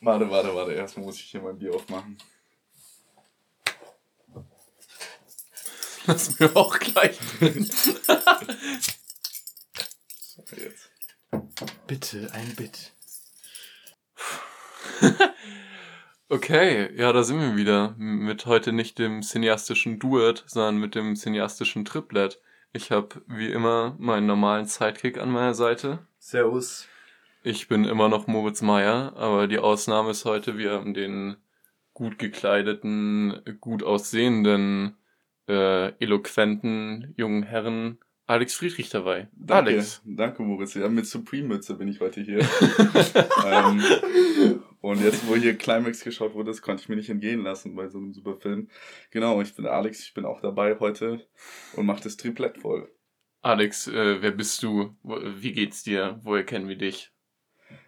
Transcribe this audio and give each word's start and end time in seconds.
warte, 0.00 0.30
warte, 0.30 0.54
warte. 0.54 0.72
Erstmal 0.72 1.06
muss 1.06 1.16
ich 1.16 1.24
hier 1.24 1.40
mein 1.40 1.58
Bier 1.58 1.74
aufmachen. 1.74 2.18
Lass 6.06 6.38
mir 6.38 6.54
auch 6.54 6.78
gleich 6.78 7.18
drin. 7.38 7.70
jetzt. 10.56 10.90
Bitte, 11.86 12.30
ein 12.32 12.54
Bit. 12.56 12.92
okay, 16.28 16.94
ja, 16.96 17.12
da 17.12 17.22
sind 17.22 17.40
wir 17.40 17.56
wieder. 17.56 17.94
Mit 17.96 18.46
heute 18.46 18.72
nicht 18.72 18.98
dem 18.98 19.22
cineastischen 19.22 19.98
Duet, 19.98 20.44
sondern 20.46 20.76
mit 20.76 20.94
dem 20.94 21.16
cineastischen 21.16 21.84
Triplet. 21.84 22.40
Ich 22.72 22.90
habe 22.90 23.22
wie 23.26 23.50
immer 23.50 23.94
meinen 23.98 24.26
normalen 24.26 24.66
Sidekick 24.66 25.18
an 25.18 25.30
meiner 25.30 25.54
Seite. 25.54 26.06
Servus. 26.18 26.86
Ich 27.46 27.68
bin 27.68 27.84
immer 27.84 28.08
noch 28.08 28.26
Moritz 28.26 28.62
Meyer, 28.62 29.12
aber 29.16 29.46
die 29.46 29.58
Ausnahme 29.58 30.12
ist 30.12 30.24
heute, 30.24 30.56
wir 30.56 30.70
haben 30.70 30.94
den 30.94 31.36
gut 31.92 32.18
gekleideten, 32.18 33.38
gut 33.60 33.82
aussehenden, 33.82 34.96
äh, 35.46 35.88
eloquenten 36.02 37.12
jungen 37.18 37.42
Herren 37.42 37.98
Alex 38.24 38.54
Friedrich 38.54 38.88
dabei. 38.88 39.28
Danke, 39.36 39.72
Alex. 39.72 40.00
danke 40.06 40.42
Moritz. 40.42 40.72
Ja, 40.72 40.88
mit 40.88 41.04
Supreme-Mütze 41.04 41.74
bin 41.74 41.88
ich 41.88 42.00
heute 42.00 42.22
hier. 42.22 42.38
ähm, 43.46 44.62
und 44.80 45.04
jetzt, 45.04 45.28
wo 45.28 45.36
hier 45.36 45.54
Climax 45.58 46.02
geschaut 46.02 46.32
wurde, 46.32 46.50
das 46.50 46.62
konnte 46.62 46.82
ich 46.82 46.88
mir 46.88 46.96
nicht 46.96 47.10
entgehen 47.10 47.42
lassen 47.42 47.76
bei 47.76 47.88
so 47.88 47.98
einem 47.98 48.14
super 48.14 48.38
Film. 48.38 48.70
Genau, 49.10 49.42
ich 49.42 49.54
bin 49.54 49.66
Alex, 49.66 50.00
ich 50.00 50.14
bin 50.14 50.24
auch 50.24 50.40
dabei 50.40 50.78
heute 50.80 51.20
und 51.76 51.84
mache 51.84 52.04
das 52.04 52.16
Triplett 52.16 52.56
voll. 52.56 52.90
Alex, 53.42 53.86
äh, 53.86 54.22
wer 54.22 54.30
bist 54.30 54.62
du? 54.62 54.96
Wie 55.02 55.52
geht's 55.52 55.82
dir? 55.82 56.18
Woher 56.22 56.44
kennen 56.44 56.68
wir 56.68 56.78
dich? 56.78 57.13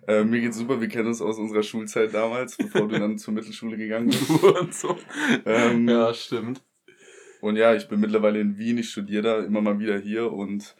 Äh, 0.06 0.24
mir 0.24 0.40
geht's 0.40 0.56
super, 0.56 0.80
wir 0.80 0.88
kennen 0.88 1.08
uns 1.08 1.20
aus 1.20 1.38
unserer 1.38 1.62
Schulzeit 1.62 2.14
damals, 2.14 2.56
bevor 2.58 2.88
du 2.88 2.98
dann 2.98 3.18
zur 3.18 3.34
Mittelschule 3.34 3.76
gegangen 3.76 4.08
bist. 4.08 4.30
und 4.42 4.74
so. 4.74 4.96
Ähm, 5.44 5.88
Ja, 5.88 6.12
stimmt. 6.14 6.62
Und 7.40 7.56
ja, 7.56 7.74
ich 7.74 7.88
bin 7.88 8.00
mittlerweile 8.00 8.40
in 8.40 8.58
Wien, 8.58 8.78
ich 8.78 8.90
studiere 8.90 9.22
da 9.22 9.38
immer 9.40 9.60
mal 9.60 9.78
wieder 9.78 9.98
hier 9.98 10.32
und 10.32 10.74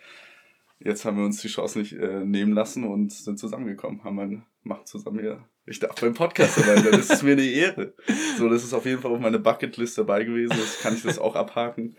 jetzt 0.81 1.05
haben 1.05 1.19
wir 1.19 1.25
uns 1.25 1.41
die 1.41 1.49
Chance 1.49 1.79
nicht 1.79 1.93
äh, 1.93 2.25
nehmen 2.25 2.53
lassen 2.53 2.85
und 2.85 3.13
sind 3.13 3.39
zusammengekommen, 3.39 4.05
haben 4.05 4.19
ein, 4.19 4.47
machen 4.63 4.87
zusammen 4.87 5.21
hier. 5.21 5.45
Ich 5.67 5.81
darf 5.81 6.01
beim 6.01 6.15
Podcast 6.15 6.59
dabei 6.59 6.81
sein, 6.81 6.93
das 6.93 7.11
ist 7.11 7.23
mir 7.23 7.33
eine 7.33 7.45
Ehre. 7.45 7.95
So, 8.39 8.49
das 8.49 8.65
ist 8.65 8.73
auf 8.73 8.87
jeden 8.87 9.01
Fall 9.01 9.13
auf 9.13 9.21
meiner 9.21 9.39
Bucketlist 9.39 9.99
dabei 9.99 10.25
gewesen, 10.25 10.57
jetzt 10.57 10.81
kann 10.81 10.95
ich 10.95 11.03
das 11.03 11.19
auch 11.19 11.35
abhaken. 11.35 11.97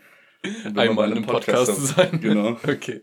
Einmal 0.74 1.10
in 1.10 1.18
einem 1.18 1.26
Podcast 1.26 1.74
zu 1.74 1.80
sein. 1.80 2.20
Genau. 2.20 2.56
Okay. 2.66 3.02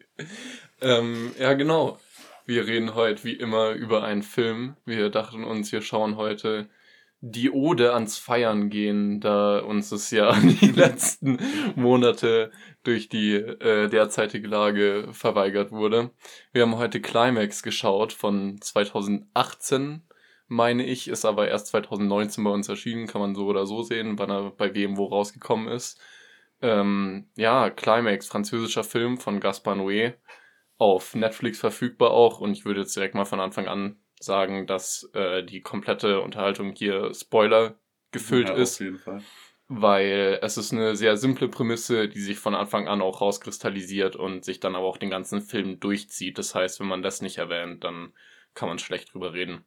Ähm, 0.82 1.32
ja, 1.40 1.54
genau. 1.54 2.00
Wir 2.48 2.68
reden 2.68 2.94
heute 2.94 3.24
wie 3.24 3.34
immer 3.34 3.72
über 3.72 4.04
einen 4.04 4.22
Film. 4.22 4.78
Wir 4.86 5.10
dachten 5.10 5.44
uns, 5.44 5.72
wir 5.72 5.82
schauen 5.82 6.16
heute 6.16 6.70
die 7.22 7.50
Ode 7.50 7.94
ans 7.94 8.20
Feiern 8.20 8.70
gehen, 8.70 9.20
da 9.20 9.60
uns 9.60 9.92
es 9.92 10.12
ja 10.12 10.32
die 10.40 10.72
letzten 10.72 11.40
Monate 11.76 12.52
durch 12.84 13.10
die 13.10 13.34
äh, 13.34 13.90
derzeitige 13.90 14.48
Lage 14.48 15.08
verweigert 15.12 15.72
wurde. 15.72 16.12
Wir 16.52 16.62
haben 16.62 16.78
heute 16.78 17.02
Climax 17.02 17.64
geschaut 17.64 18.14
von 18.14 18.62
2018, 18.62 20.04
meine 20.48 20.86
ich, 20.86 21.08
ist 21.08 21.26
aber 21.26 21.48
erst 21.48 21.68
2019 21.68 22.44
bei 22.44 22.52
uns 22.52 22.70
erschienen, 22.70 23.08
kann 23.08 23.22
man 23.22 23.34
so 23.34 23.48
oder 23.48 23.66
so 23.66 23.82
sehen, 23.82 24.20
wann 24.20 24.30
er 24.30 24.52
bei 24.52 24.76
wem 24.76 24.98
wo 24.98 25.06
rausgekommen 25.06 25.68
ist. 25.68 26.00
Ähm, 26.62 27.28
ja, 27.36 27.72
Climax, 27.72 28.28
französischer 28.28 28.84
Film 28.84 29.18
von 29.18 29.40
Gaspar 29.40 29.76
Noé, 29.76 30.14
auf 30.78 31.16
Netflix 31.16 31.60
verfügbar 31.60 32.12
auch 32.12 32.40
und 32.40 32.52
ich 32.54 32.66
würde 32.66 32.82
jetzt 32.82 32.96
direkt 32.96 33.16
mal 33.16 33.26
von 33.26 33.40
Anfang 33.40 33.68
an 33.68 33.98
sagen, 34.20 34.68
dass 34.68 35.10
äh, 35.14 35.44
die 35.44 35.62
komplette 35.62 36.22
Unterhaltung 36.22 36.74
hier 36.76 37.14
Spoiler 37.14 37.76
gefüllt 38.12 38.50
ja, 38.50 38.56
ist 38.56 38.76
Auf 38.76 38.82
jeden 38.82 38.98
Fall. 38.98 39.22
weil 39.68 40.40
es 40.42 40.58
ist 40.58 40.74
eine 40.74 40.96
sehr 40.96 41.18
simple 41.18 41.48
Prämisse, 41.48 42.08
die 42.08 42.20
sich 42.20 42.40
von 42.40 42.56
Anfang 42.56 42.88
an 42.88 43.02
auch 43.02 43.22
rauskristallisiert 43.22 44.16
und 44.16 44.46
sich 44.46 44.60
dann 44.60 44.76
aber 44.76 44.86
auch 44.86 44.98
den 44.98 45.10
ganzen 45.10 45.42
Film 45.42 45.80
durchzieht. 45.80 46.38
Das 46.38 46.56
heißt, 46.56 46.80
wenn 46.80 46.88
man 46.88 47.02
das 47.02 47.22
nicht 47.22 47.38
erwähnt, 47.38 47.84
dann 47.84 48.14
kann 48.54 48.70
man 48.70 48.80
schlecht 48.80 49.14
drüber 49.14 49.34
reden. 49.34 49.66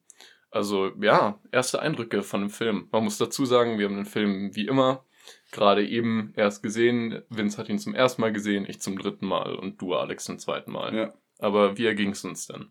Also 0.50 0.92
ja, 1.00 1.38
erste 1.52 1.80
Eindrücke 1.80 2.22
von 2.22 2.40
dem 2.40 2.50
Film. 2.50 2.88
Man 2.90 3.04
muss 3.04 3.18
dazu 3.18 3.44
sagen, 3.44 3.78
wir 3.78 3.86
haben 3.86 3.96
den 3.96 4.06
Film 4.06 4.54
wie 4.56 4.66
immer 4.66 5.04
gerade 5.52 5.86
eben 5.86 6.32
erst 6.36 6.62
gesehen. 6.62 7.22
Vince 7.30 7.58
hat 7.58 7.68
ihn 7.68 7.78
zum 7.78 7.94
ersten 7.94 8.20
Mal 8.20 8.32
gesehen, 8.32 8.66
ich 8.68 8.80
zum 8.80 8.98
dritten 8.98 9.26
Mal 9.26 9.54
und 9.54 9.80
du, 9.80 9.94
Alex, 9.94 10.24
zum 10.24 10.38
zweiten 10.38 10.72
Mal. 10.72 10.94
Ja. 10.94 11.14
Aber 11.38 11.78
wie 11.78 11.86
erging 11.86 12.10
es 12.10 12.24
uns 12.24 12.46
denn? 12.46 12.70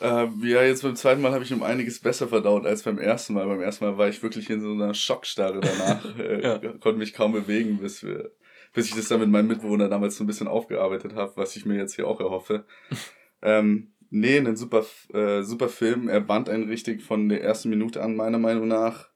Äh, 0.00 0.26
ja, 0.42 0.62
jetzt 0.62 0.82
beim 0.82 0.96
zweiten 0.96 1.22
Mal 1.22 1.32
habe 1.32 1.44
ich 1.44 1.52
um 1.52 1.62
einiges 1.62 2.00
besser 2.00 2.28
verdaut 2.28 2.66
als 2.66 2.82
beim 2.82 2.98
ersten 2.98 3.34
Mal. 3.34 3.46
Beim 3.46 3.60
ersten 3.60 3.84
Mal 3.84 3.96
war 3.96 4.08
ich 4.08 4.22
wirklich 4.22 4.50
in 4.50 4.60
so 4.60 4.72
einer 4.72 4.94
Schockstarre 4.94 5.60
danach. 5.60 6.18
äh, 6.18 6.42
Ja. 6.42 6.58
Konnte 6.58 6.98
mich 6.98 7.14
kaum 7.14 7.32
bewegen, 7.32 7.78
bis, 7.78 8.02
wir, 8.02 8.30
bis 8.72 8.88
ich 8.88 8.94
das 8.94 9.08
dann 9.08 9.20
mit 9.20 9.30
meinem 9.30 9.48
Mitbewohner 9.48 9.88
damals 9.88 10.16
so 10.16 10.24
ein 10.24 10.26
bisschen 10.26 10.48
aufgearbeitet 10.48 11.14
habe, 11.14 11.32
was 11.36 11.56
ich 11.56 11.64
mir 11.64 11.76
jetzt 11.76 11.94
hier 11.94 12.06
auch 12.06 12.20
erhoffe. 12.20 12.66
ähm, 13.42 13.92
nee, 14.10 14.38
ein 14.38 14.56
super, 14.56 14.84
äh, 15.14 15.42
super 15.42 15.68
Film. 15.68 16.08
Er 16.08 16.20
band 16.20 16.50
einen 16.50 16.68
richtig 16.68 17.02
von 17.02 17.28
der 17.28 17.42
ersten 17.42 17.70
Minute 17.70 18.02
an, 18.02 18.16
meiner 18.16 18.38
Meinung 18.38 18.68
nach. 18.68 19.08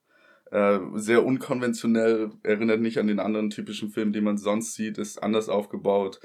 Äh, 0.50 0.81
sehr 0.94 1.25
unkonventionell, 1.25 2.31
erinnert 2.43 2.81
nicht 2.81 2.99
an 2.99 3.06
den 3.06 3.21
anderen 3.21 3.50
typischen 3.50 3.91
Film, 3.91 4.12
den 4.12 4.25
man 4.25 4.37
sonst 4.38 4.75
sieht, 4.75 4.99
ist 4.99 5.22
anders 5.22 5.49
aufgebaut. 5.49 6.21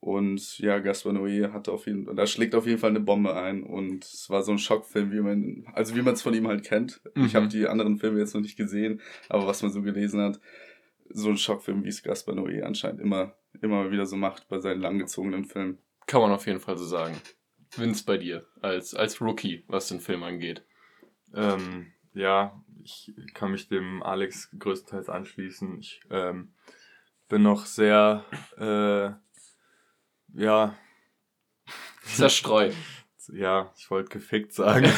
Und 0.00 0.58
ja, 0.60 0.78
Gaspar 0.78 1.12
Noé 1.12 1.52
hat 1.52 1.68
auf 1.68 1.86
jeden 1.86 2.16
da 2.16 2.26
schlägt 2.26 2.54
auf 2.54 2.66
jeden 2.66 2.78
Fall 2.78 2.88
eine 2.88 3.00
Bombe 3.00 3.36
ein. 3.36 3.62
Und 3.62 4.04
es 4.04 4.30
war 4.30 4.42
so 4.42 4.52
ein 4.52 4.58
Schockfilm, 4.58 5.12
wie 5.12 5.20
man, 5.20 5.66
also 5.74 5.94
wie 5.94 6.00
man 6.00 6.14
es 6.14 6.22
von 6.22 6.32
ihm 6.32 6.48
halt 6.48 6.64
kennt. 6.64 7.02
Ich 7.16 7.34
Mhm. 7.34 7.34
habe 7.34 7.48
die 7.48 7.66
anderen 7.66 7.98
Filme 7.98 8.18
jetzt 8.18 8.34
noch 8.34 8.40
nicht 8.40 8.56
gesehen, 8.56 9.02
aber 9.28 9.46
was 9.46 9.62
man 9.62 9.70
so 9.70 9.82
gelesen 9.82 10.22
hat, 10.22 10.40
so 11.10 11.28
ein 11.28 11.36
Schockfilm, 11.36 11.84
wie 11.84 11.88
es 11.88 12.02
Gaspar 12.02 12.34
Noé 12.34 12.62
anscheinend 12.62 13.00
immer, 13.02 13.34
immer 13.60 13.90
wieder 13.90 14.06
so 14.06 14.16
macht 14.16 14.48
bei 14.48 14.58
seinen 14.58 14.80
langgezogenen 14.80 15.44
Filmen. 15.44 15.76
Kann 16.06 16.22
man 16.22 16.32
auf 16.32 16.46
jeden 16.46 16.60
Fall 16.60 16.78
so 16.78 16.84
sagen. 16.86 17.20
Vince 17.76 18.04
bei 18.06 18.16
dir, 18.16 18.46
als, 18.62 18.94
als 18.94 19.20
Rookie, 19.20 19.64
was 19.68 19.88
den 19.88 20.00
Film 20.00 20.22
angeht. 20.22 20.64
Ähm, 21.34 21.88
ja, 22.14 22.60
ich 22.84 23.12
kann 23.34 23.52
mich 23.52 23.68
dem 23.68 24.02
Alex 24.02 24.50
größtenteils 24.58 25.08
anschließen. 25.08 25.78
Ich 25.78 26.00
ähm, 26.10 26.54
bin 27.28 27.42
noch 27.42 27.66
sehr, 27.66 28.24
äh, 28.58 29.10
ja, 30.38 30.76
Zerstreut. 32.02 32.74
ja, 33.32 33.72
ich 33.76 33.90
wollte 33.90 34.10
gefickt 34.10 34.52
sagen. 34.52 34.84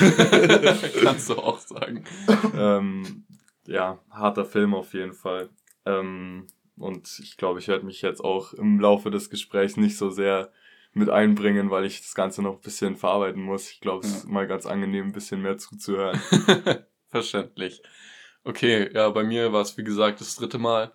Kannst 1.02 1.28
du 1.30 1.34
auch 1.36 1.58
sagen. 1.58 2.04
ähm, 2.56 3.26
ja, 3.66 3.98
harter 4.10 4.44
Film 4.44 4.74
auf 4.74 4.94
jeden 4.94 5.14
Fall. 5.14 5.50
Ähm, 5.84 6.46
und 6.76 7.18
ich 7.22 7.36
glaube, 7.36 7.58
ich 7.60 7.68
werde 7.68 7.84
mich 7.84 8.02
jetzt 8.02 8.24
auch 8.24 8.54
im 8.54 8.80
Laufe 8.80 9.10
des 9.10 9.30
Gesprächs 9.30 9.76
nicht 9.76 9.96
so 9.96 10.10
sehr 10.10 10.50
mit 10.94 11.08
einbringen, 11.08 11.70
weil 11.70 11.84
ich 11.84 12.00
das 12.00 12.14
Ganze 12.14 12.42
noch 12.42 12.54
ein 12.54 12.60
bisschen 12.60 12.96
verarbeiten 12.96 13.42
muss. 13.42 13.70
Ich 13.70 13.80
glaube, 13.80 14.06
es 14.06 14.16
ist 14.18 14.28
mal 14.28 14.46
ganz 14.46 14.66
angenehm, 14.66 15.06
ein 15.06 15.12
bisschen 15.12 15.40
mehr 15.40 15.58
zuzuhören. 15.58 16.20
Verständlich. 17.12 17.82
Okay, 18.42 18.90
ja, 18.92 19.10
bei 19.10 19.22
mir 19.22 19.52
war 19.52 19.60
es 19.60 19.76
wie 19.76 19.84
gesagt 19.84 20.20
das 20.20 20.34
dritte 20.34 20.58
Mal. 20.58 20.92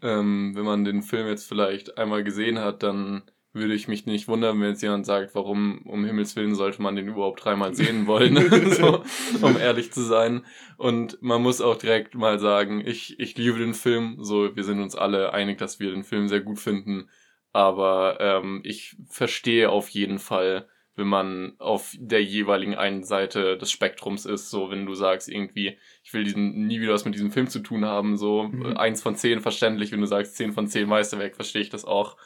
Ähm, 0.00 0.52
wenn 0.54 0.64
man 0.64 0.84
den 0.84 1.02
Film 1.02 1.26
jetzt 1.26 1.48
vielleicht 1.48 1.98
einmal 1.98 2.22
gesehen 2.22 2.60
hat, 2.60 2.84
dann 2.84 3.24
würde 3.52 3.74
ich 3.74 3.88
mich 3.88 4.06
nicht 4.06 4.28
wundern, 4.28 4.60
wenn 4.60 4.68
jetzt 4.68 4.82
jemand 4.82 5.06
sagt, 5.06 5.34
warum 5.34 5.82
um 5.86 6.04
Himmels 6.04 6.36
Willen 6.36 6.54
sollte 6.54 6.80
man 6.80 6.94
den 6.94 7.08
überhaupt 7.08 7.44
dreimal 7.44 7.74
sehen 7.74 8.06
wollen, 8.06 8.36
so, 8.70 9.02
um 9.42 9.56
ehrlich 9.56 9.92
zu 9.92 10.02
sein. 10.02 10.44
Und 10.76 11.20
man 11.20 11.42
muss 11.42 11.60
auch 11.60 11.76
direkt 11.76 12.14
mal 12.14 12.38
sagen, 12.38 12.80
ich, 12.86 13.18
ich 13.18 13.36
liebe 13.36 13.58
den 13.58 13.74
Film, 13.74 14.18
so, 14.20 14.54
wir 14.54 14.62
sind 14.62 14.80
uns 14.80 14.94
alle 14.94 15.32
einig, 15.32 15.58
dass 15.58 15.80
wir 15.80 15.90
den 15.90 16.04
Film 16.04 16.28
sehr 16.28 16.40
gut 16.40 16.60
finden, 16.60 17.08
aber 17.52 18.18
ähm, 18.20 18.60
ich 18.62 18.94
verstehe 19.08 19.70
auf 19.70 19.88
jeden 19.88 20.20
Fall, 20.20 20.68
wenn 20.96 21.06
man 21.06 21.54
auf 21.58 21.94
der 21.98 22.24
jeweiligen 22.24 22.74
einen 22.74 23.04
Seite 23.04 23.56
des 23.58 23.70
Spektrums 23.70 24.24
ist, 24.24 24.50
so 24.50 24.70
wenn 24.70 24.86
du 24.86 24.94
sagst 24.94 25.28
irgendwie, 25.28 25.78
ich 26.02 26.12
will 26.14 26.24
diesen 26.24 26.66
nie 26.66 26.80
wieder 26.80 26.94
was 26.94 27.04
mit 27.04 27.14
diesem 27.14 27.30
Film 27.30 27.48
zu 27.48 27.60
tun 27.60 27.84
haben, 27.84 28.16
so 28.16 28.44
Mhm. 28.44 28.72
äh, 28.72 28.76
eins 28.76 29.02
von 29.02 29.14
zehn 29.14 29.40
verständlich, 29.40 29.92
wenn 29.92 30.00
du 30.00 30.06
sagst 30.06 30.36
zehn 30.36 30.52
von 30.52 30.66
zehn 30.68 30.88
Meisterwerk, 30.88 31.36
verstehe 31.36 31.62
ich 31.62 31.70
das 31.70 31.84
auch. 31.84 32.16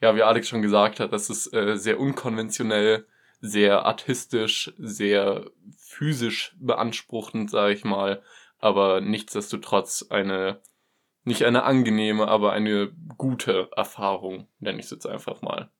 Ja, 0.00 0.16
wie 0.16 0.22
Alex 0.22 0.48
schon 0.48 0.62
gesagt 0.62 1.00
hat, 1.00 1.12
das 1.12 1.30
ist 1.30 1.52
äh, 1.52 1.76
sehr 1.76 1.98
unkonventionell, 2.00 3.06
sehr 3.40 3.84
artistisch, 3.86 4.72
sehr 4.78 5.50
physisch 5.76 6.56
beanspruchend, 6.60 7.50
sage 7.50 7.74
ich 7.74 7.84
mal, 7.84 8.22
aber 8.58 9.00
nichtsdestotrotz 9.00 10.06
eine 10.10 10.60
nicht 11.24 11.44
eine 11.44 11.62
angenehme, 11.62 12.26
aber 12.26 12.52
eine 12.52 12.92
gute 13.16 13.68
Erfahrung, 13.76 14.48
nenne 14.58 14.80
ich 14.80 14.86
es 14.86 14.90
jetzt 14.90 15.06
einfach 15.06 15.40
mal. 15.40 15.70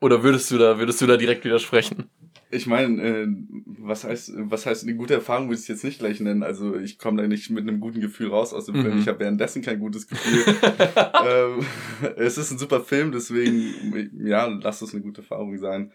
Oder 0.00 0.22
würdest 0.22 0.50
du 0.50 0.58
da, 0.58 0.78
würdest 0.78 1.00
du 1.00 1.06
da 1.06 1.16
direkt 1.16 1.44
widersprechen? 1.44 2.08
Ich 2.50 2.66
meine, 2.66 3.02
äh, 3.02 3.26
was 3.66 4.04
heißt, 4.04 4.32
was 4.36 4.66
heißt 4.66 4.82
eine 4.84 4.94
gute 4.94 5.14
Erfahrung, 5.14 5.48
würde 5.48 5.60
ich 5.60 5.68
jetzt 5.68 5.84
nicht 5.84 5.98
gleich 5.98 6.20
nennen. 6.20 6.42
Also 6.42 6.76
ich 6.76 6.98
komme 6.98 7.20
da 7.22 7.26
nicht 7.26 7.50
mit 7.50 7.66
einem 7.66 7.80
guten 7.80 8.00
Gefühl 8.00 8.28
raus 8.28 8.52
aus 8.52 8.66
dem 8.66 8.74
Film. 8.76 8.94
Mhm. 8.94 9.00
Ich 9.00 9.08
habe 9.08 9.20
währenddessen 9.20 9.62
kein 9.62 9.80
gutes 9.80 10.06
Gefühl. 10.06 10.44
ähm, 11.26 11.66
es 12.16 12.36
ist 12.38 12.50
ein 12.50 12.58
super 12.58 12.80
Film, 12.80 13.10
deswegen, 13.10 14.14
ja, 14.26 14.46
lass 14.46 14.82
es 14.82 14.92
eine 14.92 15.02
gute 15.02 15.22
Erfahrung 15.22 15.56
sein. 15.58 15.92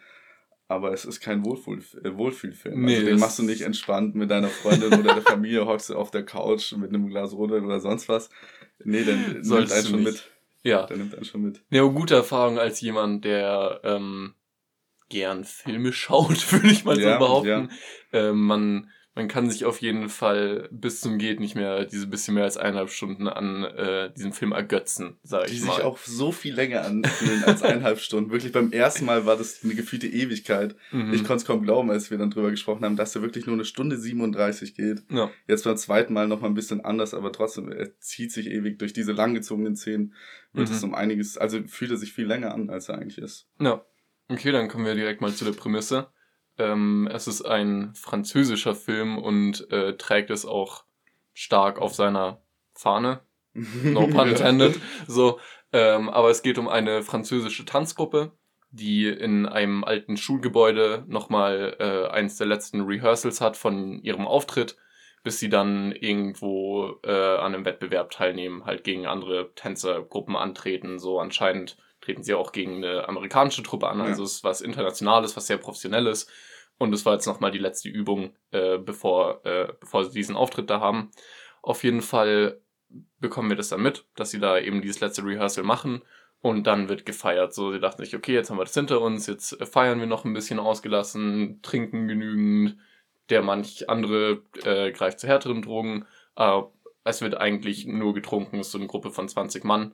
aber 0.68 0.92
es 0.92 1.06
ist 1.06 1.22
kein 1.22 1.46
Wohlfühl, 1.46 1.82
äh, 2.04 2.14
Wohlfühlfilm. 2.16 2.82
Nee, 2.84 2.96
also 2.98 3.06
den 3.08 3.20
machst 3.20 3.40
du 3.40 3.44
nicht 3.44 3.62
entspannt 3.62 4.16
mit 4.16 4.30
deiner 4.32 4.50
Freundin 4.50 4.94
oder 5.00 5.14
der 5.14 5.22
Familie, 5.24 5.66
hockst 5.66 5.90
du 5.92 5.96
auf 5.96 6.12
der 6.12 6.24
Couch 6.26 6.74
mit 6.74 6.90
einem 6.90 7.08
Glas 7.08 7.34
Rotwein 7.34 7.64
oder 7.66 7.80
sonst 7.80 8.10
was. 8.10 8.30
Nee, 8.84 9.04
dann 9.06 9.22
nimmt 9.22 9.46
Solltest 9.46 9.74
einen 9.76 9.84
du 9.84 9.90
schon 9.90 10.00
nicht. 10.00 10.12
mit. 10.14 10.32
Ja. 10.64 10.86
Der 10.86 10.98
nimmt 10.98 11.16
einen 11.16 11.26
schon 11.26 11.42
mit. 11.42 11.64
Ja, 11.70 11.84
gute 11.84 12.16
Erfahrung 12.16 12.60
als 12.60 12.82
jemand, 12.82 13.26
der 13.26 13.82
ähm, 13.84 14.36
gern 15.10 15.44
Filme 15.44 15.94
schaut, 15.94 16.52
würde 16.52 16.68
ich 16.68 16.86
mal 16.86 17.00
Ja, 17.00 17.14
so 17.14 17.20
behaupten. 17.20 17.72
Ähm, 18.12 18.46
man, 18.46 18.92
man 19.18 19.28
kann 19.28 19.50
sich 19.50 19.66
auf 19.66 19.82
jeden 19.82 20.08
Fall 20.08 20.70
bis 20.72 21.02
zum 21.02 21.18
geht 21.18 21.40
nicht 21.42 21.56
mehr 21.56 21.84
diese 21.86 22.08
bisschen 22.08 22.36
mehr 22.36 22.44
als 22.46 22.56
eineinhalb 22.56 22.90
Stunden 22.90 23.28
an 23.28 23.64
äh, 23.66 24.14
diesem 24.14 24.32
Film 24.32 24.52
ergötzen, 24.54 25.18
sag 25.24 25.48
Die 25.48 25.54
ich 25.54 25.60
sich 25.62 25.68
mal. 25.68 25.82
auch 25.82 25.98
so 25.98 26.32
viel 26.32 26.54
länger 26.54 26.86
anfühlen 26.86 27.44
als 27.44 27.64
eineinhalb 27.64 28.00
Stunden. 28.00 28.32
Wirklich 28.32 28.52
beim 28.54 28.72
ersten 28.72 29.06
Mal 29.06 29.26
war 29.26 29.36
das 29.36 29.64
eine 29.64 29.76
gefühlte 29.76 30.08
Ewigkeit. 30.08 30.76
Mhm. 30.92 31.14
Ich 31.14 31.22
konnte 31.26 31.42
es 31.42 31.46
kaum 31.46 31.64
glauben, 31.64 31.90
als 31.92 32.12
wir 32.12 32.18
dann 32.18 32.30
drüber 32.32 32.52
gesprochen 32.52 32.86
haben, 32.86 32.96
dass 32.96 33.12
der 33.14 33.22
wirklich 33.24 33.46
nur 33.48 33.56
eine 33.56 33.66
Stunde 33.66 33.98
37 33.98 34.76
geht. 34.76 35.04
ja. 35.10 35.30
Jetzt 35.48 35.64
beim 35.66 35.76
zweiten 35.78 36.14
Mal 36.14 36.28
nochmal 36.28 36.52
ein 36.52 36.56
bisschen 36.56 36.86
anders, 36.86 37.14
aber 37.14 37.32
trotzdem, 37.34 37.72
er 37.72 38.00
zieht 38.00 38.32
sich 38.32 38.48
ewig. 38.48 38.78
Durch 38.80 38.94
diese 38.94 39.12
langgezogenen 39.14 39.76
Szenen 39.76 40.14
wird 40.54 40.70
Mhm. 40.70 40.76
es 40.76 40.84
um 40.84 40.94
einiges, 40.96 41.38
also 41.38 41.60
fühlt 41.68 41.92
er 41.92 41.98
sich 41.98 42.14
viel 42.14 42.28
länger 42.28 42.54
an, 42.54 42.70
als 42.70 42.88
er 42.88 42.96
eigentlich 43.00 43.18
ist. 43.18 43.48
ja. 43.60 43.84
Okay, 44.30 44.52
dann 44.52 44.68
kommen 44.68 44.86
wir 44.86 44.94
direkt 44.94 45.22
mal 45.22 45.32
zu 45.34 45.46
der 45.46 45.54
Prämisse. 45.54 46.08
Ähm, 46.58 47.08
es 47.12 47.28
ist 47.28 47.44
ein 47.44 47.94
französischer 47.94 48.76
Film 48.76 49.18
und 49.18 49.70
äh, 49.72 49.96
trägt 49.98 50.30
es 50.30 50.46
auch 50.46 50.84
stark 51.34 51.80
auf 51.80 51.94
seiner 51.94 52.42
Fahne. 52.74 53.22
no 53.54 54.08
pun 54.08 54.30
intended. 54.30 54.80
So, 55.08 55.40
ähm, 55.72 56.10
aber 56.10 56.30
es 56.30 56.42
geht 56.42 56.58
um 56.58 56.68
eine 56.68 57.04
französische 57.04 57.66
Tanzgruppe, 57.66 58.32
die 58.72 59.08
in 59.08 59.46
einem 59.46 59.84
alten 59.84 60.18
Schulgebäude 60.18 61.04
nochmal 61.08 61.76
äh, 61.80 62.08
eins 62.12 62.38
der 62.38 62.48
letzten 62.48 62.82
Rehearsals 62.82 63.42
hat 63.42 63.58
von 63.58 64.02
ihrem 64.02 64.28
Auftritt, 64.28 64.78
bis 65.24 65.40
sie 65.40 65.50
dann 65.50 65.92
irgendwo 65.92 67.00
äh, 67.04 67.12
an 67.12 67.54
einem 67.54 67.66
Wettbewerb 67.66 68.12
teilnehmen, 68.12 68.66
halt 68.66 68.84
gegen 68.84 69.08
andere 69.08 69.54
Tänzergruppen 69.56 70.36
antreten. 70.36 71.00
So 71.00 71.20
anscheinend 71.20 71.78
treten 72.08 72.24
sie 72.24 72.34
auch 72.34 72.54
gegen 72.54 72.78
eine 72.78 73.10
amerikanische 73.10 73.64
Truppe 73.64 73.90
an, 73.90 74.00
also 74.00 74.24
es 74.24 74.36
ist 74.36 74.44
was 74.46 74.62
Internationales, 74.62 75.36
was 75.36 75.48
sehr 75.48 75.58
Professionelles. 75.58 76.28
Und 76.78 76.94
es 76.94 77.06
war 77.06 77.14
jetzt 77.14 77.26
nochmal 77.26 77.52
die 77.52 77.58
letzte 77.58 77.90
Übung, 77.90 78.34
äh, 78.52 78.78
bevor, 78.78 79.46
äh, 79.46 79.74
bevor 79.80 80.06
sie 80.06 80.14
diesen 80.14 80.38
Auftritt 80.38 80.70
da 80.70 80.80
haben. 80.80 81.12
Auf 81.62 81.84
jeden 81.84 82.02
Fall 82.02 82.62
bekommen 83.20 83.50
wir 83.50 83.58
das 83.58 83.70
dann 83.70 83.82
mit, 83.82 84.06
dass 84.16 84.32
sie 84.32 84.40
da 84.40 84.58
eben 84.58 84.82
dieses 84.82 85.02
letzte 85.02 85.26
Rehearsal 85.26 85.66
machen 85.66 86.02
und 86.40 86.66
dann 86.66 86.88
wird 86.88 87.06
gefeiert. 87.06 87.54
So, 87.54 87.74
sie 87.74 87.80
dachten 87.82 88.06
sich, 88.06 88.16
okay, 88.16 88.34
jetzt 88.34 88.50
haben 88.50 88.58
wir 88.58 88.64
das 88.64 88.74
hinter 88.74 89.02
uns, 89.02 89.28
jetzt 89.28 89.60
äh, 89.60 89.66
feiern 89.66 90.00
wir 90.00 90.08
noch 90.08 90.24
ein 90.24 90.34
bisschen 90.34 90.60
ausgelassen, 90.60 91.60
trinken 91.62 92.08
genügend, 92.08 92.78
der 93.30 93.42
manch 93.42 93.90
andere 93.90 94.44
äh, 94.64 94.94
greift 94.94 95.20
zu 95.20 95.28
härteren 95.28 95.62
Drogen. 95.62 96.06
Äh, 96.38 96.62
es 97.04 97.22
wird 97.22 97.36
eigentlich 97.36 97.86
nur 97.86 98.14
getrunken, 98.14 98.60
es 98.60 98.68
ist 98.68 98.72
so 98.72 98.78
eine 98.78 98.88
Gruppe 98.88 99.12
von 99.12 99.28
20 99.28 99.66
Mann. 99.66 99.94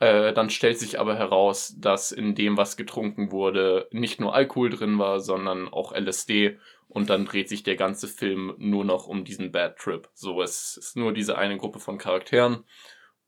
Äh, 0.00 0.32
dann 0.32 0.50
stellt 0.50 0.78
sich 0.78 1.00
aber 1.00 1.16
heraus, 1.16 1.74
dass 1.78 2.12
in 2.12 2.34
dem, 2.34 2.56
was 2.56 2.76
getrunken 2.76 3.32
wurde, 3.32 3.88
nicht 3.90 4.20
nur 4.20 4.34
Alkohol 4.34 4.70
drin 4.70 4.98
war, 4.98 5.20
sondern 5.20 5.68
auch 5.68 5.92
LSD. 5.92 6.58
Und 6.88 7.10
dann 7.10 7.26
dreht 7.26 7.48
sich 7.48 7.62
der 7.62 7.76
ganze 7.76 8.08
Film 8.08 8.54
nur 8.58 8.84
noch 8.84 9.06
um 9.06 9.24
diesen 9.24 9.52
Bad 9.52 9.76
Trip. 9.76 10.08
So, 10.14 10.40
es 10.40 10.76
ist 10.76 10.96
nur 10.96 11.12
diese 11.12 11.36
eine 11.36 11.58
Gruppe 11.58 11.80
von 11.80 11.98
Charakteren. 11.98 12.64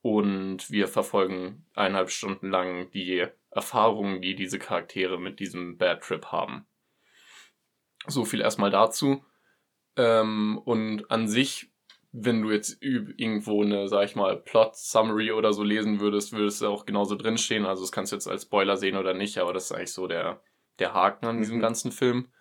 Und 0.01 0.71
wir 0.71 0.87
verfolgen 0.87 1.65
eineinhalb 1.75 2.09
Stunden 2.09 2.49
lang 2.49 2.89
die 2.91 3.27
Erfahrungen, 3.51 4.21
die 4.21 4.35
diese 4.35 4.57
Charaktere 4.57 5.19
mit 5.19 5.39
diesem 5.39 5.77
Bad 5.77 6.01
Trip 6.01 6.25
haben. 6.27 6.65
So 8.07 8.25
viel 8.25 8.41
erstmal 8.41 8.71
dazu. 8.71 9.23
Ähm, 9.97 10.59
und 10.63 11.11
an 11.11 11.27
sich, 11.27 11.70
wenn 12.11 12.41
du 12.41 12.51
jetzt 12.51 12.77
irgendwo 12.81 13.63
eine, 13.63 13.87
sag 13.87 14.05
ich 14.05 14.15
mal, 14.15 14.37
Plot-Summary 14.37 15.31
oder 15.31 15.53
so 15.53 15.63
lesen 15.63 15.99
würdest, 15.99 16.33
würdest 16.33 16.61
du 16.61 16.67
auch 16.67 16.85
genauso 16.85 17.15
drinstehen. 17.15 17.65
Also 17.65 17.83
das 17.83 17.91
kannst 17.91 18.11
du 18.11 18.15
jetzt 18.17 18.27
als 18.27 18.43
Spoiler 18.43 18.77
sehen 18.77 18.97
oder 18.97 19.13
nicht, 19.13 19.37
aber 19.37 19.53
das 19.53 19.65
ist 19.65 19.71
eigentlich 19.73 19.93
so 19.93 20.07
der, 20.07 20.41
der 20.79 20.93
Haken 20.93 21.25
an 21.25 21.37
diesem 21.37 21.57
Mhm. 21.57 21.61
ganzen 21.61 21.91
Film. 21.91 22.33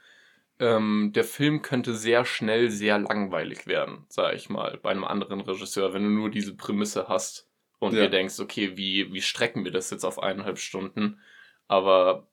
Ähm, 0.58 1.12
der 1.14 1.24
Film 1.24 1.62
könnte 1.62 1.94
sehr 1.94 2.24
schnell 2.24 2.70
sehr 2.70 2.98
langweilig 2.98 3.66
werden, 3.66 4.06
sag 4.08 4.34
ich 4.34 4.50
mal, 4.50 4.78
bei 4.82 4.90
einem 4.90 5.04
anderen 5.04 5.40
Regisseur, 5.40 5.94
wenn 5.94 6.04
du 6.04 6.10
nur 6.10 6.30
diese 6.30 6.56
Prämisse 6.56 7.08
hast 7.08 7.48
und 7.78 7.92
Ja. 7.94 8.00
dir 8.00 8.10
denkst, 8.10 8.40
okay, 8.40 8.76
wie, 8.76 9.12
wie 9.12 9.22
strecken 9.22 9.64
wir 9.64 9.72
das 9.72 9.90
jetzt 9.90 10.04
auf 10.04 10.18
eineinhalb 10.22 10.58
Stunden? 10.58 11.20
Aber 11.68 12.29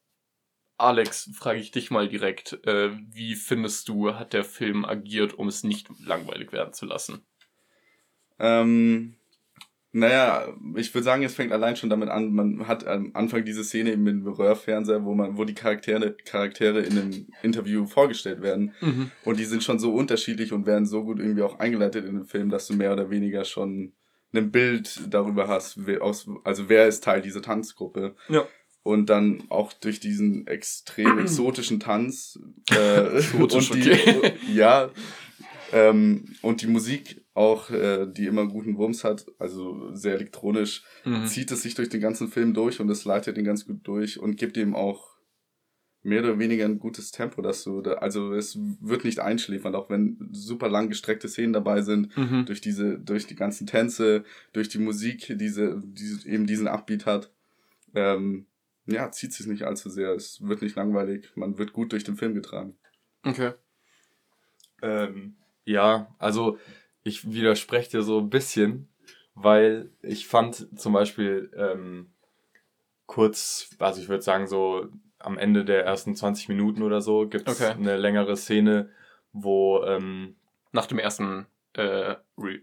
Alex, 0.78 1.30
frage 1.34 1.60
ich 1.60 1.72
dich 1.72 1.90
mal 1.90 2.08
direkt, 2.08 2.60
äh, 2.66 2.92
wie 3.12 3.36
findest 3.36 3.90
du, 3.90 4.14
hat 4.14 4.34
der 4.34 4.44
Film 4.44 4.86
agiert, 4.86 5.34
um 5.34 5.48
es 5.48 5.64
nicht 5.64 5.90
langweilig 6.00 6.52
werden 6.52 6.74
zu 6.74 6.86
lassen? 6.86 7.26
Ähm, 8.40 9.16
naja, 9.92 10.54
ich 10.76 10.94
würde 10.94 11.04
sagen, 11.04 11.24
es 11.24 11.34
fängt 11.34 11.52
allein 11.52 11.76
schon 11.76 11.90
damit 11.90 12.10
an, 12.10 12.32
man 12.32 12.68
hat 12.68 12.86
am 12.86 13.12
Anfang 13.16 13.44
diese 13.46 13.64
Szene 13.64 13.94
eben 13.94 14.06
dem 14.06 14.28
Röhrfernseher, 14.28 15.04
wo 15.04 15.16
man, 15.16 15.38
wo 15.38 15.44
die 15.44 15.56
Charaktere, 15.56 16.14
Charaktere 16.14 16.82
in 16.82 17.00
einem 17.00 17.28
Interview 17.42 17.88
vorgestellt 17.88 18.44
werden. 18.44 18.76
Und 19.24 19.40
die 19.40 19.46
sind 19.46 19.64
schon 19.64 19.80
so 19.80 19.96
unterschiedlich 19.96 20.54
und 20.54 20.68
werden 20.68 20.86
so 20.86 21.04
gut 21.04 21.20
irgendwie 21.20 21.42
auch 21.42 21.58
eingeleitet 21.58 22.06
in 22.06 22.16
den 22.16 22.26
Film, 22.26 22.50
dass 22.50 22.68
du 22.68 22.76
mehr 22.76 22.94
oder 22.94 23.10
weniger 23.10 23.44
schon 23.44 23.94
ein 24.36 24.52
Bild 24.52 25.02
darüber 25.10 25.48
hast, 25.48 25.80
aus, 26.00 26.30
also 26.44 26.70
wer 26.70 26.88
ist 26.88 27.04
Teil 27.04 27.22
dieser 27.22 27.42
Tanzgruppe. 27.42 28.16
Ja. 28.30 28.48
Und 28.88 29.10
dann 29.10 29.44
auch 29.50 29.74
durch 29.74 30.00
diesen 30.00 30.48
extrem 30.48 31.20
exotischen 31.24 31.80
Tanz 31.80 32.40
äh, 32.72 33.18
Exotisch, 33.18 33.72
und 33.72 33.84
die, 33.84 33.92
okay. 33.92 34.34
ja, 34.54 34.90
ähm, 35.74 36.26
und 36.42 36.62
die 36.62 36.68
Musik 36.68 37.26
auch, 37.34 37.70
äh, 37.70 38.08
die 38.10 38.26
immer 38.26 38.48
guten 38.48 38.78
Wumms 38.78 39.04
hat, 39.04 39.26
also 39.40 39.94
sehr 39.94 40.14
elektronisch, 40.16 40.84
Mhm. 41.04 41.26
zieht 41.26 41.52
es 41.52 41.62
sich 41.64 41.76
durch 41.76 41.90
den 41.90 42.00
ganzen 42.02 42.30
Film 42.30 42.54
durch 42.54 42.80
und 42.80 42.90
es 42.90 43.04
leitet 43.06 43.38
ihn 43.38 43.44
ganz 43.44 43.66
gut 43.66 43.80
durch 43.84 44.20
und 44.20 44.38
gibt 44.38 44.56
ihm 44.58 44.74
auch 44.76 45.18
mehr 46.04 46.22
oder 46.24 46.40
weniger 46.40 46.64
ein 46.64 46.80
gutes 46.80 47.12
Tempo, 47.12 47.42
dass 47.42 47.66
du 47.66 47.82
da, 47.82 47.96
also 47.96 48.34
es 48.34 48.58
wird 48.80 49.04
nicht 49.04 49.20
einschläfernd, 49.20 49.76
auch 49.76 49.90
wenn 49.90 50.30
super 50.32 50.70
lang 50.70 50.88
gestreckte 50.88 51.28
Szenen 51.28 51.52
dabei 51.52 51.82
sind, 51.82 52.16
Mhm. 52.18 52.46
durch 52.46 52.62
diese, 52.62 52.98
durch 53.00 53.28
die 53.28 53.36
ganzen 53.36 53.68
Tänze, 53.68 54.24
durch 54.54 54.70
die 54.70 54.80
Musik, 54.80 55.36
diese, 55.38 55.82
diese 55.86 56.26
eben 56.30 56.46
diesen 56.48 56.68
Upbeat 56.70 57.06
hat. 57.06 57.32
Ähm, 57.94 58.46
ja, 58.88 59.12
zieht 59.12 59.34
sich 59.34 59.46
nicht 59.48 59.64
allzu 59.64 59.90
sehr. 59.90 60.12
Es 60.14 60.42
wird 60.42 60.62
nicht 60.62 60.76
langweilig. 60.76 61.30
Man 61.36 61.58
wird 61.58 61.74
gut 61.74 61.92
durch 61.92 62.04
den 62.04 62.16
Film 62.18 62.34
getragen. 62.34 62.78
Okay. 63.24 63.54
Ähm, 64.82 65.36
ja, 65.66 66.16
also 66.20 66.58
ich 67.04 67.32
widerspreche 67.32 67.92
dir 67.92 68.02
so 68.04 68.20
ein 68.20 68.30
bisschen, 68.30 68.90
weil 69.36 69.92
ich 70.02 70.28
fand 70.28 70.68
zum 70.80 70.94
Beispiel 70.94 71.52
ähm, 71.56 72.12
kurz, 73.06 73.70
also 73.80 74.02
ich 74.02 74.10
würde 74.10 74.24
sagen 74.24 74.48
so 74.48 74.88
am 75.20 75.38
Ende 75.38 75.66
der 75.66 75.84
ersten 75.84 76.16
20 76.16 76.48
Minuten 76.50 76.84
oder 76.84 77.02
so 77.02 77.28
gibt 77.28 77.48
es 77.50 77.62
Okay. 77.62 77.72
eine 77.72 77.98
längere 77.98 78.38
Szene, 78.38 78.90
wo 79.34 79.84
ähm, 79.84 80.36
Nach 80.72 80.86
dem 80.86 81.00
ersten, 81.00 81.48
äh, 81.78 82.16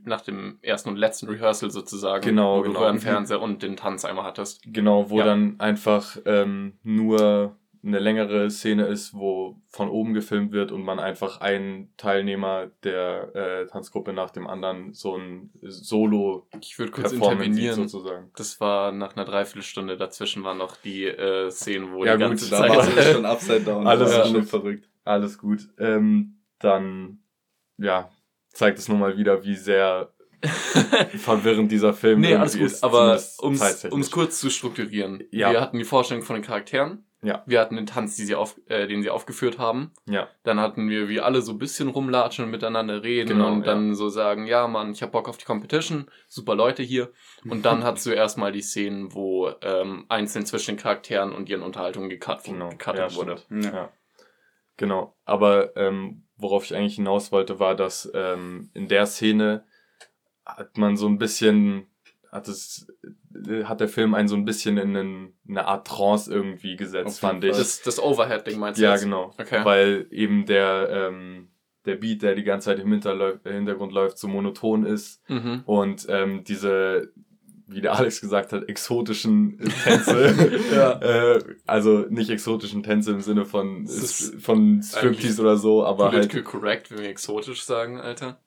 nach 0.04 0.20
dem 0.20 0.58
ersten 0.62 0.90
und 0.90 0.96
letzten 0.96 1.28
Rehearsal 1.28 1.70
sozusagen, 1.70 2.24
Genau, 2.24 2.58
wo 2.58 2.62
du 2.62 2.68
genau. 2.68 2.80
Röhrenfernseher 2.80 3.40
und 3.40 3.62
den 3.62 3.76
Tanz 3.76 4.04
einmal 4.04 4.24
hattest. 4.24 4.62
Genau, 4.66 5.08
wo 5.10 5.18
Ja. 5.18 5.24
dann 5.24 5.58
einfach 5.60 6.16
ähm, 6.26 6.74
nur 6.82 7.56
eine 7.86 7.98
längere 7.98 8.48
Szene 8.50 8.86
ist, 8.86 9.12
wo 9.12 9.60
von 9.68 9.90
oben 9.90 10.14
gefilmt 10.14 10.52
wird 10.52 10.72
und 10.72 10.82
man 10.84 10.98
einfach 10.98 11.42
einen 11.42 11.92
Teilnehmer 11.98 12.70
der 12.82 13.34
äh, 13.34 13.66
Tanzgruppe 13.66 14.14
nach 14.14 14.30
dem 14.30 14.46
anderen 14.46 14.94
so 14.94 15.16
ein 15.18 15.50
Solo 15.60 16.46
Ich 16.60 16.78
würde 16.78 16.92
kurz 16.92 17.12
intervenieren. 17.12 17.74
sozusagen. 17.74 18.30
Das 18.36 18.58
war 18.58 18.90
nach 18.90 19.16
einer 19.16 19.26
Dreiviertelstunde. 19.26 19.98
Dazwischen 19.98 20.44
waren 20.44 20.56
noch 20.56 20.76
die 20.76 21.04
äh, 21.04 21.50
Szenen, 21.50 21.92
wo 21.92 22.06
Ja, 22.06 22.16
die 22.16 22.22
gut, 22.22 22.30
ganze 22.30 22.50
Da 22.50 22.56
Zeit. 22.58 22.70
war 22.70 22.88
es 22.88 23.08
schon 23.12 23.26
upside 23.26 23.60
down. 23.60 23.86
Alles 23.86 24.14
gut. 24.16 24.26
schon 24.28 24.42
verrückt. 24.44 24.88
Alles 25.04 25.36
gut. 25.38 25.68
Ähm, 25.78 26.38
dann, 26.58 27.18
ja, 27.76 28.08
zeigt 28.54 28.78
es 28.78 28.88
nun 28.88 28.98
mal 28.98 29.16
wieder, 29.18 29.44
wie 29.44 29.56
sehr 29.56 30.12
verwirrend 31.18 31.70
dieser 31.72 31.92
Film 31.94 32.20
Nee, 32.20 32.34
alles 32.34 32.54
gut, 32.56 32.66
ist. 32.66 32.84
aber 32.84 33.18
zeittechnisch. 33.18 33.92
ums 33.92 34.10
kurz 34.10 34.40
zu 34.40 34.50
strukturieren. 34.50 35.22
Ja. 35.30 35.50
Wir 35.50 35.60
hatten 35.60 35.78
die 35.78 35.84
Vorstellung 35.84 36.22
von 36.22 36.34
den 36.36 36.42
Charakteren. 36.44 37.06
Ja. 37.22 37.42
Wir 37.46 37.58
hatten 37.60 37.76
den 37.76 37.86
Tanz, 37.86 38.16
sie 38.16 38.34
auf, 38.34 38.60
äh, 38.66 38.86
den 38.86 39.02
sie 39.02 39.08
aufgeführt 39.08 39.58
haben. 39.58 39.92
Ja, 40.04 40.28
Dann 40.42 40.60
hatten 40.60 40.90
wir, 40.90 41.08
wie 41.08 41.20
alle 41.20 41.40
so 41.40 41.52
ein 41.52 41.58
bisschen 41.58 41.88
rumlatschen 41.88 42.44
und 42.44 42.50
miteinander 42.50 43.02
reden 43.02 43.28
Genau, 43.30 43.50
und 43.50 43.60
ja. 43.60 43.64
dann 43.72 43.94
so 43.94 44.10
sagen, 44.10 44.46
ja 44.46 44.68
Mann, 44.68 44.92
ich 44.92 45.02
hab 45.02 45.12
Bock 45.12 45.26
auf 45.26 45.38
die 45.38 45.46
Competition, 45.46 46.10
super 46.28 46.54
Leute 46.54 46.82
hier. 46.82 47.12
Und 47.48 47.64
dann 47.64 47.82
hast 47.82 48.04
du 48.04 48.10
erstmal 48.10 48.52
die 48.52 48.60
Szenen, 48.60 49.14
wo 49.14 49.50
ähm, 49.62 50.04
einzeln 50.10 50.44
zwischen 50.44 50.72
den 50.76 50.82
Charakteren 50.82 51.32
und 51.32 51.48
ihren 51.48 51.62
Unterhaltungen 51.62 52.10
gecut 52.10 52.44
genau. 52.44 52.68
gecuttet 52.68 53.12
ja, 53.12 53.16
wurde. 53.16 53.38
stimmt. 53.38 53.64
Ja. 53.64 53.72
Ja. 53.74 53.92
Genau. 54.76 55.16
Aber 55.24 55.74
ähm, 55.78 56.23
worauf 56.36 56.64
ich 56.64 56.74
eigentlich 56.74 56.96
hinaus 56.96 57.32
wollte, 57.32 57.58
war, 57.60 57.74
dass 57.74 58.10
ähm, 58.14 58.70
in 58.74 58.88
der 58.88 59.06
Szene 59.06 59.64
hat 60.44 60.76
man 60.76 60.96
so 60.96 61.06
ein 61.06 61.18
bisschen, 61.18 61.86
hat 62.30 62.48
es 62.48 62.86
äh, 63.48 63.64
hat 63.64 63.80
der 63.80 63.88
Film 63.88 64.14
einen 64.14 64.28
so 64.28 64.36
ein 64.36 64.44
bisschen 64.44 64.76
in 64.76 64.96
einen, 64.96 65.32
eine 65.48 65.66
Art 65.66 65.86
Trance 65.86 66.32
irgendwie 66.32 66.76
gesetzt, 66.76 67.20
fand 67.20 67.44
ich. 67.44 67.56
Das, 67.56 67.82
das 67.82 68.00
Overhead-Ding 68.02 68.58
meinst 68.58 68.80
du 68.80 68.84
Ja, 68.84 68.92
jetzt? 68.92 69.04
genau. 69.04 69.32
Okay. 69.38 69.64
Weil 69.64 70.06
eben 70.10 70.44
der, 70.46 70.88
ähm, 70.90 71.48
der 71.86 71.96
Beat, 71.96 72.22
der 72.22 72.34
die 72.34 72.44
ganze 72.44 72.66
Zeit 72.66 72.78
im 72.80 72.90
Hintergrund 72.90 73.92
läuft, 73.92 74.18
so 74.18 74.28
monoton 74.28 74.84
ist. 74.84 75.22
Mhm. 75.28 75.62
Und 75.66 76.06
ähm, 76.08 76.44
diese, 76.44 77.12
wie 77.66 77.80
der 77.80 77.94
Alex 77.94 78.20
gesagt 78.20 78.52
hat, 78.52 78.68
exotischen 78.68 79.58
Tänze. 79.84 80.60
Ja. 80.74 81.00
äh, 81.00 81.44
also 81.66 82.04
nicht 82.08 82.30
exotischen 82.30 82.82
Tänze 82.82 83.12
im 83.12 83.20
Sinne 83.20 83.44
von, 83.44 83.84
ist 83.84 84.34
von 84.42 84.82
Striptease 84.82 85.40
oder 85.40 85.56
so, 85.56 85.84
aber 85.84 86.04
halt. 86.12 86.30
Political 86.30 86.42
correct, 86.42 86.90
wenn 86.90 86.98
wir 86.98 87.08
exotisch 87.08 87.62
sagen, 87.64 88.00
Alter. 88.00 88.40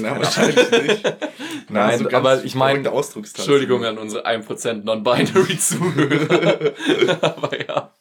Na, 0.00 0.16
wahrscheinlich 0.18 0.70
nicht. 0.70 1.04
Nein, 1.68 1.90
Also 1.90 2.10
aber 2.10 2.44
ich 2.44 2.54
meine. 2.56 2.88
Entschuldigung 2.88 3.84
an 3.84 3.98
unsere 3.98 4.26
1% 4.26 4.82
Non-Binary 4.84 5.58
Zuhörer. 5.58 6.72
Aber 7.20 7.66
ja. 7.68 7.94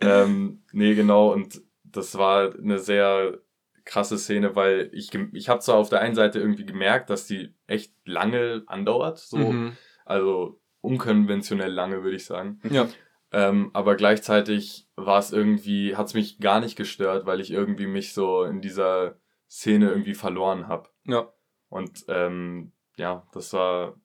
ähm, 0.00 0.62
nee, 0.72 0.94
genau, 0.94 1.32
und 1.32 1.62
das 1.84 2.18
war 2.18 2.52
eine 2.54 2.78
sehr 2.78 3.38
krasse 3.86 4.18
Szene, 4.18 4.54
weil 4.54 4.90
ich, 4.92 5.10
ich 5.32 5.48
habe 5.48 5.60
zwar 5.60 5.76
auf 5.76 5.88
der 5.88 6.00
einen 6.00 6.14
Seite 6.14 6.38
irgendwie 6.40 6.66
gemerkt, 6.66 7.08
dass 7.08 7.26
die 7.26 7.54
echt 7.66 7.94
lange 8.04 8.64
andauert, 8.66 9.18
so, 9.18 9.38
Mhm. 9.38 9.72
Also 10.08 10.60
unkonventionell 10.80 11.72
lange, 11.72 12.02
würde 12.02 12.16
ich 12.16 12.24
sagen. 12.24 12.60
Ja. 12.68 12.88
Ähm, 13.30 13.70
aber 13.74 13.96
gleichzeitig 13.96 14.88
war 14.96 15.18
es 15.18 15.32
irgendwie, 15.32 15.96
hat 15.96 16.06
es 16.06 16.14
mich 16.14 16.38
gar 16.40 16.60
nicht 16.60 16.76
gestört, 16.76 17.26
weil 17.26 17.40
ich 17.40 17.50
irgendwie 17.50 17.86
mich 17.86 18.14
so 18.14 18.44
in 18.44 18.60
dieser 18.60 19.18
Szene 19.50 19.90
irgendwie 19.90 20.14
verloren 20.14 20.66
habe. 20.66 20.88
Ja. 21.04 21.32
Und 21.68 22.04
ähm, 22.08 22.72
ja, 22.96 23.26
das 23.32 23.52
war 23.52 24.00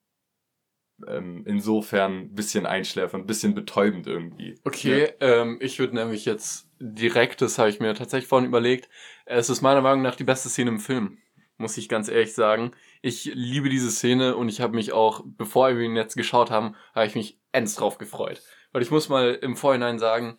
ähm, 1.06 1.44
insofern 1.46 2.18
ein 2.18 2.34
bisschen 2.34 2.66
einschläfernd, 2.66 3.24
ein 3.24 3.26
bisschen 3.26 3.54
betäubend 3.54 4.06
irgendwie. 4.06 4.60
Okay, 4.64 5.12
ähm, 5.20 5.58
ich 5.60 5.78
würde 5.78 5.94
nämlich 5.94 6.24
jetzt 6.24 6.68
direkt, 6.78 7.40
das 7.40 7.58
habe 7.58 7.70
ich 7.70 7.80
mir 7.80 7.94
tatsächlich 7.94 8.28
vorhin 8.28 8.48
überlegt, 8.48 8.88
es 9.26 9.48
ist 9.48 9.62
meiner 9.62 9.80
Meinung 9.80 10.02
nach 10.02 10.16
die 10.16 10.24
beste 10.24 10.48
Szene 10.48 10.70
im 10.70 10.80
Film, 10.80 11.18
muss 11.56 11.78
ich 11.78 11.88
ganz 11.88 12.08
ehrlich 12.08 12.34
sagen. 12.34 12.72
Ich 13.06 13.26
liebe 13.34 13.68
diese 13.68 13.90
Szene 13.90 14.34
und 14.34 14.48
ich 14.48 14.62
habe 14.62 14.74
mich 14.74 14.92
auch, 14.92 15.22
bevor 15.26 15.76
wir 15.76 15.84
ihn 15.84 15.94
jetzt 15.94 16.16
geschaut 16.16 16.50
haben, 16.50 16.74
habe 16.94 17.06
ich 17.06 17.14
mich 17.14 17.38
ends 17.52 17.74
drauf 17.74 17.98
gefreut. 17.98 18.40
Weil 18.72 18.80
ich 18.80 18.90
muss 18.90 19.10
mal 19.10 19.34
im 19.34 19.56
Vorhinein 19.56 19.98
sagen, 19.98 20.38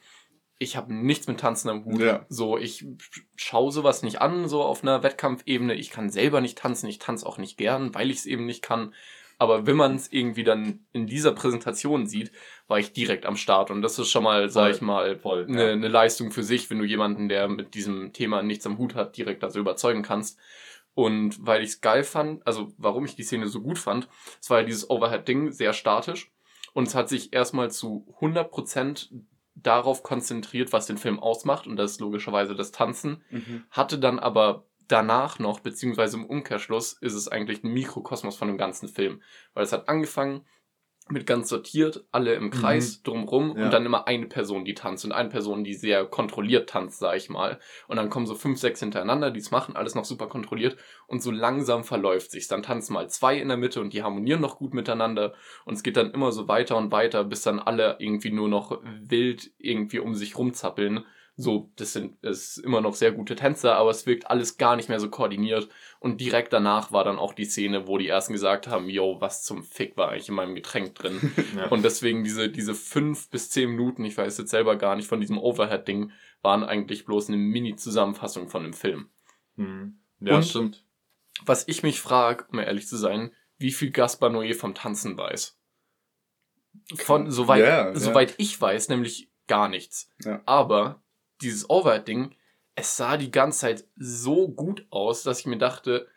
ich 0.57 0.75
habe 0.75 0.91
nichts 0.91 1.27
mit 1.27 1.39
Tanzen 1.39 1.69
am 1.69 1.85
Hut. 1.85 2.01
Ja. 2.01 2.25
So, 2.27 2.57
ich 2.57 2.83
schaue 3.35 3.71
sowas 3.71 4.01
nicht 4.01 4.19
an, 4.19 4.47
so 4.47 4.63
auf 4.63 4.81
einer 4.81 5.03
Wettkampfebene. 5.03 5.75
Ich 5.75 5.91
kann 5.91 6.09
selber 6.09 6.41
nicht 6.41 6.57
tanzen, 6.57 6.89
ich 6.89 6.97
tanze 6.97 7.27
auch 7.27 7.37
nicht 7.37 7.55
gern, 7.59 7.93
weil 7.93 8.09
ich 8.09 8.17
es 8.17 8.25
eben 8.25 8.47
nicht 8.47 8.63
kann. 8.63 8.95
Aber 9.37 9.67
wenn 9.67 9.75
man 9.75 9.95
es 9.95 10.11
irgendwie 10.11 10.43
dann 10.43 10.87
in 10.91 11.05
dieser 11.05 11.33
Präsentation 11.33 12.07
sieht, 12.07 12.31
war 12.67 12.79
ich 12.79 12.93
direkt 12.93 13.27
am 13.27 13.37
Start. 13.37 13.69
Und 13.69 13.83
das 13.83 13.99
ist 13.99 14.09
schon 14.09 14.23
mal, 14.23 14.49
sag 14.49 14.63
Voll. 14.63 14.71
ich 14.71 14.81
mal, 14.81 15.19
Voll, 15.19 15.45
eine, 15.47 15.65
ja. 15.67 15.71
eine 15.71 15.87
Leistung 15.87 16.31
für 16.31 16.43
sich, 16.43 16.71
wenn 16.71 16.79
du 16.79 16.85
jemanden, 16.85 17.29
der 17.29 17.47
mit 17.47 17.75
diesem 17.75 18.11
Thema 18.11 18.41
nichts 18.41 18.65
am 18.65 18.79
Hut 18.79 18.95
hat, 18.95 19.17
direkt 19.17 19.43
dazu 19.43 19.59
überzeugen 19.59 20.01
kannst. 20.01 20.39
Und 20.95 21.45
weil 21.45 21.61
ich 21.61 21.69
es 21.69 21.81
geil 21.81 22.03
fand, 22.03 22.45
also 22.47 22.73
warum 22.77 23.05
ich 23.05 23.15
die 23.15 23.23
Szene 23.23 23.47
so 23.47 23.61
gut 23.61 23.77
fand, 23.77 24.07
es 24.41 24.49
war 24.49 24.59
ja 24.61 24.65
dieses 24.65 24.89
Overhead-Ding 24.89 25.51
sehr 25.51 25.73
statisch 25.73 26.31
und 26.73 26.87
es 26.87 26.95
hat 26.95 27.09
sich 27.09 27.33
erstmal 27.33 27.69
zu 27.69 28.07
100% 28.21 29.09
darauf 29.55 30.03
konzentriert, 30.03 30.73
was 30.73 30.85
den 30.87 30.97
Film 30.97 31.19
ausmacht 31.19 31.67
und 31.67 31.75
das 31.75 31.91
ist 31.91 32.01
logischerweise 32.01 32.55
das 32.55 32.71
Tanzen, 32.71 33.23
Mhm. 33.29 33.63
hatte 33.71 33.99
dann 33.99 34.19
aber 34.19 34.65
danach 34.87 35.39
noch, 35.39 35.59
beziehungsweise 35.59 36.17
im 36.17 36.25
Umkehrschluss, 36.25 36.93
ist 36.93 37.13
es 37.13 37.27
eigentlich 37.27 37.63
ein 37.63 37.73
Mikrokosmos 37.73 38.35
von 38.35 38.47
dem 38.47 38.57
ganzen 38.57 38.87
Film. 38.87 39.21
Weil 39.53 39.63
es 39.63 39.71
hat 39.73 39.89
angefangen 39.89 40.45
mit 41.07 41.27
ganz 41.27 41.49
sortiert, 41.49 42.03
alle 42.11 42.33
im 42.33 42.49
Kreis 42.49 43.03
drumrum 43.03 43.55
Ja. 43.55 43.65
und 43.65 43.71
dann 43.73 43.85
immer 43.85 44.07
eine 44.07 44.25
Person, 44.25 44.65
die 44.65 44.73
tanzt 44.73 45.05
und 45.05 45.11
eine 45.11 45.29
Person, 45.29 45.63
die 45.63 45.75
sehr 45.75 46.03
kontrolliert 46.05 46.67
tanzt, 46.69 46.97
sag 46.97 47.15
ich 47.15 47.29
mal. 47.29 47.59
Und 47.87 47.97
dann 47.97 48.09
kommen 48.09 48.25
so 48.25 48.33
fünf, 48.33 48.59
sechs 48.59 48.79
hintereinander, 48.79 49.29
die 49.29 49.39
es 49.39 49.51
machen, 49.51 49.75
alles 49.75 49.93
noch 49.93 50.05
super 50.05 50.25
kontrolliert 50.27 50.77
und 51.05 51.21
so 51.21 51.29
langsam 51.29 51.83
verläuft 51.83 52.31
sich's. 52.31 52.47
Dann 52.47 52.63
tanzen 52.63 52.93
mal 52.93 53.07
zwei 53.07 53.37
in 53.37 53.49
der 53.49 53.57
Mitte 53.57 53.81
und 53.81 53.93
die 53.93 54.01
harmonieren 54.01 54.41
noch 54.41 54.57
gut 54.57 54.73
miteinander 54.73 55.33
und 55.65 55.75
es 55.75 55.83
geht 55.83 55.95
dann 55.95 56.09
immer 56.11 56.31
so 56.31 56.47
weiter 56.47 56.75
und 56.75 56.91
weiter, 56.91 57.23
bis 57.23 57.43
dann 57.43 57.59
alle 57.59 57.97
irgendwie 57.99 58.31
nur 58.31 58.49
noch 58.49 58.81
wild 59.03 59.51
irgendwie 59.59 59.99
um 59.99 60.15
sich 60.15 60.35
rumzappeln. 60.37 61.05
So, 61.37 61.69
das 61.75 61.91
sind 61.91 62.17
es 62.23 62.55
ist 62.55 62.63
immer 62.63 62.79
noch 62.79 62.95
sehr 62.95 63.11
gute 63.11 63.35
Tänzer, 63.35 63.75
aber 63.75 63.89
es 63.89 64.05
wirkt 64.05 64.29
alles 64.29 64.57
gar 64.57 64.77
nicht 64.77 64.87
mehr 64.87 65.01
so 65.01 65.09
koordiniert. 65.09 65.67
Und 65.99 66.21
direkt 66.21 66.53
danach 66.53 66.93
war 66.93 67.03
dann 67.03 67.19
auch 67.19 67.33
die 67.33 67.43
Szene, 67.43 67.87
wo 67.87 67.97
die 67.97 68.07
ersten 68.07 68.31
gesagt 68.31 68.67
haben, 68.67 68.87
yo, 68.89 69.17
was 69.19 69.43
zum 69.43 69.61
Fick 69.63 69.97
war 69.97 70.09
eigentlich 70.09 70.29
in 70.29 70.35
meinem 70.35 70.55
Getränk 70.55 70.95
drin. 70.95 71.33
Ja. 71.57 71.67
Und 71.67 71.83
deswegen 71.83 72.23
diese, 72.23 72.49
diese 72.49 72.73
fünf 72.73 73.29
bis 73.29 73.49
zehn 73.49 73.69
Minuten, 73.71 74.03
ich 74.05 74.17
weiß 74.17 74.37
jetzt 74.37 74.51
selber 74.51 74.75
gar 74.77 74.95
nicht, 74.95 75.07
von 75.07 75.19
diesem 75.21 75.37
Overhead-Ding, 75.37 76.11
waren 76.41 76.63
eigentlich 76.63 77.05
bloß 77.05 77.27
eine 77.29 77.37
Mini-Zusammenfassung 77.37 78.49
von 78.49 78.63
dem 78.63 78.73
Film. 78.73 79.09
Mhm. 79.55 79.99
Ja, 80.19 80.35
Und- 80.37 80.45
stimmt. 80.45 80.85
Was 81.45 81.67
ich 81.67 81.83
mich 81.83 81.99
frage, 81.99 82.45
um 82.51 82.59
ehrlich 82.59 82.87
zu 82.87 82.95
sein, 82.95 83.31
wie 83.57 83.71
viel 83.71 83.91
Gaspar 83.91 84.29
Noé 84.29 84.53
vom 84.53 84.73
Tanzen 84.73 85.17
weiß. 85.17 85.57
Von, 86.95 87.29
soweit, 87.31 87.63
ja. 87.63 87.95
soweit 87.95 88.35
ich 88.37 88.59
weiß, 88.59 88.87
nämlich 88.89 89.29
gar 89.47 89.67
nichts. 89.67 90.09
Ja. 90.23 90.41
Aber 90.45 91.03
dieses 91.41 91.69
Overhead-Ding, 91.69 92.35
es 92.75 92.97
sah 92.97 93.17
die 93.17 93.31
ganze 93.31 93.59
Zeit 93.59 93.85
so 93.95 94.47
gut 94.47 94.85
aus, 94.89 95.23
dass 95.23 95.39
ich 95.39 95.45
mir 95.45 95.57
dachte, 95.57 96.07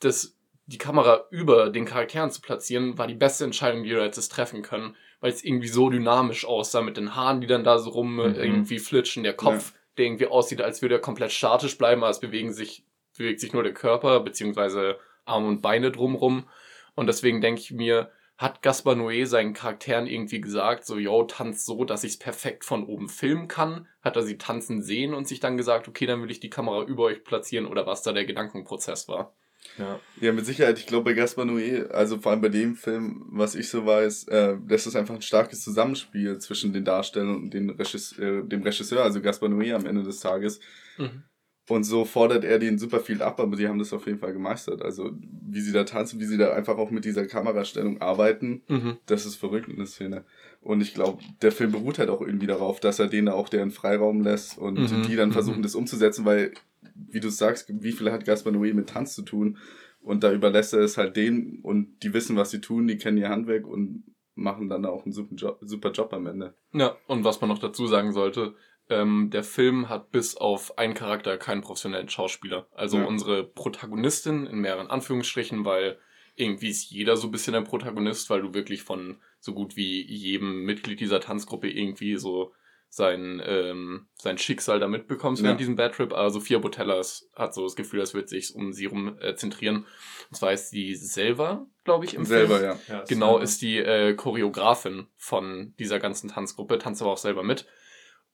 dass 0.00 0.36
die 0.66 0.78
Kamera 0.78 1.24
über 1.30 1.70
den 1.70 1.84
Charakteren 1.86 2.30
zu 2.30 2.40
platzieren, 2.40 2.98
war 2.98 3.06
die 3.06 3.14
beste 3.14 3.44
Entscheidung, 3.44 3.82
die 3.84 3.90
wir 3.90 4.04
jetzt 4.04 4.28
treffen 4.28 4.62
können, 4.62 4.96
weil 5.20 5.32
es 5.32 5.42
irgendwie 5.42 5.68
so 5.68 5.90
dynamisch 5.90 6.44
aussah 6.44 6.82
mit 6.82 6.96
den 6.96 7.14
Haaren, 7.16 7.40
die 7.40 7.46
dann 7.46 7.64
da 7.64 7.78
so 7.78 7.90
rum 7.90 8.16
Mhm. 8.16 8.34
irgendwie 8.34 8.78
flitschen, 8.78 9.24
der 9.24 9.34
Kopf, 9.34 9.72
der 9.96 10.06
irgendwie 10.06 10.26
aussieht, 10.26 10.60
als 10.60 10.82
würde 10.82 10.96
er 10.96 11.00
komplett 11.00 11.32
statisch 11.32 11.76
bleiben, 11.78 12.02
aber 12.02 12.10
es 12.10 12.20
bewegen 12.20 12.52
sich, 12.52 12.84
bewegt 13.16 13.40
sich 13.40 13.52
nur 13.52 13.62
der 13.62 13.74
Körper, 13.74 14.20
beziehungsweise 14.20 14.98
Arme 15.24 15.48
und 15.48 15.62
Beine 15.62 15.90
drumrum. 15.90 16.48
Und 16.94 17.06
deswegen 17.06 17.40
denke 17.40 17.60
ich 17.60 17.72
mir, 17.72 18.10
hat 18.38 18.62
Gaspar 18.62 18.94
Noé 18.94 19.26
seinen 19.26 19.52
Charakteren 19.52 20.06
irgendwie 20.06 20.40
gesagt, 20.40 20.86
so, 20.86 20.96
yo, 20.96 21.24
tanz 21.24 21.66
so, 21.66 21.84
dass 21.84 22.04
ich 22.04 22.12
es 22.12 22.18
perfekt 22.18 22.64
von 22.64 22.84
oben 22.84 23.08
filmen 23.08 23.48
kann? 23.48 23.88
Hat 24.00 24.14
er 24.14 24.22
sie 24.22 24.38
tanzen 24.38 24.80
sehen 24.80 25.12
und 25.12 25.26
sich 25.26 25.40
dann 25.40 25.56
gesagt, 25.56 25.88
okay, 25.88 26.06
dann 26.06 26.22
will 26.22 26.30
ich 26.30 26.38
die 26.38 26.48
Kamera 26.48 26.84
über 26.84 27.04
euch 27.04 27.24
platzieren 27.24 27.66
oder 27.66 27.86
was 27.86 28.02
da 28.02 28.12
der 28.12 28.24
Gedankenprozess 28.24 29.08
war? 29.08 29.34
Ja. 29.76 29.98
Ja, 30.20 30.32
mit 30.32 30.46
Sicherheit. 30.46 30.78
Ich 30.78 30.86
glaube, 30.86 31.06
bei 31.06 31.12
Gaspar 31.14 31.44
Noé, 31.44 31.88
also 31.88 32.18
vor 32.18 32.30
allem 32.30 32.40
bei 32.40 32.48
dem 32.48 32.76
Film, 32.76 33.26
was 33.30 33.56
ich 33.56 33.68
so 33.68 33.84
weiß, 33.84 34.28
äh, 34.28 34.56
das 34.66 34.86
ist 34.86 34.94
einfach 34.94 35.16
ein 35.16 35.22
starkes 35.22 35.62
Zusammenspiel 35.62 36.38
zwischen 36.38 36.72
den 36.72 36.84
Darstellern 36.84 37.34
und 37.34 37.54
den 37.54 37.70
Regisseur, 37.70 38.44
äh, 38.44 38.48
dem 38.48 38.62
Regisseur, 38.62 39.02
also 39.02 39.20
Gaspar 39.20 39.48
Noé 39.48 39.74
am 39.74 39.84
Ende 39.84 40.04
des 40.04 40.20
Tages. 40.20 40.60
Mhm. 40.96 41.24
Und 41.68 41.84
so 41.84 42.04
fordert 42.04 42.44
er 42.44 42.58
denen 42.58 42.78
super 42.78 43.00
viel 43.00 43.20
ab, 43.22 43.38
aber 43.40 43.56
die 43.56 43.68
haben 43.68 43.78
das 43.78 43.92
auf 43.92 44.06
jeden 44.06 44.18
Fall 44.18 44.32
gemeistert. 44.32 44.82
Also, 44.82 45.10
wie 45.50 45.60
sie 45.60 45.72
da 45.72 45.84
tanzen, 45.84 46.18
wie 46.18 46.24
sie 46.24 46.38
da 46.38 46.52
einfach 46.54 46.78
auch 46.78 46.90
mit 46.90 47.04
dieser 47.04 47.26
Kamerastellung 47.26 48.00
arbeiten, 48.00 48.62
Mhm. 48.68 48.96
das 49.06 49.26
ist 49.26 49.36
verrückt 49.36 49.68
in 49.68 49.76
der 49.76 49.86
Szene. 49.86 50.24
Und 50.60 50.80
ich 50.80 50.94
glaube, 50.94 51.22
der 51.42 51.52
Film 51.52 51.72
beruht 51.72 51.98
halt 51.98 52.08
auch 52.10 52.20
irgendwie 52.20 52.46
darauf, 52.46 52.80
dass 52.80 52.98
er 52.98 53.06
denen 53.08 53.28
auch 53.28 53.48
deren 53.48 53.70
Freiraum 53.70 54.22
lässt 54.22 54.58
und 54.58 54.78
Mhm, 54.78 55.02
die 55.06 55.16
dann 55.16 55.32
versuchen, 55.32 55.58
mhm. 55.58 55.62
das 55.62 55.74
umzusetzen, 55.74 56.24
weil, 56.24 56.52
wie 56.94 57.20
du 57.20 57.28
sagst, 57.28 57.72
wie 57.82 57.92
viel 57.92 58.10
hat 58.10 58.24
Gaspar 58.24 58.52
Noé 58.52 58.72
mit 58.74 58.88
Tanz 58.88 59.14
zu 59.14 59.22
tun? 59.22 59.58
Und 60.00 60.24
da 60.24 60.32
überlässt 60.32 60.72
er 60.72 60.80
es 60.80 60.96
halt 60.96 61.16
denen 61.16 61.58
und 61.62 62.02
die 62.02 62.14
wissen, 62.14 62.36
was 62.36 62.50
sie 62.50 62.60
tun, 62.60 62.86
die 62.88 62.96
kennen 62.98 63.18
ihr 63.18 63.28
Handwerk 63.28 63.66
und 63.66 64.04
machen 64.34 64.68
dann 64.68 64.86
auch 64.86 65.04
einen 65.04 65.12
super 65.12 65.34
Job, 65.34 65.58
super 65.60 65.90
Job 65.90 66.12
am 66.12 66.26
Ende. 66.26 66.54
Ja, 66.72 66.96
und 67.08 67.24
was 67.24 67.40
man 67.40 67.48
noch 67.50 67.58
dazu 67.58 67.86
sagen 67.88 68.12
sollte, 68.12 68.54
ähm, 68.90 69.30
der 69.30 69.42
Film 69.44 69.88
hat 69.88 70.10
bis 70.10 70.36
auf 70.36 70.78
einen 70.78 70.94
Charakter 70.94 71.36
keinen 71.36 71.60
professionellen 71.62 72.08
Schauspieler. 72.08 72.66
Also 72.74 72.98
Ja. 72.98 73.04
unsere 73.04 73.44
Protagonistin 73.44 74.46
in 74.46 74.58
mehreren 74.60 74.88
Anführungsstrichen, 74.88 75.64
weil 75.64 75.98
irgendwie 76.36 76.68
ist 76.68 76.90
jeder 76.90 77.16
so 77.16 77.28
ein 77.28 77.32
bisschen 77.32 77.54
ein 77.54 77.64
Protagonist, 77.64 78.30
weil 78.30 78.42
du 78.42 78.54
wirklich 78.54 78.82
von 78.82 79.18
so 79.40 79.52
gut 79.54 79.76
wie 79.76 80.02
jedem 80.06 80.64
Mitglied 80.64 81.00
dieser 81.00 81.20
Tanzgruppe 81.20 81.68
irgendwie 81.68 82.16
so 82.16 82.52
sein, 82.90 83.42
ähm, 83.44 84.06
sein 84.14 84.38
Schicksal 84.38 84.80
da 84.80 84.88
mitbekommst 84.88 85.42
Ja. 85.42 85.46
während 85.48 85.60
diesem 85.60 85.76
Bad 85.76 85.94
Trip. 85.94 86.12
Also 86.14 86.40
Fia 86.40 86.58
Botella 86.58 87.02
hat 87.34 87.52
so 87.54 87.62
das 87.64 87.76
Gefühl, 87.76 88.00
es 88.00 88.14
wird 88.14 88.30
sich 88.30 88.54
um 88.54 88.72
sie 88.72 88.86
rum 88.86 89.18
äh, 89.20 89.34
zentrieren. 89.34 89.84
Und 90.30 90.36
zwar 90.36 90.52
ist 90.54 90.70
sie 90.70 90.94
selber, 90.94 91.66
glaube 91.84 92.06
ich, 92.06 92.14
im 92.14 92.24
Selber, 92.24 92.58
Film. 92.60 92.70
ja. 92.88 92.94
Ja, 92.98 93.04
Genau, 93.06 93.38
ist 93.38 93.60
die 93.60 93.76
äh, 93.76 94.14
Choreografin 94.14 95.06
von 95.16 95.74
dieser 95.78 95.98
ganzen 95.98 96.30
Tanzgruppe, 96.30 96.78
tanzt 96.78 97.02
aber 97.02 97.12
auch 97.12 97.18
selber 97.18 97.42
mit. 97.42 97.66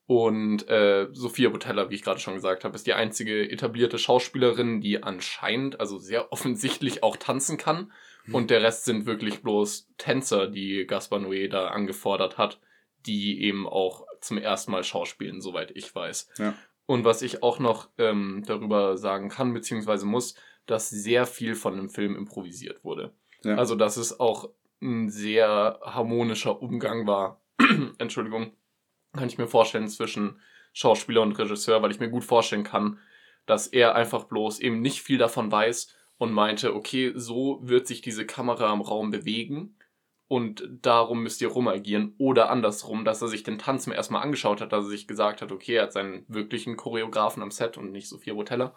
Und 0.06 0.68
äh, 0.68 1.08
Sophia 1.12 1.48
Botella, 1.48 1.88
wie 1.88 1.94
ich 1.94 2.02
gerade 2.02 2.20
schon 2.20 2.34
gesagt 2.34 2.64
habe, 2.64 2.74
ist 2.74 2.86
die 2.86 2.92
einzige 2.92 3.50
etablierte 3.50 3.98
Schauspielerin, 3.98 4.80
die 4.80 5.02
anscheinend, 5.02 5.80
also 5.80 5.98
sehr 5.98 6.32
offensichtlich 6.32 7.02
auch 7.02 7.16
tanzen 7.16 7.56
kann. 7.56 7.92
Und 8.32 8.50
der 8.50 8.62
Rest 8.62 8.86
sind 8.86 9.04
wirklich 9.04 9.42
bloß 9.42 9.90
Tänzer, 9.98 10.46
die 10.46 10.86
Gaspar 10.86 11.18
Noé 11.18 11.48
da 11.48 11.68
angefordert 11.68 12.38
hat, 12.38 12.58
die 13.04 13.42
eben 13.42 13.68
auch 13.68 14.06
zum 14.22 14.38
ersten 14.38 14.72
Mal 14.72 14.82
schauspielen, 14.82 15.42
soweit 15.42 15.70
ich 15.72 15.94
weiß. 15.94 16.30
Ja. 16.38 16.54
Und 16.86 17.04
was 17.04 17.20
ich 17.20 17.42
auch 17.42 17.58
noch 17.58 17.90
ähm, 17.98 18.42
darüber 18.46 18.96
sagen 18.96 19.28
kann, 19.28 19.52
beziehungsweise 19.52 20.06
muss, 20.06 20.36
dass 20.66 20.88
sehr 20.88 21.26
viel 21.26 21.54
von 21.54 21.76
dem 21.76 21.90
Film 21.90 22.16
improvisiert 22.16 22.84
wurde. 22.84 23.12
Ja. 23.42 23.56
Also, 23.56 23.74
dass 23.74 23.96
es 23.96 24.18
auch 24.18 24.50
ein 24.80 25.10
sehr 25.10 25.80
harmonischer 25.82 26.62
Umgang 26.62 27.06
war. 27.06 27.40
Entschuldigung. 27.98 28.52
Kann 29.14 29.28
ich 29.28 29.38
mir 29.38 29.46
vorstellen 29.46 29.88
zwischen 29.88 30.40
Schauspieler 30.72 31.22
und 31.22 31.38
Regisseur, 31.38 31.82
weil 31.82 31.90
ich 31.90 32.00
mir 32.00 32.10
gut 32.10 32.24
vorstellen 32.24 32.64
kann, 32.64 32.98
dass 33.46 33.66
er 33.66 33.94
einfach 33.94 34.24
bloß 34.24 34.60
eben 34.60 34.80
nicht 34.80 35.02
viel 35.02 35.18
davon 35.18 35.50
weiß 35.50 35.94
und 36.18 36.32
meinte, 36.32 36.74
okay, 36.74 37.12
so 37.14 37.60
wird 37.62 37.86
sich 37.86 38.00
diese 38.00 38.26
Kamera 38.26 38.72
im 38.72 38.80
Raum 38.80 39.10
bewegen 39.10 39.76
und 40.26 40.66
darum 40.82 41.22
müsst 41.22 41.42
ihr 41.42 41.48
rumagieren. 41.48 42.14
Oder 42.16 42.50
andersrum, 42.50 43.04
dass 43.04 43.20
er 43.20 43.28
sich 43.28 43.42
den 43.42 43.58
Tanz 43.58 43.86
mir 43.86 43.94
erstmal 43.94 44.22
angeschaut 44.22 44.60
hat, 44.60 44.72
dass 44.72 44.86
er 44.86 44.90
sich 44.90 45.06
gesagt 45.06 45.42
hat, 45.42 45.52
okay, 45.52 45.74
er 45.74 45.84
hat 45.84 45.92
seinen 45.92 46.24
wirklichen 46.28 46.76
Choreografen 46.76 47.42
am 47.42 47.50
Set 47.50 47.76
und 47.76 47.92
nicht 47.92 48.08
Sophia 48.08 48.32
Botella, 48.32 48.74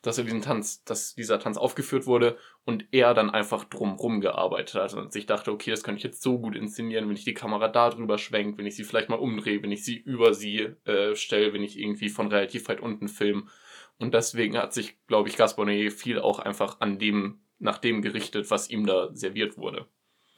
dass 0.00 0.16
er 0.16 0.24
diesen 0.24 0.40
Tanz, 0.40 0.84
dass 0.84 1.14
dieser 1.14 1.38
Tanz 1.38 1.58
aufgeführt 1.58 2.06
wurde 2.06 2.38
und 2.64 2.86
er 2.92 3.12
dann 3.12 3.28
einfach 3.28 3.64
drumrum 3.64 4.20
gearbeitet 4.20 4.74
hat 4.74 4.94
und 4.94 5.12
sich 5.12 5.26
dachte, 5.26 5.52
okay, 5.52 5.70
das 5.70 5.82
könnte 5.82 5.98
ich 5.98 6.04
jetzt 6.04 6.22
so 6.22 6.38
gut 6.38 6.56
inszenieren, 6.56 7.08
wenn 7.08 7.16
ich 7.16 7.24
die 7.24 7.34
Kamera 7.34 7.68
da 7.68 7.90
drüber 7.90 8.16
schwenke, 8.16 8.56
wenn 8.58 8.66
ich 8.66 8.76
sie 8.76 8.84
vielleicht 8.84 9.10
mal 9.10 9.16
umdrehe, 9.16 9.62
wenn 9.62 9.72
ich 9.72 9.84
sie 9.84 9.96
über 9.96 10.32
sie 10.32 10.60
äh, 10.84 11.14
stelle, 11.14 11.52
wenn 11.52 11.62
ich 11.62 11.78
irgendwie 11.78 12.08
von 12.08 12.28
relativ 12.28 12.68
weit 12.68 12.80
unten 12.80 13.08
film. 13.08 13.48
Und 13.98 14.14
deswegen 14.14 14.56
hat 14.56 14.72
sich, 14.72 14.96
glaube 15.06 15.28
ich, 15.28 15.36
Gaspar 15.36 15.66
Noé 15.66 15.90
viel 15.90 16.18
auch 16.18 16.38
einfach 16.38 16.80
an 16.80 16.98
dem, 16.98 17.40
nach 17.58 17.78
dem 17.78 18.02
gerichtet, 18.02 18.50
was 18.50 18.70
ihm 18.70 18.86
da 18.86 19.10
serviert 19.14 19.58
wurde. 19.58 19.86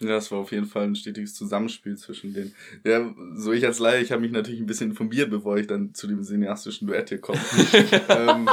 Ja, 0.01 0.11
das 0.11 0.31
war 0.31 0.39
auf 0.39 0.53
jeden 0.53 0.67
Fall 0.67 0.85
ein 0.85 0.95
stetiges 0.95 1.35
Zusammenspiel 1.35 1.97
zwischen 1.97 2.33
denen. 2.33 2.55
Ja, 2.85 3.13
so 3.35 3.53
ich 3.53 3.67
als 3.67 3.81
Laie, 3.81 4.01
ich 4.01 4.13
habe 4.13 4.23
mich 4.23 4.31
natürlich 4.31 4.61
ein 4.61 4.67
bisschen 4.67 4.91
informiert, 4.91 5.31
bevor 5.31 5.57
ich 5.57 5.67
dann 5.67 5.93
zu 5.93 6.07
dem 6.07 6.23
cineastischen 6.23 6.87
Duett 6.87 7.09
hier 7.09 7.21
komme. 7.21 7.41
ähm, 8.09 8.49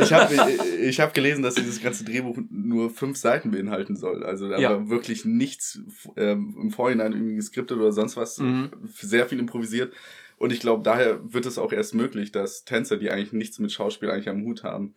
Ich 0.00 0.12
habe 0.12 0.34
ich 0.80 1.00
hab 1.00 1.14
gelesen, 1.14 1.42
dass 1.42 1.54
dieses 1.54 1.80
ganze 1.80 2.04
Drehbuch 2.04 2.38
nur 2.50 2.90
fünf 2.90 3.16
Seiten 3.16 3.50
beinhalten 3.50 3.96
soll. 3.96 4.22
Also 4.22 4.48
da 4.48 4.58
ja. 4.58 4.70
war 4.70 4.90
wirklich 4.90 5.24
nichts 5.24 5.80
ähm, 6.16 6.56
im 6.60 6.70
Vorhinein 6.70 7.12
irgendwie 7.12 7.36
geskriptet 7.36 7.78
oder 7.78 7.92
sonst 7.92 8.16
was. 8.16 8.38
Mhm. 8.38 8.70
Sehr 8.92 9.26
viel 9.26 9.38
improvisiert. 9.38 9.94
Und 10.36 10.52
ich 10.52 10.60
glaube, 10.60 10.82
daher 10.82 11.20
wird 11.32 11.46
es 11.46 11.58
auch 11.58 11.72
erst 11.72 11.94
möglich, 11.94 12.32
dass 12.32 12.64
Tänzer, 12.64 12.96
die 12.96 13.10
eigentlich 13.10 13.32
nichts 13.32 13.58
mit 13.58 13.72
Schauspiel 13.72 14.10
eigentlich 14.10 14.28
am 14.28 14.42
Hut 14.42 14.62
haben, 14.62 14.94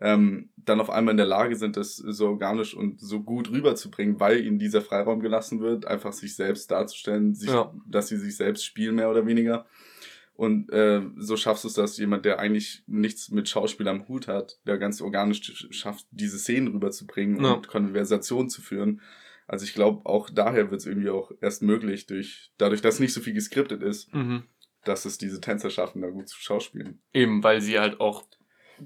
ähm, 0.00 0.50
dann 0.56 0.80
auf 0.80 0.90
einmal 0.90 1.12
in 1.12 1.18
der 1.18 1.26
Lage 1.26 1.56
sind, 1.56 1.76
das 1.76 1.96
so 1.96 2.28
organisch 2.28 2.74
und 2.74 3.00
so 3.00 3.22
gut 3.22 3.50
rüberzubringen, 3.50 4.20
weil 4.20 4.44
ihnen 4.44 4.58
dieser 4.58 4.82
Freiraum 4.82 5.20
gelassen 5.20 5.60
wird, 5.60 5.86
einfach 5.86 6.12
sich 6.12 6.36
selbst 6.36 6.70
darzustellen, 6.70 7.34
sich, 7.34 7.50
ja. 7.50 7.74
dass 7.86 8.08
sie 8.08 8.18
sich 8.18 8.36
selbst 8.36 8.64
spielen, 8.64 8.96
mehr 8.96 9.10
oder 9.10 9.26
weniger. 9.26 9.66
Und 10.34 10.70
äh, 10.70 11.02
so 11.16 11.36
schaffst 11.36 11.64
du 11.64 11.68
es, 11.68 11.74
dass 11.74 11.98
jemand, 11.98 12.24
der 12.24 12.38
eigentlich 12.38 12.84
nichts 12.86 13.30
mit 13.30 13.48
Schauspiel 13.48 13.88
am 13.88 14.06
Hut 14.06 14.28
hat, 14.28 14.60
der 14.66 14.78
ganz 14.78 15.00
organisch 15.00 15.66
schafft, 15.70 16.06
diese 16.12 16.38
Szenen 16.38 16.68
rüberzubringen 16.68 17.42
ja. 17.42 17.54
und 17.54 17.66
Konversation 17.66 18.48
zu 18.48 18.62
führen. 18.62 19.00
Also 19.48 19.64
ich 19.64 19.74
glaube, 19.74 20.06
auch 20.06 20.30
daher 20.30 20.70
wird 20.70 20.80
es 20.80 20.86
irgendwie 20.86 21.10
auch 21.10 21.32
erst 21.40 21.62
möglich, 21.62 22.06
durch, 22.06 22.52
dadurch, 22.56 22.82
dass 22.82 23.00
nicht 23.00 23.14
so 23.14 23.20
viel 23.20 23.32
geskriptet 23.32 23.82
ist, 23.82 24.14
mhm. 24.14 24.44
dass 24.84 25.06
es 25.06 25.18
diese 25.18 25.40
Tänzer 25.40 25.70
schaffen, 25.70 26.02
da 26.02 26.10
gut 26.10 26.28
zu 26.28 26.38
schauspielen. 26.40 27.00
Eben, 27.12 27.42
weil 27.42 27.60
sie 27.60 27.80
halt 27.80 27.98
auch 27.98 28.24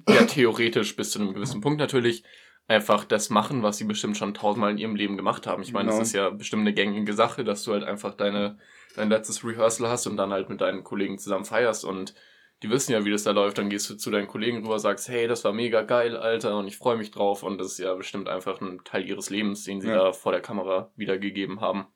ja 0.08 0.24
theoretisch 0.24 0.96
bis 0.96 1.10
zu 1.10 1.20
einem 1.20 1.34
gewissen 1.34 1.60
Punkt 1.60 1.78
natürlich 1.78 2.24
einfach 2.68 3.04
das 3.04 3.30
machen, 3.30 3.62
was 3.62 3.78
sie 3.78 3.84
bestimmt 3.84 4.16
schon 4.16 4.34
tausendmal 4.34 4.70
in 4.70 4.78
ihrem 4.78 4.96
Leben 4.96 5.16
gemacht 5.16 5.46
haben. 5.46 5.62
Ich 5.62 5.72
meine, 5.72 5.88
genau. 5.88 5.98
das 5.98 6.08
ist 6.08 6.14
ja 6.14 6.30
bestimmt 6.30 6.62
eine 6.62 6.72
gängige 6.72 7.12
Sache, 7.12 7.44
dass 7.44 7.64
du 7.64 7.72
halt 7.72 7.84
einfach 7.84 8.14
deine, 8.14 8.58
dein 8.96 9.08
letztes 9.08 9.44
Rehearsal 9.44 9.88
hast 9.88 10.06
und 10.06 10.16
dann 10.16 10.32
halt 10.32 10.48
mit 10.48 10.60
deinen 10.60 10.84
Kollegen 10.84 11.18
zusammen 11.18 11.44
feierst 11.44 11.84
und 11.84 12.14
die 12.62 12.70
wissen 12.70 12.92
ja, 12.92 13.04
wie 13.04 13.10
das 13.10 13.24
da 13.24 13.32
läuft. 13.32 13.58
Dann 13.58 13.70
gehst 13.70 13.90
du 13.90 13.96
zu 13.96 14.10
deinen 14.10 14.28
Kollegen 14.28 14.58
rüber, 14.58 14.78
sagst, 14.78 15.08
hey, 15.08 15.26
das 15.26 15.44
war 15.44 15.52
mega 15.52 15.82
geil, 15.82 16.16
Alter, 16.16 16.56
und 16.56 16.68
ich 16.68 16.76
freue 16.76 16.96
mich 16.96 17.10
drauf. 17.10 17.42
Und 17.42 17.58
das 17.58 17.72
ist 17.72 17.78
ja 17.78 17.92
bestimmt 17.94 18.28
einfach 18.28 18.60
ein 18.60 18.82
Teil 18.84 19.04
ihres 19.04 19.30
Lebens, 19.30 19.64
den 19.64 19.80
sie 19.80 19.88
ja. 19.88 19.96
da 19.96 20.12
vor 20.12 20.32
der 20.32 20.40
Kamera 20.40 20.92
wiedergegeben 20.94 21.60
haben. 21.60 21.86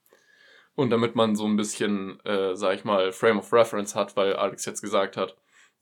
Und 0.74 0.90
damit 0.90 1.14
man 1.14 1.36
so 1.36 1.46
ein 1.46 1.56
bisschen, 1.56 2.20
äh, 2.24 2.56
sag 2.56 2.74
ich 2.74 2.84
mal, 2.84 3.12
Frame 3.12 3.38
of 3.38 3.52
Reference 3.52 3.94
hat, 3.94 4.16
weil 4.16 4.34
Alex 4.34 4.66
jetzt 4.66 4.82
gesagt 4.82 5.16
hat, 5.16 5.36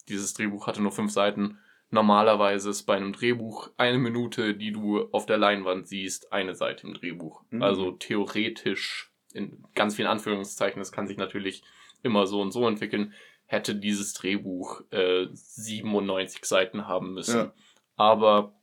dieses 0.08 0.34
Drehbuch 0.34 0.66
hatte 0.66 0.82
nur 0.82 0.92
fünf 0.92 1.10
Seiten, 1.10 1.58
Normalerweise 1.94 2.70
ist 2.70 2.82
bei 2.86 2.96
einem 2.96 3.12
Drehbuch 3.12 3.70
eine 3.76 3.98
Minute, 3.98 4.54
die 4.54 4.72
du 4.72 5.08
auf 5.12 5.26
der 5.26 5.38
Leinwand 5.38 5.86
siehst, 5.86 6.32
eine 6.32 6.56
Seite 6.56 6.88
im 6.88 6.94
Drehbuch. 6.94 7.44
Mhm. 7.50 7.62
Also 7.62 7.92
theoretisch, 7.92 9.12
in 9.32 9.64
ganz 9.76 9.94
vielen 9.94 10.08
Anführungszeichen, 10.08 10.80
das 10.80 10.90
kann 10.90 11.06
sich 11.06 11.18
natürlich 11.18 11.62
immer 12.02 12.26
so 12.26 12.40
und 12.40 12.50
so 12.50 12.66
entwickeln, 12.66 13.14
hätte 13.46 13.76
dieses 13.76 14.12
Drehbuch 14.12 14.82
äh, 14.90 15.28
97 15.30 16.44
Seiten 16.44 16.88
haben 16.88 17.14
müssen. 17.14 17.38
Ja. 17.38 17.54
Aber 17.94 18.56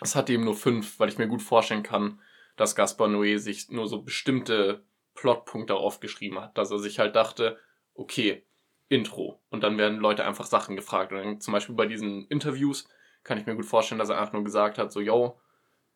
es 0.00 0.16
hat 0.16 0.30
eben 0.30 0.44
nur 0.44 0.54
fünf, 0.54 0.98
weil 0.98 1.10
ich 1.10 1.18
mir 1.18 1.28
gut 1.28 1.42
vorstellen 1.42 1.82
kann, 1.82 2.22
dass 2.56 2.74
Gaspar 2.74 3.08
Noé 3.08 3.36
sich 3.36 3.68
nur 3.68 3.86
so 3.86 4.00
bestimmte 4.00 4.82
Plotpunkte 5.14 5.74
aufgeschrieben 5.74 6.40
hat, 6.40 6.56
dass 6.56 6.70
er 6.70 6.78
sich 6.78 6.98
halt 6.98 7.16
dachte, 7.16 7.58
okay, 7.92 8.46
Intro. 8.92 9.40
Und 9.48 9.62
dann 9.62 9.78
werden 9.78 9.98
Leute 9.98 10.24
einfach 10.24 10.44
Sachen 10.44 10.76
gefragt. 10.76 11.12
Und 11.12 11.18
dann 11.18 11.40
zum 11.40 11.52
Beispiel 11.52 11.74
bei 11.74 11.86
diesen 11.86 12.26
Interviews 12.26 12.88
kann 13.24 13.38
ich 13.38 13.46
mir 13.46 13.54
gut 13.54 13.64
vorstellen, 13.64 13.98
dass 13.98 14.10
er 14.10 14.20
einfach 14.20 14.34
nur 14.34 14.44
gesagt 14.44 14.78
hat, 14.78 14.92
so, 14.92 15.00
yo, 15.00 15.40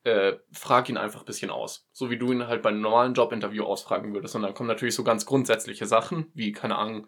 äh, 0.05 0.37
frag 0.53 0.89
ihn 0.89 0.97
einfach 0.97 1.21
ein 1.21 1.27
bisschen 1.27 1.51
aus. 1.51 1.89
So 1.93 2.11
wie 2.11 2.17
du 2.17 2.33
ihn 2.33 2.47
halt 2.47 2.63
bei 2.63 2.71
einem 2.71 2.81
normalen 2.81 3.13
Jobinterview 3.13 3.65
ausfragen 3.65 4.15
würdest. 4.15 4.35
Und 4.35 4.43
dann 4.43 4.55
kommen 4.55 4.69
natürlich 4.69 4.95
so 4.95 5.05
ganz 5.05 5.27
grundsätzliche 5.27 5.87
Sachen, 5.87 6.31
wie, 6.33 6.53
keine 6.53 6.79
Ahnung, 6.79 7.07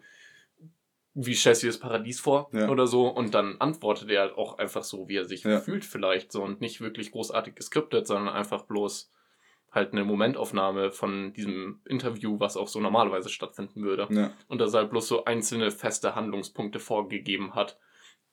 wie 1.15 1.33
stellst 1.33 1.63
du 1.63 1.67
dir 1.67 1.71
das 1.71 1.79
Paradies 1.79 2.19
vor 2.19 2.49
ja. 2.53 2.69
oder 2.69 2.85
so. 2.85 3.07
Und 3.07 3.33
dann 3.33 3.59
antwortet 3.59 4.11
er 4.11 4.21
halt 4.21 4.37
auch 4.37 4.59
einfach 4.59 4.83
so, 4.83 5.09
wie 5.09 5.17
er 5.17 5.25
sich 5.25 5.43
ja. 5.43 5.59
fühlt 5.59 5.85
vielleicht 5.85 6.31
so 6.31 6.43
und 6.43 6.61
nicht 6.61 6.81
wirklich 6.81 7.11
großartig 7.11 7.55
geskriptet, 7.55 8.05
sondern 8.05 8.35
einfach 8.35 8.63
bloß 8.63 9.11
halt 9.71 9.91
eine 9.91 10.03
Momentaufnahme 10.03 10.91
von 10.91 11.33
diesem 11.33 11.81
Interview, 11.85 12.39
was 12.39 12.57
auch 12.57 12.67
so 12.67 12.79
normalerweise 12.79 13.29
stattfinden 13.29 13.83
würde. 13.83 14.07
Ja. 14.09 14.31
Und 14.47 14.59
dass 14.59 14.73
er 14.73 14.81
halt 14.81 14.91
bloß 14.91 15.07
so 15.07 15.25
einzelne 15.25 15.71
feste 15.71 16.15
Handlungspunkte 16.15 16.79
vorgegeben 16.79 17.55
hat. 17.55 17.77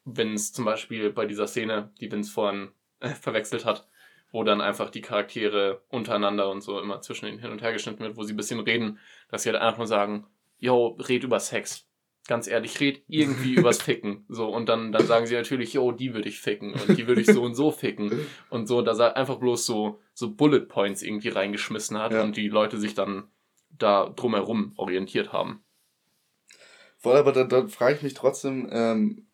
Wenn 0.04 0.34
es 0.34 0.52
zum 0.52 0.64
Beispiel 0.64 1.10
bei 1.10 1.26
dieser 1.26 1.46
Szene, 1.46 1.90
die 2.00 2.10
Vince 2.10 2.32
vorhin 2.32 2.70
äh, 3.00 3.10
verwechselt 3.10 3.64
hat, 3.64 3.86
wo 4.32 4.44
dann 4.44 4.60
einfach 4.60 4.90
die 4.90 5.00
Charaktere 5.00 5.82
untereinander 5.88 6.50
und 6.50 6.60
so 6.60 6.80
immer 6.80 7.00
zwischen 7.00 7.26
ihnen 7.26 7.38
hin 7.38 7.50
und 7.50 7.62
her 7.62 7.72
geschnitten 7.72 8.02
wird, 8.02 8.16
wo 8.16 8.22
sie 8.22 8.34
ein 8.34 8.36
bisschen 8.36 8.60
reden, 8.60 8.98
dass 9.30 9.42
sie 9.42 9.50
halt 9.50 9.60
einfach 9.60 9.78
nur 9.78 9.86
sagen, 9.86 10.26
yo, 10.58 10.96
red 11.08 11.24
über 11.24 11.40
Sex 11.40 11.86
ganz 12.26 12.46
ehrlich, 12.46 12.80
red 12.80 13.02
irgendwie 13.08 13.54
übers 13.54 13.82
Ficken. 13.82 14.24
So, 14.28 14.48
und 14.48 14.68
dann, 14.68 14.92
dann 14.92 15.06
sagen 15.06 15.26
sie 15.26 15.34
natürlich, 15.34 15.72
yo, 15.72 15.92
die 15.92 16.12
würde 16.12 16.28
ich 16.28 16.40
ficken 16.40 16.74
und 16.74 16.98
die 16.98 17.06
würde 17.06 17.20
ich 17.20 17.26
so 17.26 17.42
und 17.42 17.54
so 17.54 17.70
ficken. 17.70 18.10
Und 18.50 18.66
so, 18.66 18.82
dass 18.82 18.98
er 18.98 19.16
einfach 19.16 19.36
bloß 19.36 19.64
so, 19.66 20.00
so 20.14 20.34
Bullet 20.34 20.66
Points 20.66 21.02
irgendwie 21.02 21.28
reingeschmissen 21.28 21.98
hat 21.98 22.12
ja. 22.12 22.22
und 22.22 22.36
die 22.36 22.48
Leute 22.48 22.78
sich 22.78 22.94
dann 22.94 23.24
da 23.70 24.08
drumherum 24.08 24.72
orientiert 24.76 25.32
haben. 25.32 25.62
Voll, 26.98 27.16
aber 27.16 27.32
da, 27.32 27.44
da 27.44 27.66
frage 27.68 27.96
ich 27.96 28.02
mich 28.02 28.14
trotzdem, 28.14 28.68
ähm, 28.70 29.26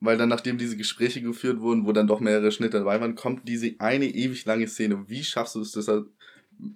weil 0.00 0.16
dann, 0.16 0.28
nachdem 0.28 0.58
diese 0.58 0.76
Gespräche 0.76 1.22
geführt 1.22 1.60
wurden, 1.60 1.86
wo 1.86 1.92
dann 1.92 2.06
doch 2.06 2.20
mehrere 2.20 2.50
Schnitte 2.50 2.78
dabei 2.78 3.00
waren, 3.00 3.14
kommt 3.14 3.48
diese 3.48 3.74
eine 3.78 4.06
ewig 4.06 4.44
lange 4.44 4.66
Szene. 4.66 5.08
Wie 5.08 5.22
schaffst 5.22 5.54
du 5.54 5.60
es, 5.60 5.72
dass 5.72 5.88
er 5.88 6.04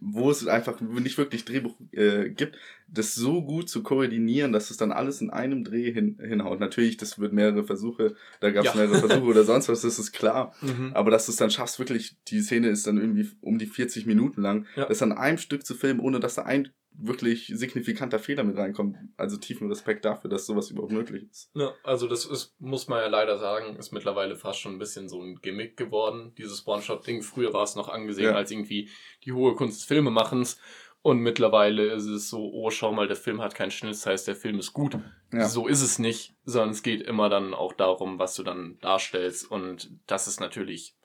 wo 0.01 0.31
es 0.31 0.47
einfach 0.47 0.81
nicht 0.81 1.17
wirklich 1.17 1.45
Drehbuch 1.45 1.77
äh, 1.93 2.31
gibt, 2.31 2.57
das 2.89 3.15
so 3.15 3.43
gut 3.43 3.69
zu 3.69 3.83
koordinieren, 3.83 4.53
dass 4.53 4.71
es 4.71 4.77
dann 4.77 4.91
alles 4.91 5.21
in 5.21 5.31
einem 5.31 5.63
Dreh 5.63 5.93
hin, 5.93 6.19
hinhaut. 6.21 6.59
Natürlich, 6.59 6.97
das 6.97 7.19
wird 7.19 7.33
mehrere 7.33 7.65
Versuche, 7.65 8.15
da 8.41 8.51
gab 8.51 8.65
es 8.65 8.75
ja. 8.75 8.81
mehrere 8.81 8.99
Versuche 8.99 9.27
oder 9.27 9.45
sonst 9.45 9.69
was, 9.69 9.83
das 9.83 9.99
ist 9.99 10.13
klar. 10.13 10.55
Mhm. 10.61 10.91
Aber 10.95 11.11
dass 11.11 11.27
du 11.27 11.33
es 11.33 11.37
dann 11.37 11.51
schaffst, 11.51 11.79
wirklich, 11.79 12.17
die 12.29 12.41
Szene 12.41 12.69
ist 12.69 12.87
dann 12.87 12.99
irgendwie 12.99 13.29
um 13.41 13.59
die 13.59 13.67
40 13.67 14.07
Minuten 14.07 14.43
lang, 14.43 14.67
ja. 14.75 14.87
das 14.87 15.03
an 15.03 15.13
einem 15.13 15.39
Stück 15.39 15.65
zu 15.65 15.75
filmen, 15.75 16.01
ohne 16.01 16.19
dass 16.19 16.35
da 16.35 16.43
ein 16.43 16.71
wirklich 16.99 17.53
signifikanter 17.55 18.19
Fehler 18.19 18.45
mit 18.45 18.57
reinkommt. 18.57 18.97
Also 19.17 19.37
tiefen 19.37 19.69
Respekt 19.69 20.05
dafür, 20.05 20.31
dass 20.31 20.47
sowas 20.47 20.71
überhaupt 20.71 20.93
möglich 20.93 21.25
ist. 21.31 21.51
Ja, 21.55 21.75
also 21.83 22.07
das 22.07 22.25
ist, 22.25 22.55
muss 22.59 22.89
man 22.89 23.01
ja 23.01 23.09
leider 23.09 23.39
sagen, 23.39 23.77
ist 23.77 23.93
mittlerweile 23.93 24.37
fast 24.37 24.61
schon 24.61 24.73
ein 24.73 24.79
bisschen 24.79 25.09
so 25.09 25.21
ein 25.21 25.37
Gimmick 25.43 25.77
geworden, 25.77 26.33
dieses 26.39 26.67
One-Shot-Ding. 26.67 27.23
Früher 27.23 27.53
war 27.53 27.65
es 27.65 27.77
noch 27.77 27.89
angesehen 27.89 28.31
ja. 28.31 28.35
als 28.35 28.51
irgendwie 28.51 28.89
die 29.25 29.33
hohe 29.33 29.55
Kunst 29.55 29.81
des 29.81 29.85
Filmemachens. 29.87 30.59
Und 31.03 31.21
mittlerweile 31.21 31.93
ist 31.93 32.07
es 32.07 32.29
so, 32.29 32.51
oh, 32.53 32.71
schau 32.71 32.93
mal, 32.93 33.07
der 33.07 33.17
Film 33.17 33.41
hat 33.41 33.55
keinen 33.55 33.71
Schnitt, 33.71 33.93
das 33.93 34.07
heißt, 34.07 34.27
der 34.27 34.35
Film 34.35 34.59
ist 34.59 34.73
gut. 34.73 34.99
Ja. 35.33 35.47
So 35.47 35.69
ist 35.69 35.83
es 35.83 36.01
nicht, 36.01 36.35
sondern 36.45 36.71
es 36.71 36.83
geht 36.83 37.03
immer 37.03 37.29
dann 37.29 37.55
auch 37.55 37.73
darum, 37.75 38.19
was 38.19 38.35
du 38.35 38.43
dann 38.43 38.79
darstellst. 38.81 39.49
Und 39.49 39.91
das 40.09 40.27
ist 40.27 40.41
natürlich 40.41 40.97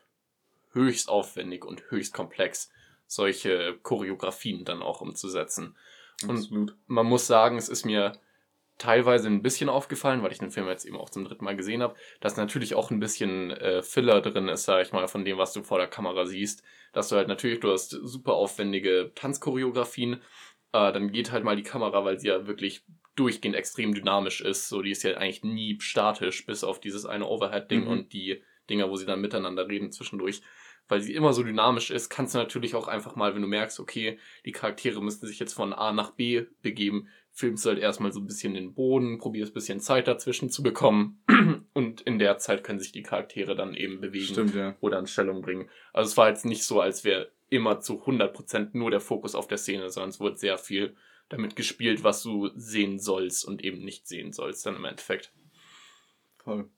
höchst 0.72 1.10
aufwendig 1.10 1.66
und 1.66 1.84
höchst 1.92 2.14
komplex 2.14 2.72
solche 3.12 3.78
Choreografien 3.84 4.64
dann 4.64 4.82
auch 4.82 5.02
umzusetzen. 5.02 5.76
Absolut. 6.24 6.72
Und 6.72 6.78
man 6.88 7.06
muss 7.06 7.28
sagen, 7.28 7.58
es 7.58 7.68
ist 7.68 7.84
mir 7.84 8.14
teilweise 8.78 9.28
ein 9.28 9.42
bisschen 9.42 9.70
aufgefallen, 9.70 10.24
weil 10.24 10.32
ich 10.32 10.40
den 10.40 10.50
Film 10.50 10.68
jetzt 10.68 10.86
eben 10.86 10.96
auch 10.96 11.10
zum 11.10 11.26
dritten 11.26 11.44
Mal 11.44 11.58
gesehen 11.58 11.84
habe, 11.84 11.96
dass 12.22 12.38
natürlich 12.38 12.74
auch 12.74 12.90
ein 12.90 13.02
bisschen 13.02 13.52
äh, 13.52 13.84
Filler 13.84 14.22
drin 14.22 14.48
ist, 14.48 14.64
sag 14.64 14.82
ich 14.82 14.94
mal, 14.94 15.08
von 15.10 15.26
dem, 15.26 15.38
was 15.38 15.52
du 15.52 15.62
vor 15.62 15.78
der 15.78 15.88
Kamera 15.88 16.26
siehst. 16.26 16.64
Dass 16.94 17.10
du 17.10 17.18
halt 17.18 17.28
natürlich, 17.28 17.60
du 17.60 17.72
hast 17.72 17.90
super 17.90 18.34
aufwendige 18.34 19.12
Tanzchoreografien, 19.14 20.14
äh, 20.72 20.94
dann 20.94 21.12
geht 21.12 21.34
halt 21.34 21.44
mal 21.44 21.58
die 21.58 21.64
Kamera, 21.64 22.06
weil 22.06 22.18
sie 22.18 22.30
ja 22.30 22.48
wirklich 22.48 22.86
durchgehend 23.18 23.58
extrem 23.58 23.94
dynamisch 23.94 24.40
ist. 24.40 24.70
So, 24.70 24.82
die 24.82 24.92
ist 24.92 25.04
ja 25.04 25.18
eigentlich 25.18 25.44
nie 25.44 25.78
statisch, 25.82 26.46
bis 26.46 26.64
auf 26.64 26.80
dieses 26.80 27.06
eine 27.06 27.28
Overhead-Ding 27.28 27.82
mhm. 27.82 27.88
und 27.88 28.14
die 28.14 28.42
Dinger, 28.70 28.90
wo 28.90 28.96
sie 28.96 29.06
dann 29.06 29.20
miteinander 29.20 29.68
reden 29.68 29.92
zwischendurch 29.92 30.42
weil 30.92 31.00
sie 31.00 31.16
immer 31.16 31.32
so 31.32 31.42
dynamisch 31.42 31.90
ist, 31.90 32.10
kannst 32.10 32.36
du 32.36 32.38
natürlich 32.38 32.76
auch 32.76 32.90
einfach 32.90 33.16
mal, 33.16 33.34
wenn 33.34 33.42
du 33.42 33.48
merkst, 33.48 33.80
okay, 33.80 34.20
die 34.46 34.52
Charaktere 34.52 35.02
müssten 35.02 35.26
sich 35.26 35.40
jetzt 35.40 35.54
von 35.54 35.72
A 35.72 35.94
nach 35.94 36.12
B 36.12 36.48
begeben, 36.62 37.08
filmst 37.32 37.64
du 37.64 37.70
halt 37.70 37.80
erstmal 37.80 38.12
so 38.12 38.20
ein 38.20 38.28
bisschen 38.28 38.56
den 38.56 38.74
Boden, 38.74 39.18
probierst 39.18 39.52
ein 39.52 39.54
bisschen 39.54 39.80
Zeit 39.80 40.10
dazwischen 40.10 40.50
zu 40.50 40.62
bekommen 40.62 41.24
und 41.74 42.02
in 42.02 42.20
der 42.20 42.40
Zeit 42.40 42.66
können 42.66 42.82
sich 42.82 42.92
die 42.92 43.04
Charaktere 43.04 43.56
dann 43.56 43.74
eben 43.74 44.02
bewegen 44.02 44.34
Stimmt, 44.34 44.54
ja. 44.54 44.76
oder 44.82 45.00
in 45.00 45.08
Stellung 45.08 45.42
bringen. 45.42 45.70
Also 45.94 46.10
es 46.10 46.18
war 46.18 46.28
jetzt 46.28 46.44
nicht 46.44 46.66
so, 46.66 46.82
als 46.82 47.06
wäre 47.06 47.32
immer 47.48 47.80
zu 47.80 48.04
100% 48.04 48.72
nur 48.74 48.92
der 48.92 49.00
Fokus 49.00 49.34
auf 49.34 49.48
der 49.48 49.60
Szene, 49.60 49.90
sondern 49.92 50.10
es 50.10 50.20
wurde 50.20 50.36
sehr 50.36 50.58
viel 50.58 50.98
damit 51.30 51.56
gespielt, 51.56 52.04
was 52.04 52.22
du 52.22 52.50
sehen 52.56 53.00
sollst 53.00 53.46
und 53.46 53.64
eben 53.64 53.80
nicht 53.86 54.10
sehen 54.10 54.34
sollst 54.34 54.66
dann 54.66 54.76
im 54.76 54.84
Endeffekt. 54.84 55.32
Voll. 56.44 56.70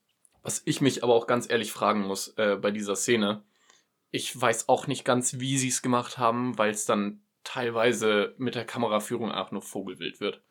Was 0.43 0.61
ich 0.65 0.81
mich 0.81 1.03
aber 1.03 1.15
auch 1.15 1.25
ganz 1.25 1.49
ehrlich 1.49 1.71
fragen 1.71 2.01
muss 2.01 2.27
äh, 2.37 2.57
bei 2.61 2.69
dieser 2.69 2.95
Szene, 2.95 3.43
ich 4.15 4.39
weiß 4.39 4.69
auch 4.69 4.85
nicht 4.87 5.03
ganz, 5.03 5.39
wie 5.39 5.57
sie 5.57 5.67
es 5.69 5.81
gemacht 5.81 6.17
haben, 6.19 6.57
weil 6.57 6.69
es 6.71 6.85
dann 6.85 7.23
teilweise 7.43 8.35
mit 8.37 8.55
der 8.55 8.63
Kameraführung 8.65 9.31
auch 9.31 9.51
nur 9.51 9.61
Vogelwild 9.61 10.21
wird. 10.21 10.43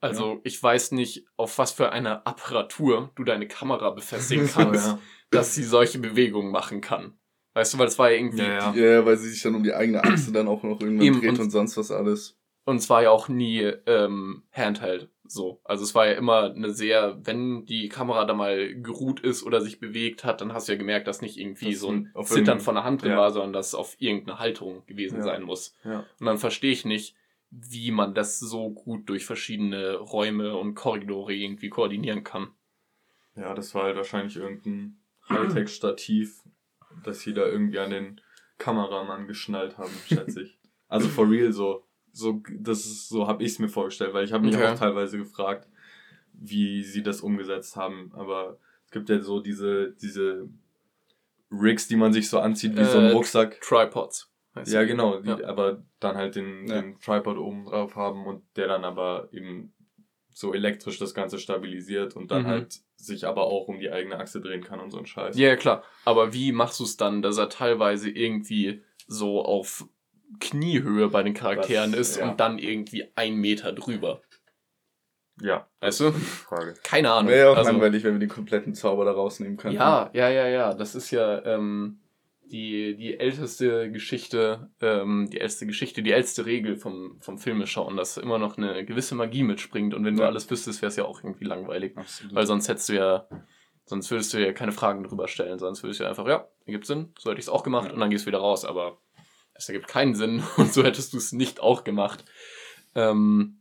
Also 0.00 0.34
Ja. 0.34 0.40
ich 0.44 0.62
weiß 0.62 0.92
nicht, 0.92 1.24
auf 1.36 1.56
was 1.58 1.72
für 1.72 1.92
eine 1.92 2.26
Apparatur 2.26 3.12
du 3.16 3.24
deine 3.24 3.48
Kamera 3.48 3.90
befestigen 3.90 4.46
kannst, 4.52 4.86
ja. 4.88 4.98
dass 5.30 5.54
sie 5.54 5.62
solche 5.64 5.98
Bewegungen 5.98 6.50
machen 6.50 6.80
kann. 6.80 7.18
Weißt 7.54 7.72
du, 7.74 7.78
weil 7.78 7.86
es 7.88 7.98
war 7.98 8.10
ja 8.10 8.18
irgendwie, 8.18 8.42
Ja, 8.42 8.74
ja. 8.74 8.94
Ja, 8.96 9.06
weil 9.06 9.16
sie 9.16 9.30
sich 9.30 9.40
dann 9.42 9.54
um 9.54 9.62
die 9.62 9.72
eigene 9.72 10.02
Achse 10.04 10.30
dann 10.32 10.48
auch 10.48 10.62
noch 10.62 10.80
irgendwann 10.80 11.06
Eben, 11.06 11.20
dreht 11.20 11.30
und- 11.30 11.40
und, 11.40 11.50
sonst 11.50 11.76
was 11.78 11.90
alles. 11.90 12.38
Und 12.64 12.76
es 12.78 12.90
war 12.90 13.02
ja 13.02 13.10
auch 13.10 13.28
nie 13.28 13.60
ähm, 13.86 14.42
Handheld 14.52 15.08
so. 15.30 15.60
Also 15.64 15.84
es 15.84 15.94
war 15.94 16.06
ja 16.06 16.12
immer 16.12 16.52
eine 16.54 16.70
sehr, 16.70 17.18
wenn 17.24 17.64
die 17.66 17.88
Kamera 17.88 18.24
da 18.24 18.34
mal 18.34 18.74
geruht 18.80 19.20
ist 19.20 19.42
oder 19.42 19.60
sich 19.60 19.80
bewegt 19.80 20.24
hat, 20.24 20.40
dann 20.40 20.52
hast 20.52 20.68
du 20.68 20.72
ja 20.72 20.78
gemerkt, 20.78 21.06
dass 21.06 21.22
nicht 21.22 21.36
irgendwie 21.38 21.72
Das 21.72 21.80
so 21.80 21.90
ein 21.90 22.12
Zittern 22.24 22.60
von 22.60 22.74
der 22.74 22.84
Hand 22.84 23.02
drin 23.02 23.12
ja. 23.12 23.18
war, 23.18 23.30
sondern 23.30 23.52
dass 23.52 23.68
es 23.68 23.74
auf 23.74 23.96
irgendeine 23.98 24.38
Haltung 24.38 24.84
gewesen 24.86 25.18
Ja. 25.18 25.22
sein 25.22 25.42
muss. 25.42 25.74
Ja. 25.84 26.04
Und 26.18 26.26
dann 26.26 26.38
verstehe 26.38 26.72
ich 26.72 26.84
nicht, 26.84 27.14
wie 27.50 27.90
man 27.90 28.14
das 28.14 28.38
so 28.38 28.70
gut 28.70 29.08
durch 29.08 29.24
verschiedene 29.24 29.96
Räume 29.96 30.56
und 30.56 30.74
Korridore 30.74 31.32
irgendwie 31.32 31.68
koordinieren 31.68 32.24
kann. 32.24 32.50
Ja, 33.36 33.54
das 33.54 33.74
war 33.74 33.84
halt 33.84 33.96
wahrscheinlich 33.96 34.36
irgendein 34.36 34.98
Hightech-Stativ, 35.28 36.42
das 37.04 37.20
sie 37.20 37.34
da 37.34 37.46
irgendwie 37.46 37.78
an 37.78 37.90
den 37.90 38.20
Kameramann 38.58 39.26
geschnallt 39.26 39.78
haben, 39.78 39.92
schätze 40.06 40.42
ich. 40.42 40.58
Also 40.88 41.08
for 41.08 41.28
real 41.28 41.52
so. 41.52 41.84
So, 42.16 42.42
das 42.58 42.86
ist, 42.86 43.08
so 43.10 43.26
habe 43.28 43.42
ich 43.44 43.52
es 43.52 43.58
mir 43.58 43.68
vorgestellt, 43.68 44.14
weil 44.14 44.24
ich 44.24 44.32
habe 44.32 44.46
mich 44.46 44.56
Okay. 44.56 44.68
auch 44.72 44.78
teilweise 44.78 45.18
gefragt, 45.18 45.68
wie 46.32 46.82
sie 46.82 47.02
das 47.02 47.20
umgesetzt 47.20 47.76
haben. 47.76 48.10
Aber 48.14 48.58
es 48.86 48.90
gibt 48.90 49.10
ja 49.10 49.20
so 49.20 49.40
diese, 49.40 49.92
diese 50.00 50.48
Rigs, 51.50 51.88
die 51.88 51.96
man 51.96 52.12
sich 52.14 52.28
so 52.30 52.40
anzieht 52.40 52.74
wie 52.76 52.84
so 52.84 52.98
ein 52.98 53.06
Äh, 53.08 53.12
Rucksack. 53.12 53.60
Tripods. 53.60 54.30
heißt 54.54 54.72
Ja, 54.72 54.80
die. 54.82 54.88
genau, 54.88 55.20
die, 55.20 55.28
Ja. 55.28 55.44
aber 55.46 55.84
dann 56.00 56.16
halt 56.16 56.36
den, 56.36 56.66
Ja. 56.66 56.80
den 56.80 56.98
Tripod 57.00 57.36
oben 57.36 57.66
drauf 57.66 57.96
haben 57.96 58.24
und 58.26 58.42
der 58.56 58.66
dann 58.68 58.84
aber 58.84 59.28
eben 59.32 59.74
so 60.30 60.54
elektrisch 60.54 60.98
das 60.98 61.12
Ganze 61.12 61.38
stabilisiert 61.38 62.16
und 62.16 62.30
dann 62.30 62.44
Mhm. 62.44 62.46
halt 62.46 62.80
sich 62.96 63.26
aber 63.26 63.44
auch 63.44 63.68
um 63.68 63.78
die 63.78 63.90
eigene 63.90 64.18
Achse 64.18 64.40
drehen 64.40 64.62
kann 64.62 64.80
und 64.80 64.90
so 64.90 64.98
ein 64.98 65.06
Scheiß. 65.06 65.36
Ja, 65.36 65.48
ja, 65.48 65.56
klar. 65.56 65.82
Aber 66.06 66.32
wie 66.32 66.52
machst 66.52 66.80
du 66.80 66.84
es 66.84 66.96
dann, 66.96 67.20
dass 67.20 67.36
er 67.36 67.50
teilweise 67.50 68.08
irgendwie 68.10 68.82
so 69.06 69.42
auf 69.44 69.86
Kniehöhe 70.40 71.08
bei 71.08 71.22
den 71.22 71.34
Charakteren 71.34 71.92
Das- 71.92 72.00
ist 72.00 72.16
ja. 72.18 72.28
und 72.30 72.40
dann 72.40 72.58
irgendwie 72.58 73.10
ein 73.14 73.36
Meter 73.36 73.72
drüber? 73.72 74.20
Ja, 75.40 75.66
Weißt 75.80 76.00
du? 76.00 76.12
Frage. 76.12 76.74
Keine 76.82 77.10
Ahnung. 77.12 77.30
Wäre 77.30 77.46
ja 77.46 77.52
auch 77.52 77.56
Also, 77.58 77.70
langweilig, 77.70 78.02
wenn 78.04 78.14
wir 78.14 78.20
den 78.20 78.28
kompletten 78.30 78.74
Zauber 78.74 79.04
da 79.04 79.12
rausnehmen 79.12 79.56
könnten. 79.58 79.76
ja, 79.76 80.10
ja, 80.14 80.30
ja, 80.30 80.48
ja. 80.48 80.74
Das 80.74 80.94
ist 80.94 81.10
ja 81.10 81.44
ähm, 81.44 82.00
die, 82.46 82.96
die 82.96 83.18
älteste 83.20 83.90
Geschichte, 83.90 84.70
ähm, 84.80 85.28
die 85.30 85.38
älteste 85.40 85.66
Geschichte, 85.66 86.02
die 86.02 86.12
älteste 86.12 86.46
Regel 86.46 86.76
vom, 86.76 87.20
vom 87.20 87.36
Filme 87.38 87.66
schauen, 87.66 87.96
dass 87.98 88.16
immer 88.16 88.38
noch 88.38 88.56
eine 88.56 88.84
gewisse 88.86 89.14
Magie 89.14 89.42
mitspringt 89.42 89.92
und 89.92 90.04
wenn 90.06 90.16
du 90.16 90.22
Ja. 90.22 90.28
alles 90.28 90.50
wüsstest, 90.50 90.80
wäre 90.80 90.88
es 90.88 90.96
ja 90.96 91.04
auch 91.04 91.22
irgendwie 91.22 91.44
langweilig. 91.44 91.96
Absolut. 91.98 92.34
Weil 92.34 92.46
sonst 92.46 92.68
hättest 92.68 92.88
du 92.88 92.94
ja, 92.94 93.28
sonst 93.84 94.10
würdest 94.10 94.32
du 94.32 94.38
ja 94.38 94.52
keine 94.54 94.72
Fragen 94.72 95.04
drüber 95.04 95.28
stellen, 95.28 95.58
sonst 95.58 95.82
würdest 95.82 96.00
du 96.00 96.04
ja 96.04 96.08
einfach, 96.10 96.26
ja, 96.26 96.48
ergibt 96.64 96.86
Sinn, 96.86 97.12
so 97.18 97.28
hätte 97.30 97.40
ich 97.40 97.44
es 97.46 97.50
auch 97.50 97.62
gemacht 97.62 97.88
Ja. 97.88 97.92
und 97.92 98.00
dann 98.00 98.08
gehst 98.08 98.24
du 98.24 98.28
wieder 98.28 98.38
raus, 98.38 98.64
aber 98.64 98.96
es 99.58 99.68
ergibt 99.68 99.88
keinen 99.88 100.14
Sinn 100.14 100.42
und 100.56 100.72
so 100.72 100.84
hättest 100.84 101.12
du 101.12 101.18
es 101.18 101.32
nicht 101.32 101.60
auch 101.60 101.84
gemacht. 101.84 102.24
Ähm, 102.94 103.60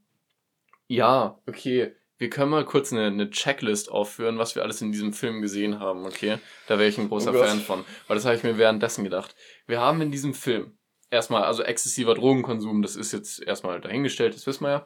ja, 0.88 1.40
okay. 1.48 1.96
Wir 2.18 2.30
können 2.30 2.52
mal 2.52 2.64
kurz 2.64 2.94
eine, 2.94 3.08
eine 3.08 3.30
Checklist 3.30 3.92
aufführen, 3.92 4.38
was 4.38 4.56
wir 4.56 4.64
alles 4.64 4.82
in 4.82 4.94
diesem 4.94 5.12
Film 5.12 5.42
gesehen 5.42 5.82
haben, 5.82 6.06
okay? 6.06 6.38
Da 6.68 6.80
wäre 6.80 6.88
ich 6.88 6.98
ein 6.98 7.10
großer 7.10 7.34
Oh. 7.34 7.44
Fan 7.44 7.60
von. 7.60 7.84
Weil 8.08 8.16
das 8.16 8.24
habe 8.24 8.38
ich 8.38 8.44
mir 8.44 8.58
währenddessen 8.58 9.04
gedacht. 9.04 9.36
Wir 9.68 9.82
haben 9.82 10.00
in 10.00 10.12
diesem 10.12 10.34
Film 10.34 10.78
erstmal, 11.12 11.44
also 11.44 11.64
exzessiver 11.64 12.16
Drogenkonsum, 12.16 12.82
das 12.82 12.96
ist 12.96 13.12
jetzt 13.12 13.42
erstmal 13.42 13.82
dahingestellt, 13.82 14.34
das 14.34 14.48
wissen 14.48 14.64
wir 14.64 14.70
ja. 14.70 14.86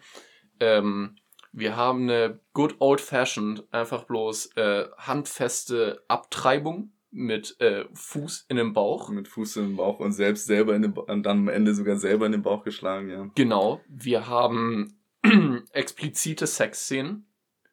Ähm, 0.60 1.17
wir 1.52 1.76
haben 1.76 2.04
eine 2.04 2.39
good 2.54 2.76
old 2.80 3.02
fashioned, 3.02 3.63
einfach 3.72 4.06
bloß 4.06 4.56
äh, 4.56 4.88
handfeste 4.98 6.04
Abtreibung 6.08 6.93
mit 7.12 7.60
äh, 7.60 7.86
Fuß 7.93 8.45
in 8.50 8.58
den 8.58 8.74
Bauch. 8.74 9.10
Mit 9.10 9.28
Fuß 9.28 9.58
im 9.58 9.76
Bauch 9.76 10.00
und 10.00 10.12
selbst 10.12 10.45
selber 10.45 10.76
in 10.76 10.82
den 10.82 10.93
ba 10.93 11.02
und 11.02 11.24
dann 11.24 11.39
am 11.39 11.48
Ende 11.48 11.74
sogar 11.74 11.98
selber 11.98 12.26
in 12.26 12.32
den 12.32 12.43
Bauch 12.43 12.63
geschlagen, 12.63 13.10
ja. 13.10 13.30
Genau. 13.36 13.82
Wir 13.88 14.28
haben 14.28 15.00
explizite 15.74 16.48
Sexszenen. 16.48 17.28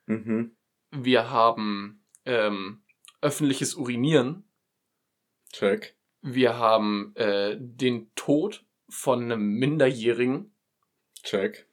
Mhm. 0.06 0.56
Wir 0.90 1.30
haben 1.30 2.04
ähm, 2.24 2.82
öffentliches 3.20 3.74
Urinieren. 3.74 4.44
Check. 5.52 5.96
Wir 6.22 6.58
haben 6.58 7.14
äh, 7.16 7.56
den 7.58 8.10
Tod 8.14 8.64
von 8.88 9.24
einem 9.24 9.58
Minderjährigen. 9.58 10.52
Check. 11.22 11.68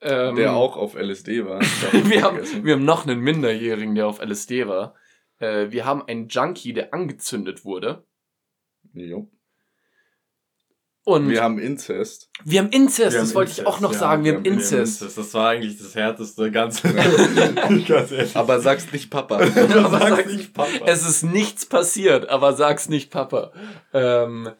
Ähm, 0.00 0.36
Der 0.36 0.54
auch 0.54 0.76
auf 0.76 0.94
LSD 0.94 1.44
war. 1.44 1.60
wir, 1.92 2.22
haben, 2.22 2.64
wir 2.64 2.74
haben 2.74 2.84
noch 2.84 3.06
einen 3.06 3.20
Minderjährigen, 3.20 3.94
der 3.94 4.06
auf 4.06 4.20
LSD 4.20 4.66
war. 4.66 4.94
Äh, 5.38 5.70
wir 5.70 5.84
haben 5.84 6.02
einen 6.06 6.28
Junkie, 6.28 6.72
der 6.72 6.92
angezündet 6.94 7.64
wurde. 7.64 8.04
Jo. 8.92 9.28
Und 11.04 11.28
Wir 11.28 11.40
haben 11.44 11.60
Inzest. 11.60 12.30
wir 12.44 12.58
haben 12.60 12.70
Inzest, 12.70 13.12
Wir 13.12 13.20
das 13.20 13.28
haben 13.28 13.34
wollte 13.36 13.52
ich 13.52 13.58
Inzest, 13.58 13.76
auch 13.76 13.80
noch 13.80 13.92
ja, 13.92 13.98
sagen. 13.98 14.24
Wir 14.24 14.32
wir 14.32 14.38
haben 14.38 14.44
haben 14.46 14.52
Inzest. 14.54 15.02
Das, 15.02 15.14
das 15.14 15.34
war 15.34 15.50
eigentlich 15.50 15.78
das 15.78 15.94
härteste 15.94 16.50
ganz, 16.50 16.82
ganz 17.86 18.10
ehrlich. 18.10 18.34
Aber 18.36 18.58
sag's 18.60 18.90
nicht 18.92 19.08
Papa. 19.08 19.36
Aber 19.38 19.50
Sag's 20.00 20.16
sag- 20.16 20.26
nicht 20.26 20.52
Papa. 20.52 20.84
Es 20.86 21.06
ist 21.08 21.22
nichts 21.22 21.64
passiert, 21.66 22.28
aber 22.28 22.54
sag's 22.54 22.88
nicht, 22.88 23.12
Papa. 23.12 23.52
Ähm, 23.92 24.50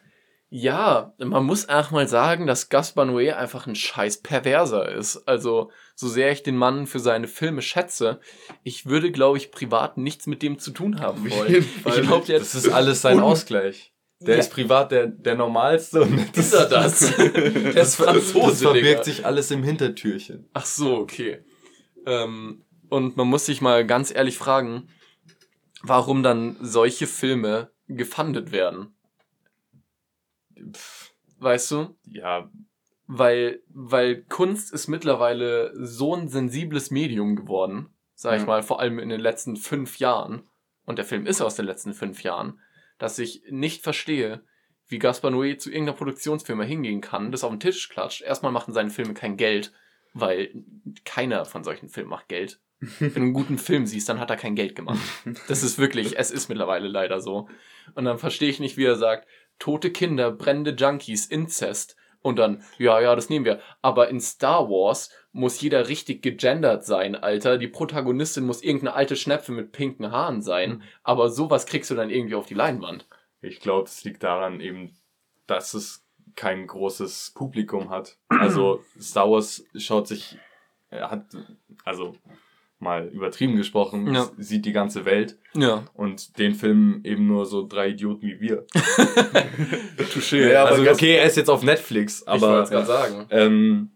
ja, 0.48 1.12
man 1.18 1.44
muss 1.44 1.68
einfach 1.68 1.90
mal 1.90 2.06
sagen, 2.08 2.46
dass 2.46 2.68
Gaspar 2.68 3.04
Noé 3.04 3.32
einfach 3.32 3.66
ein 3.66 3.74
scheiß 3.74 4.22
Perverser 4.22 4.90
ist. 4.92 5.26
Also, 5.26 5.70
so 5.94 6.08
sehr 6.08 6.30
ich 6.30 6.42
den 6.42 6.56
Mann 6.56 6.86
für 6.86 7.00
seine 7.00 7.26
Filme 7.28 7.62
schätze, 7.62 8.20
ich 8.62 8.86
würde, 8.86 9.10
glaube 9.10 9.38
ich, 9.38 9.50
privat 9.50 9.98
nichts 9.98 10.26
mit 10.26 10.42
dem 10.42 10.58
zu 10.58 10.70
tun 10.70 11.00
haben 11.00 11.28
wollen. 11.30 11.52
Ich 11.54 11.82
glaube, 11.84 12.16
nicht. 12.18 12.28
der 12.28 12.38
das 12.38 12.54
ist 12.54 12.68
alles 12.68 13.02
sein 13.02 13.20
Ausgleich. 13.20 13.92
Der 14.20 14.34
Ja. 14.36 14.40
ist 14.40 14.50
privat 14.52 14.92
der, 14.92 15.08
der 15.08 15.34
normalste 15.34 16.00
und 16.02 16.36
ist 16.36 16.54
er 16.54 16.66
das? 16.68 17.14
der 17.16 17.34
ist 17.66 17.76
das 17.76 17.96
Franzose, 17.96 18.58
Digga. 18.58 18.70
verbirgt 18.72 19.04
sich 19.04 19.26
alles 19.26 19.50
im 19.50 19.62
Hintertürchen. 19.62 20.48
Ach 20.54 20.64
so, 20.64 20.96
okay. 20.96 21.44
Ähm, 22.06 22.64
und 22.88 23.16
man 23.16 23.26
muss 23.26 23.44
sich 23.46 23.60
mal 23.60 23.84
ganz 23.86 24.14
ehrlich 24.14 24.38
fragen, 24.38 24.88
warum 25.82 26.22
dann 26.22 26.56
solche 26.62 27.06
Filme 27.06 27.70
gefundet 27.88 28.52
werden. 28.52 28.95
Pff, 30.72 31.12
Weißt 31.38 31.70
du? 31.70 31.96
Ja, 32.06 32.50
weil, 33.06 33.60
weil 33.68 34.22
Kunst 34.24 34.72
ist 34.72 34.88
mittlerweile 34.88 35.70
so 35.74 36.14
ein 36.16 36.28
sensibles 36.28 36.90
Medium 36.90 37.36
geworden, 37.36 37.90
sag 38.14 38.34
ich 38.36 38.40
Ja. 38.40 38.46
mal, 38.46 38.62
vor 38.62 38.80
allem 38.80 38.98
in 38.98 39.10
den 39.10 39.20
letzten 39.20 39.56
fünf 39.56 39.98
Jahren, 39.98 40.48
und 40.86 40.96
der 40.98 41.04
Film 41.04 41.26
ist 41.26 41.40
aus 41.42 41.54
den 41.56 41.66
letzten 41.66 41.92
fünf 41.94 42.22
Jahren, 42.22 42.58
dass 42.98 43.18
ich 43.18 43.42
nicht 43.50 43.82
verstehe, 43.82 44.42
wie 44.88 44.98
Gaspar 44.98 45.30
Noé 45.30 45.58
zu 45.58 45.70
irgendeiner 45.70 45.96
Produktionsfirma 45.98 46.62
hingehen 46.64 47.00
kann, 47.00 47.30
das 47.32 47.44
auf 47.44 47.50
den 47.50 47.60
Tisch 47.60 47.88
klatscht. 47.90 48.22
Erstmal 48.22 48.52
machen 48.52 48.72
seine 48.72 48.90
Filme 48.90 49.14
kein 49.14 49.36
Geld, 49.36 49.72
weil 50.14 50.64
keiner 51.04 51.44
von 51.44 51.64
solchen 51.64 51.88
Filmen 51.88 52.10
macht 52.10 52.28
Geld. 52.28 52.60
Wenn 52.98 53.10
du 53.14 53.20
einen 53.20 53.32
guten 53.32 53.58
Film 53.58 53.86
siehst, 53.86 54.08
dann 54.08 54.20
hat 54.20 54.30
er 54.30 54.36
kein 54.36 54.54
Geld 54.54 54.74
gemacht. 54.76 55.00
Das 55.48 55.62
ist 55.62 55.78
wirklich, 55.78 56.18
es 56.18 56.30
ist 56.30 56.48
mittlerweile 56.48 56.88
leider 56.88 57.20
so. 57.20 57.48
Und 57.94 58.04
dann 58.04 58.18
verstehe 58.18 58.48
ich 58.50 58.60
nicht, 58.60 58.76
wie 58.76 58.84
er 58.84 58.96
sagt, 58.96 59.26
tote 59.58 59.90
Kinder, 59.90 60.30
brennende 60.30 60.72
Junkies, 60.72 61.26
Inzest. 61.26 61.96
Und 62.22 62.40
dann, 62.40 62.64
ja, 62.78 63.00
ja, 63.00 63.14
das 63.14 63.28
nehmen 63.28 63.44
wir. 63.44 63.60
Aber 63.82 64.08
in 64.08 64.20
Star 64.20 64.68
Wars 64.68 65.10
muss 65.32 65.60
jeder 65.60 65.88
richtig 65.88 66.22
gegendert 66.22 66.84
sein, 66.84 67.14
Alter. 67.14 67.56
Die 67.56 67.68
Protagonistin 67.68 68.44
muss 68.44 68.62
irgendeine 68.62 68.94
alte 68.94 69.14
Schnepfe 69.14 69.52
mit 69.52 69.70
pinken 69.70 70.10
Haaren 70.10 70.42
sein. 70.42 70.82
Aber 71.04 71.28
sowas 71.28 71.66
kriegst 71.66 71.90
du 71.90 71.94
dann 71.94 72.10
irgendwie 72.10 72.34
auf 72.34 72.46
die 72.46 72.54
Leinwand. 72.54 73.06
ich 73.42 73.60
glaube, 73.60 73.84
es 73.84 74.02
liegt 74.02 74.24
daran 74.24 74.60
eben, 74.60 74.96
dass 75.46 75.74
es 75.74 76.04
kein 76.34 76.66
großes 76.66 77.32
Publikum 77.34 77.90
hat. 77.90 78.18
Also 78.28 78.82
Star 79.00 79.30
Wars 79.30 79.64
schaut 79.76 80.08
sich, 80.08 80.36
er 80.90 81.10
hat, 81.10 81.26
also 81.84 82.16
mal 82.78 83.08
übertrieben 83.08 83.56
gesprochen, 83.56 84.12
Ja. 84.14 84.30
sieht 84.36 84.64
die 84.66 84.72
ganze 84.72 85.04
Welt. 85.04 85.38
Ja. 85.54 85.84
Und 85.94 86.38
den 86.38 86.54
Film 86.54 87.00
eben 87.04 87.26
nur 87.26 87.46
so 87.46 87.66
drei 87.66 87.88
Idioten 87.90 88.26
wie 88.26 88.40
wir. 88.40 88.66
Touché. 90.12 90.50
Ja, 90.52 90.64
also 90.64 90.88
okay, 90.90 91.16
er 91.16 91.24
ist 91.24 91.36
jetzt 91.36 91.50
auf 91.50 91.62
Netflix, 91.62 92.20
ich 92.22 92.26
wollte 92.28 92.46
aber 92.46 92.62
es 92.62 92.70
gerade 92.70 92.86
sagen. 92.86 93.26
ähm, 93.30 93.90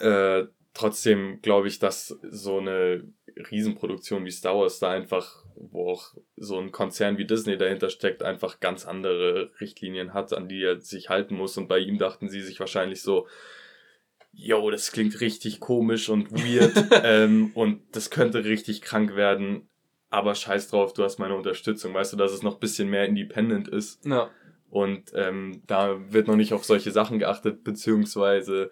äh, 0.00 0.44
trotzdem 0.74 1.40
glaube 1.42 1.68
ich, 1.68 1.78
dass 1.78 2.18
so 2.30 2.58
eine 2.58 3.04
Riesenproduktion 3.50 4.24
wie 4.24 4.30
Star 4.30 4.56
Wars 4.58 4.78
da 4.78 4.90
einfach, 4.90 5.44
wo 5.54 5.90
auch 5.92 6.14
so 6.36 6.58
ein 6.58 6.72
Konzern 6.72 7.18
wie 7.18 7.24
Disney 7.26 7.56
dahinter 7.56 7.90
steckt, 7.90 8.22
einfach 8.22 8.60
ganz 8.60 8.86
andere 8.86 9.50
Richtlinien 9.60 10.14
hat, 10.14 10.32
an 10.32 10.48
die 10.48 10.62
er 10.62 10.80
sich 10.80 11.08
halten 11.08 11.36
muss. 11.36 11.56
Und 11.56 11.68
bei 11.68 11.78
ihm 11.78 11.98
dachten 11.98 12.28
sie 12.28 12.40
sich 12.40 12.58
wahrscheinlich 12.60 13.02
so, 13.02 13.26
yo, 14.38 14.70
das 14.70 14.92
klingt 14.92 15.20
richtig 15.20 15.58
komisch 15.58 16.08
und 16.08 16.30
weird 16.30 16.86
ähm, 17.04 17.50
und 17.54 17.82
das 17.92 18.10
könnte 18.10 18.44
richtig 18.44 18.80
krank 18.82 19.16
werden. 19.16 19.68
Aber 20.10 20.34
scheiß 20.34 20.68
drauf, 20.68 20.94
du 20.94 21.02
hast 21.02 21.18
meine 21.18 21.34
Unterstützung. 21.34 21.92
Weißt 21.92 22.12
du, 22.12 22.16
dass 22.16 22.32
es 22.32 22.42
noch 22.42 22.54
ein 22.54 22.60
bisschen 22.60 22.88
mehr 22.88 23.04
independent 23.04 23.68
ist. 23.68 24.06
Ja. 24.06 24.30
Und 24.70 25.12
ähm, 25.14 25.62
da 25.66 25.98
wird 26.12 26.28
noch 26.28 26.36
nicht 26.36 26.54
auf 26.54 26.64
solche 26.64 26.92
Sachen 26.92 27.18
geachtet, 27.18 27.64
beziehungsweise 27.64 28.70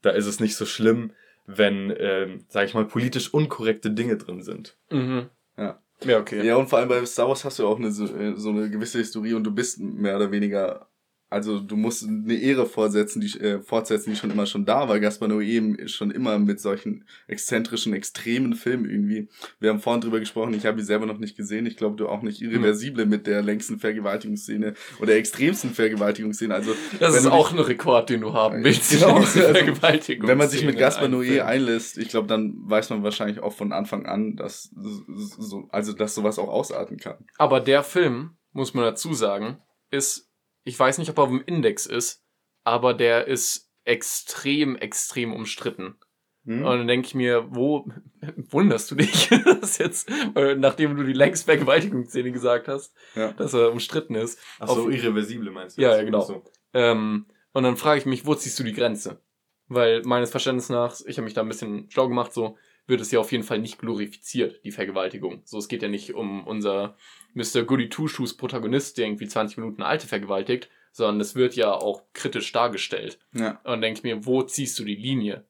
da 0.00 0.10
ist 0.10 0.26
es 0.26 0.40
nicht 0.40 0.56
so 0.56 0.64
schlimm, 0.64 1.12
wenn, 1.46 1.92
ähm, 1.96 2.44
sag 2.48 2.66
ich 2.66 2.74
mal, 2.74 2.86
politisch 2.86 3.32
unkorrekte 3.32 3.90
Dinge 3.90 4.16
drin 4.16 4.42
sind. 4.42 4.76
Mhm. 4.90 5.28
Ja. 5.56 5.80
Ja, 6.04 6.18
okay. 6.18 6.44
Ja, 6.44 6.56
und 6.56 6.68
vor 6.68 6.78
allem 6.80 6.88
bei 6.88 7.04
Star 7.04 7.28
Wars 7.28 7.44
hast 7.44 7.58
du 7.58 7.66
auch 7.66 7.78
eine, 7.78 7.92
so, 7.92 8.06
äh, 8.06 8.34
so 8.36 8.50
eine 8.50 8.70
gewisse 8.70 8.98
Historie 8.98 9.34
und 9.34 9.44
du 9.44 9.52
bist 9.52 9.78
mehr 9.78 10.16
oder 10.16 10.32
weniger, 10.32 10.88
also 11.32 11.58
du 11.58 11.76
musst 11.76 12.06
eine 12.06 12.34
Ehre 12.34 12.66
fortsetzen, 12.66 13.20
die, 13.20 13.40
äh, 13.40 13.60
fortsetzen, 13.62 14.10
die 14.10 14.16
schon 14.16 14.30
immer 14.30 14.46
schon 14.46 14.64
da 14.64 14.88
war. 14.88 15.00
Gaspar 15.00 15.28
Noé 15.28 15.42
eben 15.42 15.88
schon 15.88 16.10
immer 16.10 16.38
mit 16.38 16.60
solchen 16.60 17.04
exzentrischen, 17.26 17.94
extremen 17.94 18.54
Filmen 18.54 18.88
irgendwie. 18.88 19.28
Wir 19.58 19.70
haben 19.70 19.80
vorhin 19.80 20.02
drüber 20.02 20.20
gesprochen, 20.20 20.54
ich 20.54 20.66
habe 20.66 20.80
ihn 20.80 20.84
selber 20.84 21.06
noch 21.06 21.18
nicht 21.18 21.36
gesehen. 21.36 21.66
Ich 21.66 21.76
glaube, 21.76 21.96
du 21.96 22.08
auch 22.08 22.22
nicht 22.22 22.42
irreversible 22.42 23.06
mit 23.06 23.26
der 23.26 23.42
längsten 23.42 23.78
Vergewaltigungsszene 23.78 24.74
oder 25.00 25.14
extremsten 25.16 25.70
Vergewaltigungsszene. 25.70 26.54
Also, 26.54 26.74
Das 27.00 27.14
wenn 27.14 27.20
ist 27.20 27.26
auch 27.26 27.52
ein 27.52 27.58
Rekord, 27.58 28.10
den 28.10 28.20
du 28.20 28.34
haben 28.34 28.62
willst. 28.62 28.90
Genau, 28.92 29.16
also, 29.16 29.40
Vergewaltigung. 29.40 30.28
wenn 30.28 30.38
man 30.38 30.48
sich 30.48 30.64
mit 30.64 30.78
Gaspar 30.78 31.08
Noé 31.08 31.40
einlässt, 31.40 31.96
ich 31.96 32.08
glaube, 32.08 32.28
dann 32.28 32.54
weiß 32.64 32.90
man 32.90 33.02
wahrscheinlich 33.02 33.40
auch 33.40 33.54
von 33.54 33.72
Anfang 33.72 34.06
an, 34.06 34.36
dass 34.36 34.70
so, 34.74 35.68
also 35.70 35.92
dass 35.92 36.14
sowas 36.14 36.38
auch 36.38 36.48
ausarten 36.48 36.98
kann. 36.98 37.16
Aber 37.38 37.60
der 37.60 37.82
Film, 37.82 38.36
muss 38.52 38.74
man 38.74 38.84
dazu 38.84 39.14
sagen, 39.14 39.58
ist, 39.90 40.31
ich 40.64 40.78
weiß 40.78 40.98
nicht, 40.98 41.10
ob 41.10 41.18
er 41.18 41.24
auf 41.24 41.30
dem 41.30 41.42
Index 41.44 41.86
ist, 41.86 42.24
aber 42.64 42.94
der 42.94 43.26
ist 43.26 43.70
extrem, 43.84 44.76
extrem 44.76 45.32
umstritten. 45.32 45.96
Hm? 46.44 46.64
Und 46.64 46.78
dann 46.78 46.88
denke 46.88 47.06
ich 47.06 47.14
mir, 47.14 47.46
wo 47.50 47.88
wunderst 48.50 48.90
du 48.90 48.94
dich, 48.96 49.28
dass 49.60 49.78
jetzt, 49.78 50.08
äh, 50.34 50.54
nachdem 50.56 50.96
du 50.96 51.04
die 51.04 51.12
längst 51.12 51.44
Vergewaltigungsszene 51.44 52.32
gesagt 52.32 52.68
hast, 52.68 52.94
Ja. 53.14 53.32
dass 53.32 53.54
er 53.54 53.70
umstritten 53.72 54.14
ist. 54.14 54.38
Ach 54.58 54.68
so, 54.68 54.82
Auf- 54.86 54.90
irreversible 54.92 55.50
meinst 55.50 55.78
du? 55.78 55.82
Ja, 55.82 55.96
ja, 55.96 56.02
genau. 56.02 56.20
So. 56.22 56.42
Ähm, 56.74 57.26
und 57.52 57.62
dann 57.64 57.76
frage 57.76 58.00
ich 58.00 58.06
mich, 58.06 58.26
wo 58.26 58.34
ziehst 58.34 58.58
du 58.58 58.64
die 58.64 58.72
Grenze? 58.72 59.20
Weil 59.68 60.02
meines 60.02 60.30
Verständnisses 60.30 60.70
nach, 60.70 60.94
ich 61.06 61.16
habe 61.16 61.24
mich 61.24 61.34
da 61.34 61.42
ein 61.42 61.48
bisschen 61.48 61.90
schlau 61.90 62.08
gemacht, 62.08 62.32
so 62.32 62.56
wird 62.86 63.00
es 63.00 63.10
ja 63.12 63.20
auf 63.20 63.30
jeden 63.30 63.44
Fall 63.44 63.58
nicht 63.60 63.78
glorifiziert, 63.78 64.64
die 64.64 64.72
Vergewaltigung. 64.72 65.42
So, 65.44 65.58
es 65.58 65.68
geht 65.68 65.82
ja 65.82 65.88
nicht 65.88 66.14
um 66.14 66.44
unser 66.46 66.96
Mr. 67.34 67.62
Goody 67.64 67.88
Two-Shoes 67.88 68.36
Protagonist, 68.36 68.98
der 68.98 69.06
irgendwie 69.06 69.28
20 69.28 69.58
Minuten 69.58 69.82
Alte 69.82 70.06
vergewaltigt, 70.06 70.68
sondern 70.92 71.20
es 71.20 71.34
wird 71.34 71.54
ja 71.56 71.72
auch 71.72 72.02
kritisch 72.12 72.52
dargestellt. 72.52 73.18
Ja. 73.32 73.52
Und 73.58 73.64
dann 73.66 73.80
denke 73.80 73.98
ich 73.98 74.04
mir, 74.04 74.26
wo 74.26 74.42
ziehst 74.42 74.78
du 74.78 74.84
die 74.84 74.94
Linie? 74.96 75.44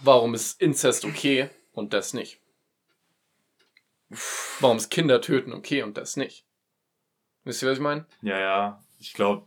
Warum 0.00 0.34
ist 0.34 0.60
Inzest 0.60 1.04
okay 1.04 1.50
und 1.72 1.92
das 1.92 2.14
nicht? 2.14 2.40
Warum 4.60 4.76
ist 4.76 4.90
Kinder 4.90 5.20
töten 5.20 5.52
okay 5.52 5.82
und 5.82 5.96
das 5.96 6.16
nicht? 6.16 6.46
Wisst 7.44 7.62
ihr, 7.62 7.68
was 7.68 7.78
ich 7.78 7.82
meine? 7.82 8.06
Ja, 8.22 8.38
ja. 8.38 8.84
Ich 9.00 9.12
glaube, 9.14 9.46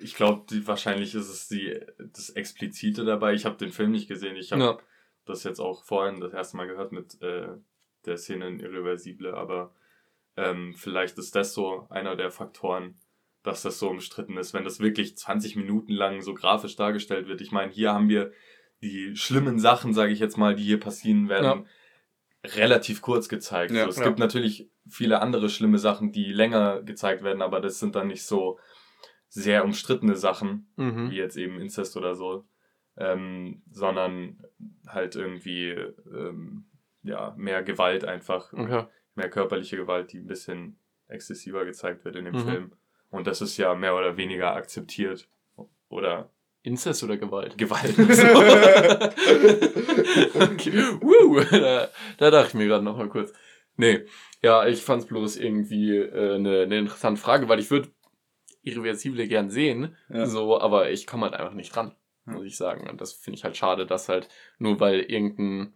ich 0.00 0.14
glaube, 0.14 0.44
wahrscheinlich 0.66 1.14
ist 1.14 1.28
es 1.28 1.48
die, 1.48 1.78
das 1.98 2.30
Explizite 2.30 3.04
dabei. 3.04 3.34
Ich 3.34 3.44
habe 3.44 3.56
den 3.56 3.72
Film 3.72 3.90
nicht 3.90 4.08
gesehen. 4.08 4.36
Ich 4.36 4.52
habe 4.52 4.62
Ja. 4.62 4.78
das 5.24 5.44
jetzt 5.44 5.60
auch 5.60 5.84
vorhin 5.84 6.20
das 6.20 6.32
erste 6.32 6.56
Mal 6.56 6.66
gehört 6.68 6.92
mit 6.92 7.20
äh, 7.22 7.48
der 8.06 8.16
Szene 8.16 8.48
Irreversible, 8.48 9.34
aber 9.34 9.74
ähm, 10.36 10.74
vielleicht 10.76 11.18
ist 11.18 11.34
das 11.34 11.54
so 11.54 11.86
einer 11.90 12.16
der 12.16 12.30
Faktoren, 12.30 12.96
dass 13.42 13.62
das 13.62 13.78
so 13.78 13.88
umstritten 13.88 14.36
ist, 14.36 14.54
wenn 14.54 14.64
das 14.64 14.80
wirklich 14.80 15.16
20 15.16 15.56
Minuten 15.56 15.92
lang 15.92 16.20
so 16.20 16.34
grafisch 16.34 16.76
dargestellt 16.76 17.28
wird. 17.28 17.40
Ich 17.40 17.52
meine, 17.52 17.70
hier 17.72 17.92
haben 17.92 18.08
wir 18.08 18.32
die 18.82 19.16
schlimmen 19.16 19.58
Sachen, 19.58 19.94
sage 19.94 20.12
ich 20.12 20.18
jetzt 20.18 20.36
mal, 20.36 20.54
die 20.54 20.64
hier 20.64 20.80
passieren, 20.80 21.28
werden 21.28 21.66
relativ 22.44 23.02
kurz 23.02 23.28
gezeigt. 23.28 23.72
Ja, 23.72 23.84
so, 23.84 23.90
es 23.90 23.98
ja. 23.98 24.04
gibt 24.04 24.18
natürlich 24.18 24.68
viele 24.88 25.20
andere 25.20 25.48
schlimme 25.48 25.78
Sachen, 25.78 26.12
die 26.12 26.32
länger 26.32 26.82
gezeigt 26.82 27.22
werden, 27.22 27.42
aber 27.42 27.60
das 27.60 27.78
sind 27.78 27.96
dann 27.96 28.08
nicht 28.08 28.24
so 28.24 28.58
sehr 29.28 29.64
umstrittene 29.64 30.16
Sachen, 30.16 30.68
Mhm. 30.76 31.10
wie 31.10 31.16
jetzt 31.16 31.36
eben 31.36 31.60
Inzest 31.60 31.96
oder 31.96 32.14
so, 32.14 32.46
ähm, 32.96 33.62
sondern 33.70 34.42
halt 34.86 35.16
irgendwie 35.16 35.70
ähm, 35.70 36.66
ja, 37.06 37.34
mehr 37.36 37.62
Gewalt 37.62 38.04
einfach, 38.04 38.52
Okay. 38.52 38.84
mehr 39.14 39.30
körperliche 39.30 39.76
Gewalt, 39.76 40.12
die 40.12 40.18
ein 40.18 40.26
bisschen 40.26 40.78
exzessiver 41.08 41.64
gezeigt 41.64 42.04
wird 42.04 42.16
in 42.16 42.24
dem 42.26 42.34
Mhm. 42.34 42.48
Film. 42.48 42.72
Und 43.10 43.26
das 43.26 43.40
ist 43.40 43.56
ja 43.56 43.74
mehr 43.74 43.94
oder 43.96 44.16
weniger 44.16 44.54
akzeptiert. 44.54 45.28
Oder 45.88 46.30
Inzest 46.62 47.02
oder 47.04 47.16
Gewalt? 47.16 47.56
Gewalt. 47.56 47.94
okay. 50.34 50.72
Woo, 51.00 51.40
da, 51.50 51.88
da 52.18 52.30
dachte 52.30 52.48
ich 52.48 52.54
mir 52.54 52.66
gerade 52.66 52.84
noch 52.84 52.96
mal 52.96 53.08
kurz. 53.08 53.32
Nee, 53.76 54.04
ja, 54.42 54.66
ich 54.66 54.82
fand's 54.82 55.06
bloß 55.06 55.36
irgendwie 55.36 55.96
äh, 55.96 56.34
eine, 56.36 56.62
eine 56.62 56.78
interessante 56.78 57.20
Frage, 57.20 57.48
weil 57.48 57.60
ich 57.60 57.70
würde 57.70 57.90
Irreversible 58.62 59.26
gern 59.28 59.50
sehen, 59.50 59.96
Ja. 60.08 60.26
so, 60.26 60.58
aber 60.60 60.90
ich 60.90 61.06
komme 61.06 61.24
halt 61.26 61.34
einfach 61.34 61.52
nicht 61.54 61.74
dran, 61.74 61.94
muss 62.24 62.44
ich 62.44 62.56
sagen. 62.56 62.88
Und 62.88 63.00
das 63.00 63.12
finde 63.12 63.38
ich 63.38 63.44
halt 63.44 63.56
schade, 63.56 63.86
dass 63.86 64.08
halt 64.08 64.28
nur 64.58 64.80
weil 64.80 65.00
irgendein, 65.00 65.74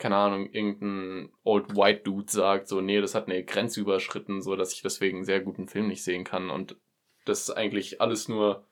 keine 0.00 0.16
Ahnung, 0.16 0.50
irgendein 0.50 1.30
Old 1.44 1.76
White 1.76 2.00
Dude 2.02 2.30
sagt, 2.32 2.66
so, 2.66 2.80
nee, 2.80 3.00
das 3.00 3.14
hat 3.14 3.26
eine 3.28 3.44
Grenze 3.44 3.80
überschritten, 3.80 4.42
so, 4.42 4.56
dass 4.56 4.72
ich 4.72 4.82
deswegen 4.82 5.18
einen 5.18 5.24
sehr 5.26 5.40
guten 5.40 5.68
Film 5.68 5.86
nicht 5.86 6.02
sehen 6.02 6.24
kann. 6.24 6.50
Und 6.50 6.76
das 7.26 7.42
ist 7.42 7.50
eigentlich 7.50 8.00
alles 8.00 8.26
nur, 8.28 8.66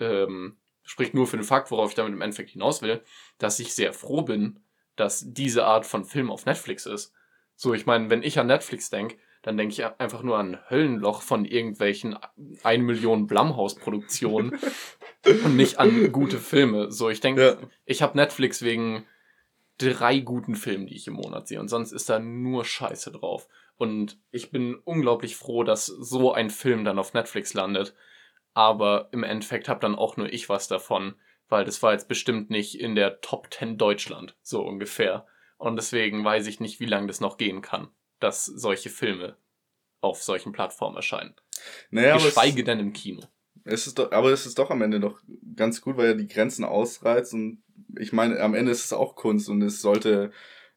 ähm, 0.00 0.56
spricht 0.82 1.14
nur 1.14 1.26
für 1.26 1.36
den 1.36 1.44
Fakt, 1.44 1.70
worauf 1.70 1.90
ich 1.90 1.94
damit 1.94 2.12
im 2.12 2.22
Endeffekt 2.22 2.50
hinaus 2.50 2.82
will, 2.82 3.02
dass 3.38 3.60
ich 3.60 3.74
sehr 3.74 3.92
froh 3.92 4.22
bin, 4.22 4.60
dass 4.96 5.24
diese 5.28 5.64
Art 5.66 5.86
von 5.86 6.04
Film 6.04 6.30
auf 6.30 6.46
Netflix 6.46 6.86
ist. 6.86 7.12
So, 7.54 7.74
ich 7.74 7.86
meine, 7.86 8.10
wenn 8.10 8.22
ich 8.22 8.38
an 8.38 8.46
Netflix 8.48 8.90
denke, 8.90 9.16
dann 9.42 9.56
denke 9.56 9.72
ich 9.72 9.84
einfach 9.84 10.22
nur 10.22 10.38
an 10.38 10.58
Höllenloch 10.68 11.22
von 11.22 11.44
irgendwelchen 11.44 12.16
1 12.62 12.82
Million 12.84 13.26
Blumhouse-Produktionen 13.26 14.58
und 15.44 15.56
nicht 15.56 15.78
an 15.78 16.10
gute 16.12 16.38
Filme. 16.38 16.90
So, 16.90 17.08
ich 17.10 17.20
denke, 17.20 17.58
Ja. 17.60 17.68
ich 17.84 18.02
habe 18.02 18.16
Netflix 18.16 18.62
wegen 18.62 19.06
drei 19.80 20.20
guten 20.20 20.54
Filmen, 20.54 20.86
die 20.86 20.96
ich 20.96 21.06
im 21.06 21.14
Monat 21.14 21.48
sehe. 21.48 21.60
Und 21.60 21.68
sonst 21.68 21.92
ist 21.92 22.08
da 22.08 22.18
nur 22.18 22.64
Scheiße 22.64 23.10
drauf. 23.12 23.48
Und 23.76 24.18
ich 24.30 24.50
bin 24.50 24.74
unglaublich 24.84 25.36
froh, 25.36 25.64
dass 25.64 25.86
so 25.86 26.32
ein 26.32 26.50
Film 26.50 26.84
dann 26.84 26.98
auf 26.98 27.14
Netflix 27.14 27.54
landet. 27.54 27.94
Aber 28.52 29.08
im 29.12 29.22
Endeffekt 29.22 29.68
habe 29.68 29.80
dann 29.80 29.94
auch 29.94 30.16
nur 30.16 30.32
ich 30.32 30.48
was 30.48 30.68
davon, 30.68 31.14
weil 31.48 31.64
das 31.64 31.82
war 31.82 31.92
jetzt 31.92 32.08
bestimmt 32.08 32.50
nicht 32.50 32.78
in 32.78 32.94
der 32.94 33.20
Top 33.20 33.52
10 33.52 33.78
Deutschland, 33.78 34.36
so 34.42 34.62
ungefähr. 34.62 35.26
Und 35.56 35.76
deswegen 35.76 36.24
weiß 36.24 36.46
ich 36.46 36.60
nicht, 36.60 36.80
wie 36.80 36.86
lange 36.86 37.06
das 37.06 37.20
noch 37.20 37.36
gehen 37.36 37.62
kann, 37.62 37.88
dass 38.18 38.44
solche 38.44 38.90
Filme 38.90 39.36
auf 40.00 40.22
solchen 40.22 40.52
Plattformen 40.52 40.96
erscheinen. 40.96 41.34
Naja, 41.90 42.14
Geschweige 42.14 42.64
denn 42.64 42.80
im 42.80 42.92
Kino. 42.92 43.22
Es 43.64 43.86
ist 43.86 43.98
doch, 43.98 44.12
aber 44.12 44.30
es 44.30 44.46
ist 44.46 44.58
doch 44.58 44.70
am 44.70 44.82
Ende 44.82 45.00
doch 45.00 45.20
ganz 45.56 45.80
gut, 45.80 45.96
weil 45.96 46.06
er 46.08 46.14
die 46.14 46.28
Grenzen 46.28 46.64
ausreizt 46.64 47.34
und 47.34 47.58
ich 47.98 48.12
meine, 48.12 48.40
am 48.40 48.54
Ende 48.54 48.72
ist 48.72 48.84
es 48.84 48.92
auch 48.92 49.16
Kunst 49.16 49.48
und 49.48 49.62
es 49.62 49.80
sollte 49.82 50.30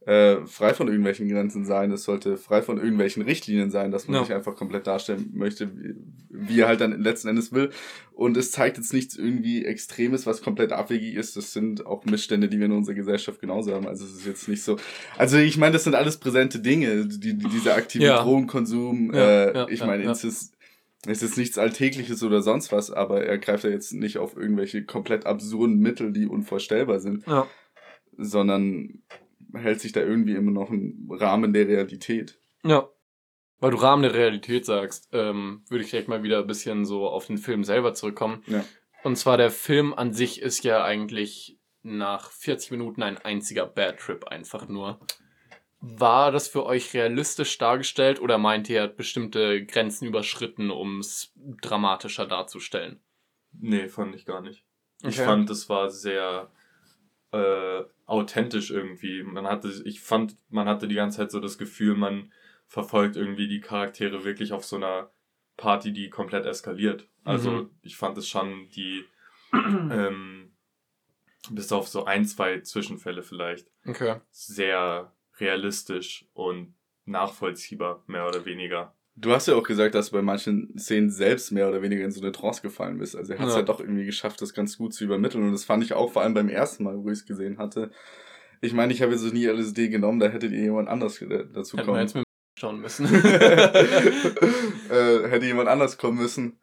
äh, 0.05 0.45
frei 0.47 0.73
von 0.73 0.87
irgendwelchen 0.89 1.29
Grenzen 1.29 1.63
sein, 1.63 1.89
es 1.91 2.03
sollte 2.03 2.35
frei 2.35 2.61
von 2.61 2.77
irgendwelchen 2.77 3.23
Richtlinien 3.23 3.71
sein, 3.71 3.89
dass 3.89 4.05
man 4.07 4.15
Ja. 4.17 4.25
sich 4.25 4.33
einfach 4.35 4.53
komplett 4.55 4.85
darstellen 4.85 5.29
möchte, 5.33 5.71
wie, 5.77 5.95
wie 6.29 6.59
er 6.59 6.67
halt 6.67 6.81
dann 6.81 7.01
letzten 7.01 7.29
Endes 7.29 7.53
will. 7.53 7.69
Und 8.11 8.35
es 8.35 8.51
zeigt 8.51 8.75
jetzt 8.77 8.91
nichts 8.91 9.15
irgendwie 9.15 9.63
Extremes, 9.63 10.25
was 10.25 10.41
komplett 10.41 10.73
abwegig 10.73 11.15
ist. 11.15 11.37
Das 11.37 11.53
sind 11.53 11.85
auch 11.85 12.03
Missstände, 12.03 12.49
die 12.49 12.57
wir 12.59 12.65
in 12.65 12.73
unserer 12.73 12.95
Gesellschaft 12.95 13.39
genauso 13.39 13.73
haben. 13.73 13.87
Also 13.87 14.03
es 14.03 14.11
ist 14.15 14.25
jetzt 14.25 14.49
nicht 14.49 14.61
so. 14.63 14.75
Also 15.17 15.37
ich 15.37 15.57
meine, 15.57 15.71
das 15.71 15.85
sind 15.85 15.95
alles 15.95 16.17
präsente 16.17 16.59
Dinge, 16.59 17.05
die, 17.07 17.37
die, 17.37 17.47
dieser 17.47 17.75
aktive 17.75 18.03
Ja. 18.03 18.21
Drogenkonsum. 18.23 19.13
Ja, 19.13 19.45
äh, 19.67 19.73
ich 19.73 19.85
meine, 19.85 20.03
ja. 20.03 20.13
Es 21.05 21.21
ist 21.23 21.37
nichts 21.37 21.57
Alltägliches 21.57 22.23
oder 22.23 22.41
sonst 22.41 22.71
was, 22.71 22.91
aber 22.91 23.23
er 23.25 23.37
greift 23.37 23.63
ja 23.63 23.69
jetzt 23.69 23.93
nicht 23.93 24.17
auf 24.17 24.35
irgendwelche 24.37 24.85
komplett 24.85 25.25
absurden 25.25 25.79
Mittel, 25.79 26.11
die 26.13 26.27
unvorstellbar 26.27 26.99
sind, 26.99 27.25
Ja. 27.27 27.47
sondern 28.17 29.03
hält 29.53 29.81
sich 29.81 29.91
da 29.91 29.99
irgendwie 30.01 30.35
immer 30.35 30.51
noch 30.51 30.69
im 30.71 31.07
Rahmen 31.11 31.53
der 31.53 31.67
Realität. 31.67 32.39
Ja. 32.63 32.87
Weil 33.59 33.71
du 33.71 33.77
Rahmen 33.77 34.03
der 34.03 34.13
Realität 34.13 34.65
sagst, 34.65 35.09
ähm, 35.13 35.63
würde 35.69 35.83
ich 35.83 35.89
gleich 35.91 36.07
mal 36.07 36.23
wieder 36.23 36.39
ein 36.39 36.47
bisschen 36.47 36.85
so 36.85 37.07
auf 37.07 37.27
den 37.27 37.37
Film 37.37 37.63
selber 37.63 37.93
zurückkommen. 37.93 38.43
Ja. 38.47 38.65
Und 39.03 39.17
zwar 39.17 39.37
der 39.37 39.51
Film 39.51 39.93
an 39.93 40.13
sich 40.13 40.41
ist 40.41 40.63
ja 40.63 40.83
eigentlich 40.83 41.59
nach 41.81 42.31
40 42.31 42.71
Minuten 42.71 43.03
ein 43.03 43.17
einziger 43.17 43.65
Bad 43.65 43.99
Trip 43.99 44.25
einfach 44.25 44.67
nur. 44.69 44.99
War 45.85 46.31
das 46.31 46.47
für 46.47 46.65
euch 46.65 46.93
realistisch 46.93 47.57
dargestellt 47.57 48.21
oder 48.21 48.37
meint 48.37 48.69
ihr, 48.69 48.83
hat 48.83 48.95
bestimmte 48.95 49.65
Grenzen 49.65 50.07
überschritten, 50.07 50.71
um 50.71 50.99
es 50.99 51.33
dramatischer 51.61 52.25
darzustellen? 52.25 53.01
Nee, 53.51 53.89
fand 53.89 54.15
ich 54.15 54.25
gar 54.25 54.39
nicht. 54.39 54.63
Ich 55.01 55.17
Okay. 55.17 55.25
fand, 55.25 55.49
es 55.49 55.67
war 55.67 55.89
sehr 55.89 56.49
äh, 57.31 57.81
authentisch 58.05 58.71
irgendwie. 58.71 59.23
Man 59.23 59.45
hatte, 59.45 59.69
ich 59.83 59.99
fand, 59.99 60.37
man 60.49 60.69
hatte 60.69 60.87
die 60.87 60.95
ganze 60.95 61.17
Zeit 61.17 61.31
so 61.31 61.41
das 61.41 61.57
Gefühl, 61.57 61.95
man 61.95 62.31
verfolgt 62.67 63.17
irgendwie 63.17 63.49
die 63.49 63.59
Charaktere 63.59 64.23
wirklich 64.23 64.53
auf 64.53 64.63
so 64.63 64.77
einer 64.77 65.11
Party, 65.57 65.91
die 65.91 66.09
komplett 66.09 66.45
eskaliert. 66.45 67.09
Also 67.25 67.49
Mhm. 67.49 67.69
ich 67.81 67.97
fand 67.97 68.17
es 68.17 68.29
schon 68.29 68.69
die, 68.69 69.03
ähm, 69.53 70.53
bis 71.49 71.71
auf 71.73 71.89
so 71.89 72.05
ein, 72.05 72.25
zwei 72.25 72.61
Zwischenfälle 72.61 73.21
vielleicht, 73.21 73.69
Okay. 73.85 74.21
sehr 74.31 75.11
realistisch 75.39 76.25
und 76.33 76.75
nachvollziehbar, 77.05 78.03
mehr 78.07 78.27
oder 78.27 78.45
weniger. 78.45 78.95
Du 79.15 79.31
hast 79.31 79.47
ja 79.47 79.55
auch 79.55 79.63
gesagt, 79.63 79.93
dass 79.93 80.09
du 80.09 80.15
bei 80.15 80.21
manchen 80.23 80.75
Szenen 80.77 81.11
selbst 81.11 81.51
mehr 81.51 81.69
oder 81.69 81.81
weniger 81.83 82.03
in 82.03 82.11
so 82.11 82.21
eine 82.21 82.31
Trance 82.31 82.61
gefallen 82.63 82.97
bist. 82.97 83.15
Also 83.15 83.33
er 83.33 83.39
hat 83.39 83.47
es 83.47 83.53
Ja. 83.53 83.59
ja. 83.59 83.65
doch 83.65 83.79
irgendwie 83.79 84.05
geschafft, 84.05 84.41
das 84.41 84.53
ganz 84.55 84.77
gut 84.77 84.93
zu 84.93 85.03
übermitteln. 85.03 85.43
Und 85.43 85.51
das 85.51 85.65
fand 85.65 85.83
ich 85.83 85.93
auch 85.93 86.11
vor 86.11 86.23
allem 86.23 86.33
beim 86.33 86.49
ersten 86.49 86.83
Mal, 86.83 86.97
wo 86.97 87.07
ich 87.09 87.19
es 87.19 87.25
gesehen 87.25 87.59
hatte. 87.59 87.91
Ich 88.61 88.73
meine, 88.73 88.91
ich 88.93 89.01
habe 89.03 89.11
jetzt 89.11 89.31
nie 89.33 89.45
LSD 89.45 89.89
genommen, 89.89 90.19
da 90.19 90.29
hättet 90.29 90.51
ihr 90.51 90.61
jemand 90.61 90.87
anders 90.89 91.21
äh, 91.21 91.45
dazu 91.53 91.77
Hätten 91.77 91.87
wir 91.87 91.93
kommen. 91.93 91.99
jetzt 91.99 92.15
mit 92.15 92.23
schauen 92.57 92.79
müssen. 92.79 93.05
äh, 94.89 95.29
hätte 95.29 95.45
jemand 95.45 95.69
anders 95.69 95.97
kommen 95.97 96.17
müssen. 96.17 96.59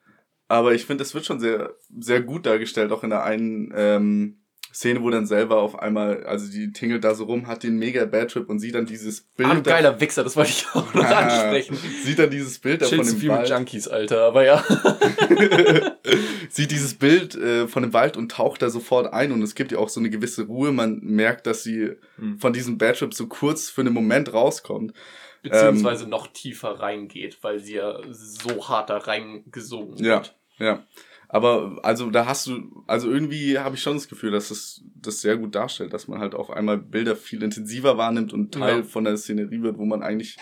Aber 0.48 0.74
ich 0.74 0.86
finde, 0.86 1.02
es 1.02 1.14
wird 1.14 1.24
schon 1.26 1.38
sehr, 1.40 1.76
sehr 2.00 2.20
gut 2.22 2.46
dargestellt, 2.46 2.90
auch 2.90 3.04
in 3.04 3.10
der 3.10 3.22
einen 3.22 3.72
ähm, 3.76 4.39
Szene, 4.72 5.02
wo 5.02 5.10
dann 5.10 5.26
selber 5.26 5.56
auf 5.58 5.78
einmal, 5.78 6.24
also 6.24 6.50
die 6.50 6.72
tingelt 6.72 7.02
da 7.02 7.14
so 7.14 7.24
rum, 7.24 7.48
hat 7.48 7.64
den 7.64 7.76
mega 7.78 8.04
Bad 8.04 8.30
Trip 8.30 8.48
und 8.48 8.60
sieht 8.60 8.74
dann 8.76 8.86
dieses 8.86 9.20
Bild. 9.22 9.48
ah, 9.48 9.54
du 9.54 9.62
da- 9.62 9.70
geiler 9.72 10.00
Wichser, 10.00 10.22
das 10.22 10.36
wollte 10.36 10.50
ich 10.50 10.66
auch 10.72 10.94
noch 10.94 11.04
Ah, 11.04 11.18
ansprechen. 11.18 11.76
Sieht 12.04 12.18
dann 12.20 12.30
dieses 12.30 12.58
Bild 12.60 12.80
da 12.82 12.86
von 12.86 12.98
dem 12.98 13.06
viel 13.16 13.28
mit 13.30 13.38
Wald. 13.38 13.48
Junkies, 13.50 13.88
Alter, 13.88 14.26
aber 14.26 14.44
ja. 14.44 14.64
sieht 16.50 16.70
dieses 16.70 16.94
Bild 16.94 17.34
äh, 17.34 17.66
von 17.68 17.82
dem 17.82 17.92
Wald 17.92 18.16
und 18.16 18.30
taucht 18.30 18.62
da 18.62 18.70
sofort 18.70 19.12
ein 19.12 19.32
und 19.32 19.42
es 19.42 19.54
gibt 19.54 19.72
ihr 19.72 19.80
auch 19.80 19.88
so 19.88 20.00
eine 20.00 20.10
gewisse 20.10 20.44
Ruhe. 20.46 20.72
Man 20.72 21.00
merkt, 21.02 21.46
dass 21.46 21.62
sie 21.62 21.96
Hm. 22.16 22.38
von 22.38 22.52
diesem 22.52 22.78
Bad 22.78 22.98
Trip 22.98 23.14
so 23.14 23.26
kurz 23.26 23.70
für 23.70 23.80
einen 23.80 23.94
Moment 23.94 24.32
rauskommt. 24.32 24.92
Beziehungsweise 25.42 26.06
noch 26.06 26.26
tiefer 26.26 26.80
reingeht, 26.80 27.38
weil 27.42 27.60
sie 27.60 27.74
ja 27.76 27.98
so 28.10 28.68
hart 28.68 28.90
da 28.90 28.98
reingesogen 28.98 29.96
Ja. 30.04 30.16
wird. 30.16 30.34
Ja. 30.58 30.82
Aber 31.32 31.78
also 31.84 32.10
da 32.10 32.26
hast 32.26 32.48
du, 32.48 32.82
also 32.88 33.08
irgendwie 33.10 33.56
habe 33.58 33.76
ich 33.76 33.82
schon 33.82 33.94
das 33.94 34.08
Gefühl, 34.08 34.32
dass 34.32 34.50
es 34.50 34.82
das 34.96 35.20
sehr 35.20 35.36
gut 35.36 35.54
darstellt, 35.54 35.92
dass 35.92 36.08
man 36.08 36.18
halt 36.18 36.34
auf 36.34 36.50
einmal 36.50 36.76
Bilder 36.76 37.14
viel 37.14 37.42
intensiver 37.44 37.96
wahrnimmt 37.96 38.32
und 38.32 38.52
Teil 38.52 38.78
Ja. 38.78 38.82
von 38.82 39.04
der 39.04 39.16
Szenerie 39.16 39.62
wird, 39.62 39.78
wo 39.78 39.84
man 39.84 40.02
eigentlich 40.02 40.36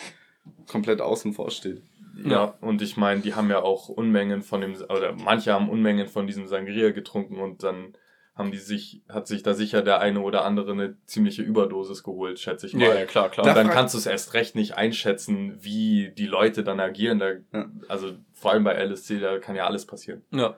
komplett 0.66 1.01
außen 1.03 1.35
vor 1.35 1.51
steht. 1.51 1.83
Ja, 2.24 2.31
Ja. 2.31 2.44
und 2.62 2.81
ich 2.83 2.96
meine, 2.96 3.20
die 3.20 3.35
haben 3.35 3.51
ja 3.51 3.61
auch 3.62 3.88
Unmengen 3.90 4.42
von 4.42 4.62
dem, 4.62 4.74
oder 4.88 5.12
manche 5.12 5.53
haben 5.53 5.68
Unmengen 5.68 6.09
von 6.09 6.27
diesem 6.27 6.46
Sangria 6.46 6.90
getrunken 6.90 7.37
und 7.38 7.62
dann 7.62 7.92
haben 8.35 8.51
die 8.53 8.59
sich, 8.59 9.03
hat 9.09 9.27
sich 9.27 9.42
da 9.42 9.53
sicher 9.53 9.83
der 9.83 10.01
eine 10.01 10.20
oder 10.20 10.44
andere 10.44 10.72
eine 10.72 10.96
ziemliche 11.07 11.42
Überdosis 11.42 12.03
geholt, 12.05 12.38
schätze 12.38 12.66
ich 12.66 12.72
mal. 12.74 12.83
Ja, 12.85 12.94
ja, 13.01 13.05
klar, 13.05 13.29
klar. 13.31 13.46
Und 13.46 13.55
dann 13.57 13.68
kannst 13.68 13.94
du 13.94 13.98
es 13.98 14.07
erst 14.07 14.33
recht 14.35 14.55
nicht 14.55 14.74
einschätzen, 14.74 15.59
wie 15.61 16.12
die 16.16 16.27
Leute 16.27 16.62
dann 16.64 16.79
agieren. 16.81 17.18
Da, 17.18 17.33
Ja. 17.53 17.66
Also 17.88 18.12
vor 18.33 18.53
allem 18.53 18.62
bei 18.64 18.74
LSC, 18.74 19.18
da 19.20 19.38
kann 19.38 19.55
ja 19.57 19.66
alles 19.66 19.85
passieren. 19.87 20.22
ja. 20.33 20.57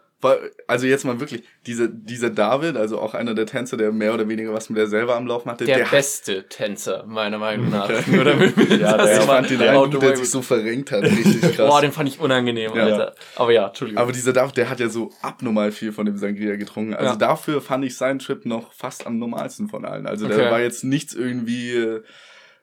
Also 0.66 0.86
jetzt 0.86 1.04
mal 1.04 1.18
wirklich, 1.18 1.44
dieser, 1.66 1.88
dieser 1.88 2.28
David, 2.30 2.76
also 2.76 2.98
auch 3.00 3.14
einer 3.14 3.34
der 3.34 3.46
Tänzer, 3.46 3.76
der 3.76 3.90
mehr 3.90 4.12
oder 4.12 4.28
weniger 4.28 4.52
was 4.52 4.68
mit 4.68 4.76
der 4.78 4.86
selber 4.86 5.16
am 5.16 5.26
Laufen 5.26 5.50
hatte, 5.50 5.64
Der, 5.64 5.78
der, 5.78 5.84
beste 5.86 6.46
Tänzer, 6.48 7.04
meiner 7.06 7.38
Meinung 7.38 7.70
nach. 7.70 7.88
Okay. 7.88 8.02
Nur 8.08 8.24
damit 8.24 8.54
Ja, 8.80 8.96
das 8.98 9.10
der- 9.10 9.18
mal 9.20 9.26
fand 9.26 9.50
den 9.50 9.58
der 9.58 9.80
einen, 9.80 9.98
der 9.98 10.16
sich 10.16 10.30
so 10.30 10.42
verrenkt 10.42 10.92
hat, 10.92 11.02
richtig 11.04 11.40
krass. 11.56 11.68
Boah, 11.68 11.80
den 11.80 11.92
fand 11.92 12.08
ich 12.08 12.20
unangenehm, 12.20 12.72
Ja. 12.74 12.84
Alter. 12.84 13.14
Aber 13.36 13.52
ja, 13.52 13.68
Entschuldigung. 13.68 14.02
Aber 14.02 14.12
dieser 14.12 14.32
David, 14.34 14.56
der 14.58 14.68
hat 14.68 14.78
ja 14.80 14.88
so 14.90 15.10
abnormal 15.22 15.72
viel 15.72 15.92
von 15.92 16.04
dem 16.06 16.18
Sangria 16.18 16.56
getrunken. 16.56 16.94
Also 16.94 17.12
Ja. 17.12 17.16
dafür 17.16 17.60
fand 17.62 17.84
ich 17.86 17.96
seinen 17.96 18.18
Trip 18.18 18.44
noch 18.44 18.72
fast 18.74 19.06
am 19.06 19.18
normalsten 19.18 19.68
von 19.68 19.84
allen. 19.86 20.06
Also 20.06 20.26
Okay. 20.26 20.36
der 20.36 20.50
war 20.50 20.60
jetzt 20.60 20.84
nichts 20.84 21.14
irgendwie, 21.14 21.70
äh, 21.74 22.02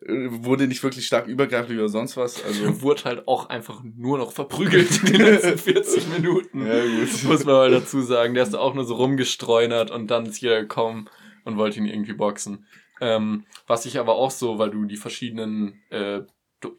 wurde 0.01 0.67
nicht 0.67 0.83
wirklich 0.83 1.07
stark 1.07 1.27
übergreifend 1.27 1.77
oder 1.77 1.89
sonst 1.89 2.17
was. 2.17 2.43
Also 2.43 2.81
wurde 2.81 3.03
halt 3.05 3.27
auch 3.27 3.49
einfach 3.49 3.81
nur 3.83 4.17
noch 4.17 4.31
verprügelt 4.31 5.03
in 5.03 5.13
den 5.13 5.21
letzten 5.21 5.57
40 5.57 6.07
Minuten. 6.09 6.65
Ja, 6.65 6.83
gut. 6.83 7.23
Muss 7.23 7.45
man 7.45 7.55
mal 7.55 7.71
dazu 7.71 8.01
sagen. 8.01 8.33
Der 8.33 8.43
ist 8.43 8.55
auch 8.55 8.73
nur 8.73 8.85
so 8.85 8.95
rumgestreunert 8.95 9.91
und 9.91 10.11
dann 10.11 10.25
ist 10.25 10.39
jeder 10.41 10.61
gekommen 10.61 11.09
und 11.45 11.57
wollte 11.57 11.79
ihn 11.79 11.85
irgendwie 11.85 12.13
boxen. 12.13 12.65
Ähm, 13.01 13.45
was 13.65 13.85
ich 13.85 13.99
aber 13.99 14.15
auch 14.15 14.31
so, 14.31 14.59
weil 14.59 14.71
du 14.71 14.85
die 14.85 14.97
verschiedenen 14.97 15.81
äh, 15.89 16.21
Do 16.59 16.77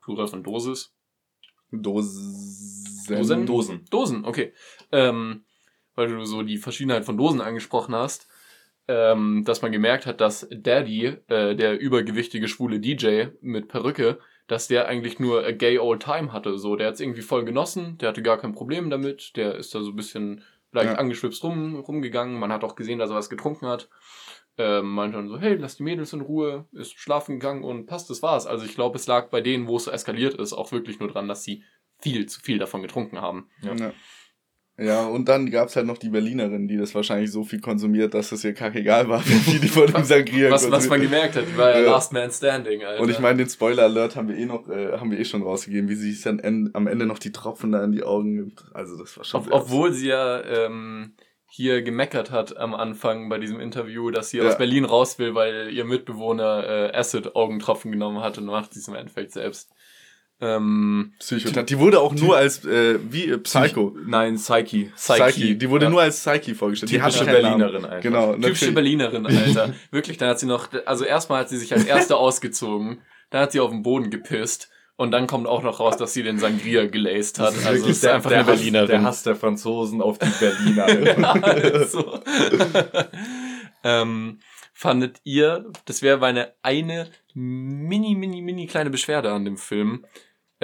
Plural 0.00 0.28
von 0.28 0.42
Dosis? 0.42 0.92
Dosen. 1.70 3.04
Dosen? 3.08 3.46
Dosen. 3.46 3.84
Dosen, 3.90 4.24
okay. 4.24 4.52
Ähm, 4.92 5.44
weil 5.94 6.08
du 6.08 6.24
so 6.24 6.42
die 6.42 6.58
Verschiedenheit 6.58 7.04
von 7.04 7.16
Dosen 7.16 7.40
angesprochen 7.40 7.94
hast, 7.94 8.28
ähm, 8.88 9.42
dass 9.44 9.62
man 9.62 9.72
gemerkt 9.72 10.06
hat, 10.06 10.20
dass 10.20 10.46
Daddy, 10.50 11.16
äh, 11.28 11.54
der 11.56 11.78
übergewichtige 11.80 12.48
schwule 12.48 12.80
DJ 12.80 13.26
mit 13.40 13.68
Perücke, 13.68 14.18
dass 14.46 14.68
der 14.68 14.86
eigentlich 14.88 15.18
nur 15.18 15.44
a 15.46 15.52
gay 15.52 15.78
old 15.78 16.02
time 16.02 16.32
hatte. 16.32 16.58
So, 16.58 16.76
der 16.76 16.88
hat's 16.88 17.00
irgendwie 17.00 17.22
voll 17.22 17.44
genossen, 17.44 17.96
der 17.98 18.10
hatte 18.10 18.22
gar 18.22 18.38
kein 18.38 18.52
Problem 18.52 18.90
damit, 18.90 19.36
der 19.36 19.54
ist 19.54 19.74
da 19.74 19.82
so 19.82 19.90
ein 19.90 19.96
bisschen 19.96 20.42
leicht 20.72 20.90
Ja. 20.92 20.98
angeschwipst 20.98 21.42
rum, 21.44 21.76
rumgegangen. 21.76 22.38
Man 22.38 22.52
hat 22.52 22.64
auch 22.64 22.74
gesehen, 22.74 22.98
dass 22.98 23.10
er 23.10 23.16
was 23.16 23.30
getrunken 23.30 23.66
hat. 23.66 23.88
Ähm, 24.56 24.86
meinte 24.90 25.16
dann 25.16 25.28
so, 25.28 25.38
hey, 25.38 25.54
lass 25.56 25.76
die 25.76 25.82
Mädels 25.82 26.12
in 26.12 26.20
Ruhe, 26.20 26.66
ist 26.72 26.92
schlafen 26.98 27.40
gegangen 27.40 27.64
und 27.64 27.86
passt, 27.86 28.08
das 28.10 28.22
war's. 28.22 28.46
Also 28.46 28.64
ich 28.64 28.74
glaube, 28.74 28.96
es 28.98 29.06
lag 29.08 29.28
bei 29.30 29.40
denen, 29.40 29.66
wo 29.66 29.76
es 29.78 29.84
so 29.84 29.90
eskaliert 29.90 30.34
ist, 30.34 30.52
auch 30.52 30.70
wirklich 30.70 31.00
nur 31.00 31.08
dran, 31.08 31.26
dass 31.26 31.42
sie 31.42 31.64
viel 32.00 32.26
zu 32.26 32.40
viel 32.40 32.58
davon 32.58 32.82
getrunken 32.82 33.20
haben. 33.20 33.48
Ja. 33.62 33.74
Ja. 33.74 33.92
Ja, 34.76 35.06
und 35.06 35.28
dann 35.28 35.50
gab's 35.50 35.76
halt 35.76 35.86
noch 35.86 35.98
die 35.98 36.08
Berlinerin, 36.08 36.66
die 36.66 36.76
das 36.76 36.94
wahrscheinlich 36.94 37.30
so 37.30 37.44
viel 37.44 37.60
konsumiert, 37.60 38.12
dass 38.14 38.32
es 38.32 38.42
ihr 38.42 38.54
kackegal 38.54 39.08
war, 39.08 39.20
wie 39.26 39.32
viel 39.32 39.60
die 39.60 39.68
von 39.68 39.86
dem 39.86 40.02
Sangria 40.04 40.50
Was, 40.50 40.68
was 40.70 40.88
man 40.88 41.00
gemerkt 41.00 41.36
hat, 41.36 41.56
war 41.56 41.78
ja. 41.78 41.90
Last 41.92 42.12
Man 42.12 42.30
Standing, 42.30 42.82
Alter. 42.84 43.00
Und 43.02 43.08
ich 43.08 43.20
meine, 43.20 43.38
den 43.38 43.48
Spoiler-Alert 43.48 44.16
haben 44.16 44.28
wir 44.28 44.36
eh 44.36 44.46
noch, 44.46 44.68
äh, 44.68 44.98
haben 44.98 45.10
wir 45.10 45.18
eh 45.18 45.24
schon 45.24 45.42
rausgegeben, 45.42 45.88
wie 45.88 45.94
sie 45.94 46.12
sich 46.12 46.22
dann 46.22 46.38
en 46.40 46.70
am 46.74 46.86
Ende 46.86 47.06
noch 47.06 47.18
die 47.18 47.30
Tropfen 47.32 47.72
da 47.72 47.84
in 47.84 47.92
die 47.92 48.02
Augen 48.02 48.34
nimmt. 48.34 48.64
Also 48.72 48.96
das 48.98 49.16
war 49.16 49.24
schon 49.24 49.42
Ob, 49.42 49.52
obwohl 49.52 49.92
sie 49.92 50.08
ja 50.08 50.42
ähm, 50.42 51.14
hier 51.46 51.82
gemeckert 51.82 52.32
hat 52.32 52.56
am 52.56 52.74
Anfang 52.74 53.28
bei 53.28 53.38
diesem 53.38 53.60
Interview, 53.60 54.10
dass 54.10 54.30
sie 54.30 54.38
Ja. 54.38 54.48
aus 54.48 54.58
Berlin 54.58 54.84
raus 54.84 55.20
will, 55.20 55.36
weil 55.36 55.70
ihr 55.72 55.84
Mitbewohner 55.84 56.90
äh, 56.92 56.96
Acid-Augentropfen 56.96 57.92
genommen 57.92 58.20
hat 58.22 58.38
und 58.38 58.46
macht 58.46 58.74
sie 58.74 58.80
es 58.80 58.88
im 58.88 58.96
Endeffekt 58.96 59.30
selbst. 59.30 59.70
Ähm, 60.46 61.12
Psychotat. 61.18 61.70
Die 61.70 61.78
wurde 61.78 62.00
auch 62.00 62.14
nur 62.14 62.36
als, 62.36 62.64
äh, 62.66 62.98
wie, 63.10 63.30
äh, 63.30 63.38
Psycho. 63.38 63.96
Nein, 64.06 64.36
Psyche. 64.36 64.90
Psyche. 64.94 65.56
Die 65.56 65.70
wurde 65.70 65.86
Ja. 65.86 65.90
nur 65.90 66.02
als 66.02 66.20
Psyche 66.22 66.54
vorgestellt. 66.54 66.92
Die 66.92 66.98
Typische 66.98 67.24
Berlinerin 67.24 67.84
einfach. 67.84 68.00
Genau. 68.00 68.32
typische 68.34 68.48
natürlich. 68.50 68.74
Berlinerin, 68.74 69.26
Alter. 69.26 69.72
Wirklich, 69.90 70.18
dann 70.18 70.28
hat 70.28 70.38
sie 70.38 70.46
noch, 70.46 70.68
also 70.84 71.04
erstmal 71.04 71.40
hat 71.40 71.48
sie 71.48 71.56
sich 71.56 71.72
als 71.72 71.84
erste 71.84 72.16
ausgezogen, 72.24 73.00
dann 73.30 73.40
hat 73.42 73.52
sie 73.52 73.60
auf 73.60 73.70
den 73.70 73.82
Boden 73.82 74.10
gepisst 74.10 74.68
und 74.96 75.10
dann 75.12 75.26
kommt 75.26 75.46
auch 75.46 75.62
noch 75.62 75.80
raus, 75.80 75.96
dass 75.96 76.12
sie 76.12 76.22
den 76.22 76.38
Sangria 76.38 76.86
gelaced 76.86 77.38
hat. 77.38 77.56
Das 77.56 77.66
Also 77.66 77.86
ist 77.86 78.06
einfach 78.06 78.30
eine 78.30 78.40
Hass, 78.40 78.46
Berlinerin. 78.46 78.88
der 78.88 79.02
Hass 79.02 79.22
der 79.22 79.36
Franzosen 79.36 80.02
auf 80.02 80.18
die 80.18 80.28
Berliner. 80.40 80.84
Alter. 81.42 81.74
also. 81.74 82.20
ähm, 83.82 84.38
fandet 84.72 85.18
ihr, 85.24 85.66
das 85.86 86.02
wäre 86.02 86.18
meine 86.18 86.52
eine 86.62 87.08
mini, 87.34 88.14
mini, 88.14 88.42
mini 88.42 88.66
kleine 88.66 88.90
Beschwerde 88.90 89.32
an 89.32 89.44
dem 89.44 89.56
Film, 89.56 90.04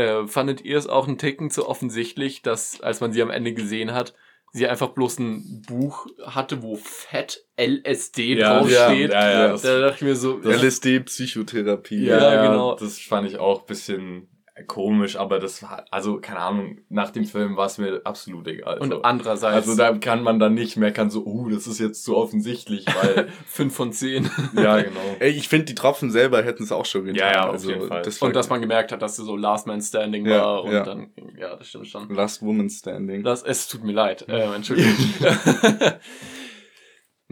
äh, 0.00 0.26
fandet 0.26 0.62
ihr 0.62 0.78
es 0.78 0.86
auch 0.86 1.06
einen 1.06 1.18
Ticken 1.18 1.50
zu 1.50 1.68
offensichtlich, 1.68 2.42
dass, 2.42 2.80
als 2.80 3.00
man 3.00 3.12
sie 3.12 3.22
am 3.22 3.30
Ende 3.30 3.52
gesehen 3.52 3.92
hat, 3.92 4.14
sie 4.52 4.66
einfach 4.66 4.88
bloß 4.88 5.18
ein 5.20 5.62
Buch 5.66 6.06
hatte, 6.24 6.62
wo 6.62 6.74
fett 6.76 7.46
LSD 7.56 8.34
Ja, 8.34 8.58
draufsteht? 8.58 9.12
ja, 9.12 9.30
ja, 9.30 9.48
das- 9.48 9.62
da 9.62 9.78
dachte 9.80 9.96
ich 9.96 10.02
mir 10.02 10.16
so, 10.16 10.40
LSD-Psychotherapie. 10.42 12.04
Ja, 12.04 12.42
genau. 12.42 12.74
Das 12.76 12.98
fand 12.98 13.28
ich 13.28 13.38
auch 13.38 13.60
ein 13.60 13.66
bisschen 13.66 14.28
komisch, 14.66 15.16
aber 15.16 15.38
das 15.38 15.62
war, 15.62 15.84
also 15.90 16.18
keine 16.20 16.40
Ahnung, 16.40 16.78
nach 16.88 17.10
dem 17.10 17.24
Film 17.24 17.56
war 17.56 17.66
es 17.66 17.78
mir 17.78 18.00
absolut 18.04 18.46
egal. 18.48 18.78
und 18.78 18.90
so. 18.90 19.02
andererseits 19.02 19.54
also 19.54 19.76
da 19.76 19.96
kann 19.98 20.22
man 20.22 20.38
dann 20.38 20.54
nicht 20.54 20.76
meckern, 20.76 21.10
so, 21.10 21.24
uh, 21.24 21.48
das 21.50 21.66
ist 21.66 21.78
jetzt 21.78 22.04
zu 22.04 22.16
offensichtlich, 22.16 22.86
weil, 22.86 23.28
5 23.46 23.74
von 23.74 23.92
10. 23.92 24.30
ja, 24.56 24.80
genau. 24.80 25.00
Ey, 25.18 25.30
ich 25.30 25.48
finde, 25.48 25.66
die 25.66 25.74
Tropfen 25.74 26.10
selber 26.10 26.42
hätten 26.42 26.62
es 26.62 26.72
auch 26.72 26.86
schon 26.86 27.04
getan. 27.04 27.18
Ja, 27.18 27.32
ja, 27.32 27.46
auf 27.46 27.52
also, 27.52 27.70
jeden 27.70 27.88
Fall. 27.88 28.02
Das 28.02 28.20
Und 28.20 28.36
dass 28.36 28.48
man 28.48 28.60
gemerkt 28.60 28.92
hat, 28.92 29.02
dass 29.02 29.16
sie 29.16 29.24
so 29.24 29.36
Last 29.36 29.66
Man 29.66 29.80
Standing 29.80 30.26
Ja, 30.26 30.40
war 30.40 30.64
und 30.64 30.72
ja. 30.72 30.84
dann, 30.84 31.10
ja, 31.38 31.56
das 31.56 31.68
stimmt 31.68 31.88
schon. 31.88 32.08
Last 32.14 32.42
Woman 32.42 32.70
Standing. 32.70 33.22
Das, 33.22 33.42
es 33.42 33.68
tut 33.68 33.84
mir 33.84 33.92
leid, 33.92 34.28
äh, 34.28 34.54
Entschuldigung. 34.54 34.94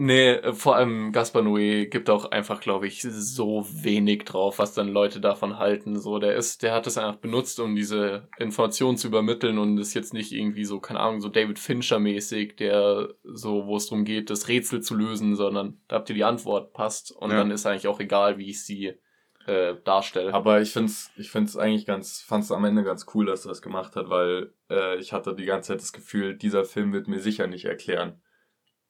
Nee, 0.01 0.29
äh, 0.31 0.53
vor 0.53 0.77
allem 0.77 1.11
Gaspar 1.11 1.41
Noé 1.41 1.87
gibt 1.87 2.09
auch 2.09 2.31
einfach, 2.31 2.61
glaube 2.61 2.87
ich, 2.87 3.01
so 3.01 3.67
wenig 3.69 4.23
drauf, 4.23 4.57
was 4.57 4.73
dann 4.73 4.87
Leute 4.87 5.19
davon 5.19 5.59
halten. 5.59 5.99
So, 5.99 6.19
der 6.19 6.37
ist, 6.37 6.63
der 6.63 6.73
hat 6.73 6.87
es 6.87 6.97
einfach 6.97 7.17
benutzt, 7.19 7.59
um 7.59 7.75
diese 7.75 8.29
Informationen 8.37 8.95
zu 8.95 9.07
übermitteln 9.09 9.57
und 9.57 9.77
ist 9.77 9.93
jetzt 9.93 10.13
nicht 10.13 10.31
irgendwie 10.31 10.63
so, 10.63 10.79
keine 10.79 11.01
Ahnung, 11.01 11.19
so 11.19 11.27
David 11.27 11.59
Fincher-mäßig, 11.59 12.55
der 12.55 13.09
so, 13.25 13.67
wo 13.67 13.75
es 13.75 13.87
darum 13.87 14.05
geht, 14.05 14.29
das 14.29 14.47
Rätsel 14.47 14.79
zu 14.81 14.95
lösen, 14.95 15.35
sondern 15.35 15.81
da 15.89 15.97
habt 15.97 16.07
ihr 16.09 16.15
die 16.15 16.23
Antwort, 16.23 16.71
passt. 16.71 17.11
Und 17.11 17.31
Ja. 17.31 17.37
dann 17.39 17.51
ist 17.51 17.65
eigentlich 17.65 17.89
auch 17.89 17.99
egal, 17.99 18.37
wie 18.37 18.49
ich 18.49 18.63
sie 18.63 18.93
äh, 19.47 19.75
darstelle. 19.83 20.33
Aber 20.33 20.61
ich 20.61 20.71
find's, 20.71 21.11
ich 21.17 21.29
find's 21.29 21.57
eigentlich 21.57 21.85
ganz, 21.85 22.21
fand's 22.21 22.53
am 22.53 22.63
Ende 22.63 22.83
ganz 22.85 23.05
cool, 23.13 23.25
dass 23.25 23.45
er 23.45 23.49
das 23.49 23.61
gemacht 23.61 23.97
hat, 23.97 24.09
weil 24.09 24.53
äh, 24.69 24.97
ich 24.97 25.11
hatte 25.11 25.35
die 25.35 25.43
ganze 25.45 25.73
Zeit 25.73 25.81
das 25.81 25.91
Gefühl, 25.91 26.37
dieser 26.37 26.63
Film 26.63 26.93
wird 26.93 27.09
mir 27.09 27.19
sicher 27.19 27.47
nicht 27.47 27.65
erklären, 27.65 28.21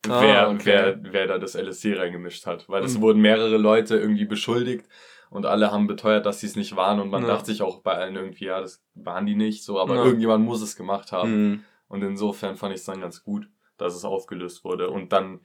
Ah, 0.08 0.20
wer, 0.22 0.48
okay. 0.50 0.64
wer, 0.64 0.98
wer 1.12 1.26
da 1.26 1.38
das 1.38 1.54
LSD 1.54 1.94
reingemischt 1.98 2.46
hat. 2.46 2.68
Weil 2.68 2.84
es 2.84 2.96
Mhm. 2.96 3.02
wurden 3.02 3.20
mehrere 3.20 3.58
Leute 3.58 3.96
irgendwie 3.98 4.24
beschuldigt 4.24 4.86
und 5.28 5.44
alle 5.46 5.70
haben 5.70 5.86
beteuert, 5.86 6.24
dass 6.26 6.40
sie 6.40 6.46
es 6.46 6.56
nicht 6.56 6.74
waren 6.76 7.00
und 7.00 7.10
man 7.10 7.22
Ja. 7.22 7.28
dachte 7.28 7.46
sich 7.46 7.60
auch 7.62 7.82
bei 7.82 7.94
allen 7.94 8.16
irgendwie, 8.16 8.46
ja, 8.46 8.60
das 8.60 8.82
waren 8.94 9.26
die 9.26 9.34
nicht 9.34 9.62
so, 9.64 9.78
aber 9.78 9.96
Ja. 9.96 10.04
irgendjemand 10.04 10.44
muss 10.44 10.62
es 10.62 10.76
gemacht 10.76 11.12
haben. 11.12 11.48
Mhm. 11.50 11.64
Und 11.88 12.02
insofern 12.02 12.56
fand 12.56 12.72
ich 12.72 12.80
es 12.80 12.86
dann 12.86 13.00
ganz 13.00 13.22
gut, 13.24 13.48
dass 13.76 13.94
es 13.94 14.04
aufgelöst 14.04 14.64
wurde. 14.64 14.90
Und 14.90 15.12
dann 15.12 15.40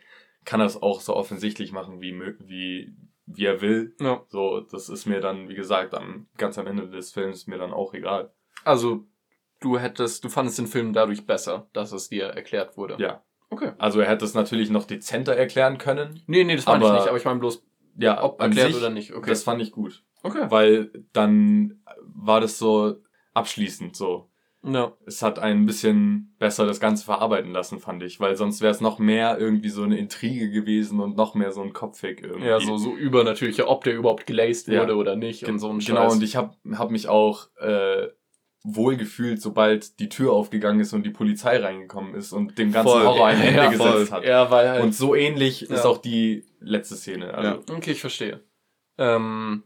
kann 0.45 0.59
er 0.59 0.67
es 0.67 0.81
auch 0.81 1.01
so 1.01 1.15
offensichtlich 1.15 1.71
machen, 1.71 2.01
wie, 2.01 2.13
wie, 2.39 2.95
wie 3.25 3.45
er 3.45 3.61
will. 3.61 3.95
ja. 3.99 4.21
So, 4.29 4.61
das 4.61 4.87
ist 4.89 5.05
mir 5.07 5.19
dann, 5.19 5.49
wie 5.49 5.55
gesagt, 5.55 5.93
am, 5.95 6.27
ganz 6.37 6.57
am 6.59 6.67
Ende 6.67 6.87
des 6.87 7.11
Films 7.11 7.47
mir 7.47 7.57
dann 7.57 7.73
auch 7.73 7.93
egal. 7.95 8.31
Also, 8.63 9.05
du 9.59 9.79
hättest, 9.79 10.23
du 10.23 10.29
fandest 10.29 10.59
den 10.59 10.67
Film 10.67 10.93
dadurch 10.93 11.25
besser, 11.25 11.67
dass 11.73 11.91
es 11.91 12.09
dir 12.09 12.25
erklärt 12.25 12.77
wurde. 12.77 12.95
Ja. 12.99 13.23
Okay. 13.49 13.71
Also 13.77 13.99
er 13.99 14.09
hätte 14.09 14.25
es 14.25 14.33
natürlich 14.33 14.69
noch 14.69 14.85
dezenter 14.85 15.35
erklären 15.35 15.77
können. 15.77 16.21
Nee, 16.27 16.43
nee, 16.43 16.55
das 16.55 16.65
meine 16.65 16.85
ich 16.85 16.91
nicht, 16.91 17.07
aber 17.07 17.17
ich 17.17 17.25
meine 17.25 17.39
bloß, 17.39 17.63
Ja, 17.97 18.23
ob 18.23 18.41
erklärt 18.41 18.67
sich, 18.69 18.77
oder 18.77 18.89
nicht. 18.89 19.13
Okay. 19.13 19.29
Das 19.29 19.43
fand 19.43 19.61
ich 19.61 19.71
gut. 19.71 20.03
okay. 20.23 20.45
Weil 20.49 20.91
dann 21.13 21.81
war 22.01 22.41
das 22.41 22.57
so 22.57 22.97
abschließend 23.33 23.95
so. 23.95 24.29
Ja. 24.67 24.93
Es 25.05 25.21
hat 25.21 25.37
ein 25.37 25.67
bisschen 25.67 26.33
besser 26.39 26.65
das 26.65 26.79
Ganze 26.79 27.05
verarbeiten 27.05 27.51
lassen, 27.51 27.77
fand 27.79 28.01
ich. 28.01 28.19
Weil 28.19 28.35
sonst 28.35 28.61
wäre 28.61 28.71
es 28.71 28.81
noch 28.81 28.97
mehr 28.97 29.37
irgendwie 29.37 29.69
so 29.69 29.83
eine 29.83 29.95
Intrige 29.99 30.49
gewesen 30.49 30.99
und 31.01 31.15
noch 31.15 31.35
mehr 31.35 31.51
so 31.51 31.61
ein 31.61 31.71
Kopfweg 31.71 32.23
irgendwie. 32.23 32.47
Ja, 32.47 32.59
so, 32.59 32.75
so 32.77 32.95
übernatürlich, 32.95 33.63
ob 33.63 33.83
der 33.83 33.93
überhaupt 33.95 34.25
gelaced 34.25 34.67
Ja. 34.69 34.81
wurde 34.81 34.95
oder 34.95 35.15
nicht 35.15 35.47
und 35.47 35.59
so 35.59 35.69
ein 35.69 35.77
Genau, 35.79 36.05
Scheiß. 36.05 36.13
und 36.13 36.23
ich 36.23 36.35
habe 36.35 36.55
hab 36.73 36.89
mich 36.89 37.07
auch 37.07 37.49
äh, 37.59 38.07
wohl 38.67 38.97
gefühlt, 38.97 39.41
sobald 39.41 39.99
die 39.99 40.09
Tür 40.09 40.33
aufgegangen 40.33 40.79
ist 40.79 40.91
und 40.93 41.03
die 41.05 41.11
Polizei 41.11 41.57
reingekommen 41.59 42.15
ist 42.15 42.31
und 42.31 42.57
dem 42.57 42.71
ganzen 42.71 42.91
Voll. 42.91 43.03
Horror 43.05 43.27
ein 43.27 43.39
Ende 43.41 43.57
Ja, 43.61 43.69
gesetzt 43.69 44.09
voll. 44.09 44.09
hat. 44.11 44.25
Ja, 44.25 44.49
weil 44.49 44.67
halt. 44.69 44.83
Und 44.83 44.95
so 44.95 45.13
ähnlich 45.13 45.61
Ja. 45.61 45.75
ist 45.75 45.85
auch 45.85 45.99
die 45.99 46.45
letzte 46.59 46.95
Szene. 46.95 47.33
Also, 47.33 47.61
okay, 47.73 47.91
ich 47.91 48.01
verstehe. 48.01 48.43
Ähm, 48.97 49.63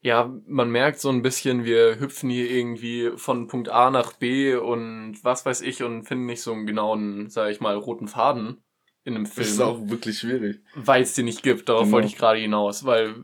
ja, 0.00 0.30
man 0.46 0.68
merkt 0.70 1.00
so 1.00 1.08
ein 1.08 1.22
bisschen, 1.22 1.64
wir 1.64 1.98
hüpfen 1.98 2.28
hier 2.28 2.50
irgendwie 2.50 3.12
von 3.16 3.46
Punkt 3.46 3.70
A 3.70 3.90
nach 3.90 4.12
B 4.12 4.54
und 4.54 5.16
was 5.22 5.46
weiß 5.46 5.62
ich 5.62 5.82
und 5.82 6.04
finden 6.04 6.26
nicht 6.26 6.42
so 6.42 6.52
einen 6.52 6.66
genauen, 6.66 7.30
sag 7.30 7.50
ich 7.50 7.60
mal, 7.60 7.74
roten 7.76 8.08
Faden 8.08 8.62
in 9.04 9.14
einem 9.14 9.24
Das 9.24 9.32
Film. 9.34 9.46
ist 9.46 9.60
auch 9.60 9.88
wirklich 9.88 10.18
schwierig. 10.18 10.60
weil 10.74 11.02
es 11.02 11.14
den 11.14 11.24
nicht 11.24 11.42
gibt. 11.42 11.68
Darauf 11.68 11.84
Genau. 11.84 11.92
wollte 11.96 12.08
ich 12.08 12.16
gerade 12.16 12.38
hinaus, 12.40 12.84
weil 12.84 13.14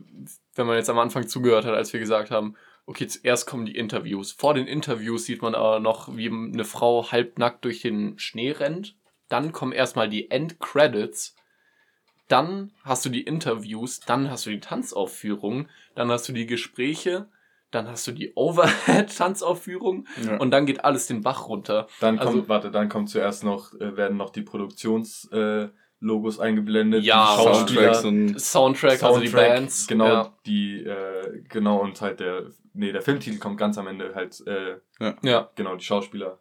wenn 0.55 0.65
man 0.67 0.77
jetzt 0.77 0.89
am 0.89 0.97
Anfang 0.99 1.27
zugehört 1.27 1.65
hat, 1.65 1.75
als 1.75 1.93
wir 1.93 1.99
gesagt 1.99 2.31
haben, 2.31 2.55
okay, 2.85 3.07
zuerst 3.07 3.47
kommen 3.47 3.65
die 3.65 3.75
Interviews. 3.75 4.31
Vor 4.31 4.53
den 4.53 4.67
Interviews 4.67 5.25
sieht 5.25 5.41
man 5.41 5.55
aber 5.55 5.79
noch, 5.79 6.15
wie 6.15 6.27
eine 6.29 6.65
Frau 6.65 7.11
halbnackt 7.11 7.63
durch 7.65 7.81
den 7.81 8.17
Schnee 8.19 8.51
rennt. 8.51 8.95
Dann 9.29 9.51
kommen 9.51 9.71
erstmal 9.71 10.09
die 10.09 10.29
Endcredits. 10.29 11.35
Dann 12.27 12.71
hast 12.83 13.05
du 13.05 13.09
die 13.09 13.21
Interviews, 13.23 13.99
dann 13.99 14.29
hast 14.29 14.45
du 14.45 14.49
die 14.51 14.59
Tanzaufführung, 14.61 15.67
dann 15.95 16.09
hast 16.11 16.29
du 16.29 16.33
die 16.33 16.45
Gespräche, 16.45 17.29
dann 17.71 17.87
hast 17.87 18.07
du 18.07 18.11
die 18.13 18.33
Overhead-Tanzaufführung 18.35 20.05
Ja. 20.25 20.37
und 20.37 20.51
dann 20.51 20.65
geht 20.65 20.83
alles 20.85 21.07
den 21.07 21.21
Bach 21.21 21.47
runter. 21.47 21.87
Dann 21.99 22.17
kommt, 22.17 22.27
Also- 22.29 22.49
warte, 22.49 22.71
dann 22.71 22.89
kommt 22.89 23.09
zuerst 23.09 23.43
noch, 23.43 23.73
äh, 23.75 23.95
werden 23.97 24.17
noch 24.17 24.29
die 24.29 24.41
Produktionslogos 24.43 25.31
äh, 25.31 25.69
Logos 26.01 26.39
eingeblendet. 26.39 27.03
Ja, 27.03 27.37
Soundtracks 27.37 28.03
und 28.03 28.39
Soundtrack, 28.39 29.01
also 29.03 29.19
die 29.19 29.27
Soundtrack, 29.27 29.55
Bands. 29.55 29.87
Genau, 29.87 30.05
Ja. 30.05 30.37
die, 30.45 30.83
äh, 30.83 31.43
genau, 31.47 31.77
und 31.77 32.01
halt 32.01 32.19
der, 32.19 32.47
nee, 32.73 32.91
der 32.91 33.01
Filmtitel 33.01 33.39
kommt 33.39 33.57
ganz 33.57 33.77
am 33.77 33.87
Ende 33.87 34.13
halt, 34.13 34.43
äh, 34.45 34.77
ja. 35.21 35.49
genau, 35.55 35.75
die 35.75 35.85
Schauspieler. 35.85 36.39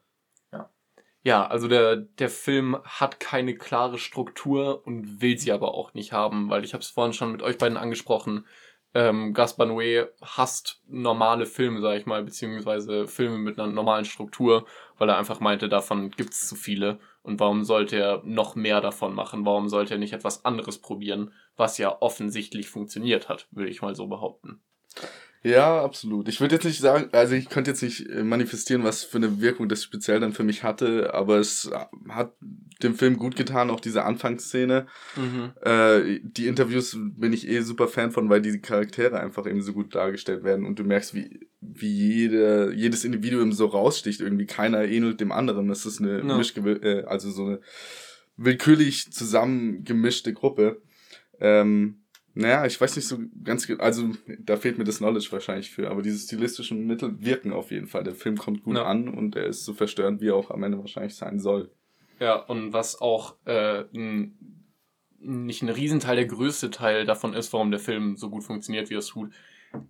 Ja, 1.23 1.47
also 1.47 1.69
der, 1.69 1.97
der 1.97 2.31
Film 2.31 2.79
hat 2.83 3.21
keine 3.21 3.55
klare 3.55 3.99
Struktur 3.99 4.87
und 4.87 5.21
will 5.21 5.37
sie 5.39 5.53
aber 5.53 5.75
auch 5.75 5.93
nicht 5.93 6.13
haben, 6.13 6.49
weil 6.49 6.65
ich 6.65 6.73
habe 6.73 6.81
es 6.83 6.89
vorhin 6.89 7.13
schon 7.13 7.31
mit 7.33 7.43
euch 7.43 7.59
beiden 7.59 7.77
angesprochen. 7.77 8.47
Ähm, 8.95 9.35
Gaspar 9.35 9.67
Noé 9.67 10.09
hasst 10.23 10.83
normale 10.89 11.45
Filme, 11.45 11.83
sage 11.83 12.01
ich 12.01 12.07
mal, 12.07 12.25
beziehungsweise 12.25 13.07
Filme 13.07 13.37
mit 13.37 13.59
einer 13.61 13.71
normalen 13.71 14.07
Struktur, 14.07 14.65
weil 15.01 15.09
er 15.09 15.17
einfach 15.17 15.41
meinte, 15.41 15.71
davon 15.71 16.11
gibt's 16.11 16.47
zu 16.47 16.55
viele. 16.55 17.01
Und 17.23 17.41
warum 17.41 17.65
sollte 17.65 17.97
er 17.97 18.23
noch 18.25 18.55
mehr 18.55 18.83
davon 18.83 19.15
machen? 19.15 19.47
Warum 19.47 19.71
sollte 19.71 19.95
er 19.95 19.99
nicht 19.99 20.13
etwas 20.13 20.45
anderes 20.45 20.79
probieren, 20.79 21.33
was 21.57 21.79
ja 21.79 21.97
offensichtlich 22.01 22.69
funktioniert 22.69 23.31
hat, 23.31 23.49
würde 23.51 23.71
ich 23.71 23.81
mal 23.81 23.95
so 23.95 24.07
behaupten. 24.09 24.61
Ja, 25.43 25.83
absolut. 25.83 26.29
Ich 26.29 26.43
würde 26.43 26.57
jetzt 26.57 26.67
nicht 26.67 26.81
sagen, 26.81 27.09
also 27.13 27.35
ich 27.35 27.49
könnte 27.49 27.71
jetzt 27.71 27.83
nicht 27.83 28.07
äh, 28.11 28.23
manifestieren, 28.23 28.85
was 28.85 29.05
für 29.05 29.17
eine 29.17 29.41
Wirkung 29.41 29.71
das 29.71 29.83
speziell 29.83 30.21
dann 30.21 30.35
für 30.35 30.45
mich 30.45 30.65
hatte, 30.65 31.15
aber 31.15 31.39
es 31.39 31.71
hat 32.11 32.35
dem 32.83 32.95
Film 32.95 33.17
gut 33.17 33.37
getan, 33.37 33.71
auch 33.71 33.81
diese 33.81 34.05
Anfangsszene. 34.05 34.87
Mhm. 35.17 35.53
Äh, 35.63 36.21
die 36.23 36.47
Interviews 36.47 36.95
bin 37.01 37.33
ich 37.33 37.49
eh 37.49 37.63
super 37.63 37.89
Fan 37.89 38.11
von, 38.11 38.29
weil 38.29 38.43
die 38.43 38.61
Charaktere 38.61 39.19
einfach 39.19 39.47
eben 39.47 39.63
so 39.63 39.73
gut 39.73 39.95
dargestellt 39.95 40.45
werden 40.45 40.67
und 40.67 40.79
du 40.79 40.85
merkst, 40.85 41.15
wie, 41.15 41.50
wie 41.61 41.89
jede, 41.93 42.73
jedes 42.75 43.05
Individuum 43.05 43.53
so 43.53 43.67
raussticht. 43.67 44.21
Irgendwie 44.21 44.47
keiner 44.47 44.85
ähnelt 44.85 45.21
dem 45.21 45.33
anderen. 45.33 45.69
Das 45.69 45.87
ist 45.87 46.01
eine 46.01 46.21
Ja. 46.21 46.41
Äh, 46.83 47.05
also 47.05 47.31
so 47.31 47.45
eine 47.47 47.61
willkürlich 48.37 49.13
zusammengemischte 49.13 50.33
Gruppe. 50.33 50.81
Ähm, 51.39 51.97
naja, 52.33 52.65
ich 52.65 52.81
weiß 52.81 52.97
nicht 52.97 53.07
so 53.09 53.19
ganz, 53.45 53.69
also 53.79 54.11
da 54.39 54.57
fehlt 54.57 54.79
mir 54.79 54.85
das 54.85 54.99
Knowledge 54.99 55.29
wahrscheinlich 55.33 55.71
für, 55.71 55.91
aber 55.91 56.01
diese 56.01 56.19
stilistischen 56.19 56.87
Mittel 56.87 57.17
wirken 57.21 57.53
auf 57.53 57.71
jeden 57.71 57.87
Fall. 57.89 58.05
Der 58.05 58.15
Film 58.15 58.37
kommt 58.37 58.63
gut 58.63 58.77
Ja. 58.77 58.85
an 58.85 59.09
und 59.09 59.35
er 59.37 59.47
ist 59.47 59.65
so 59.65 59.75
verstörend, 59.75 60.21
wie 60.21 60.29
er 60.29 60.37
auch 60.37 60.51
am 60.51 60.63
Ende 60.63 60.79
wahrscheinlich 60.79 61.17
sein 61.17 61.41
soll. 61.41 61.71
Ja, 62.21 62.37
und 62.37 62.73
was 62.73 63.01
auch 63.01 63.37
äh, 63.47 63.85
nicht 65.19 65.63
ein 65.63 65.69
Riesenteil, 65.69 66.17
der 66.17 66.27
größte 66.27 66.71
Teil 66.71 67.05
davon 67.05 67.35
ist, 67.35 67.53
warum 67.53 67.71
der 67.71 67.81
Film 67.81 68.17
so 68.17 68.31
gut 68.31 68.45
funktioniert, 68.45 68.91
wie 68.91 68.95
er 68.95 68.99
es 69.01 69.07
tut, 69.09 69.33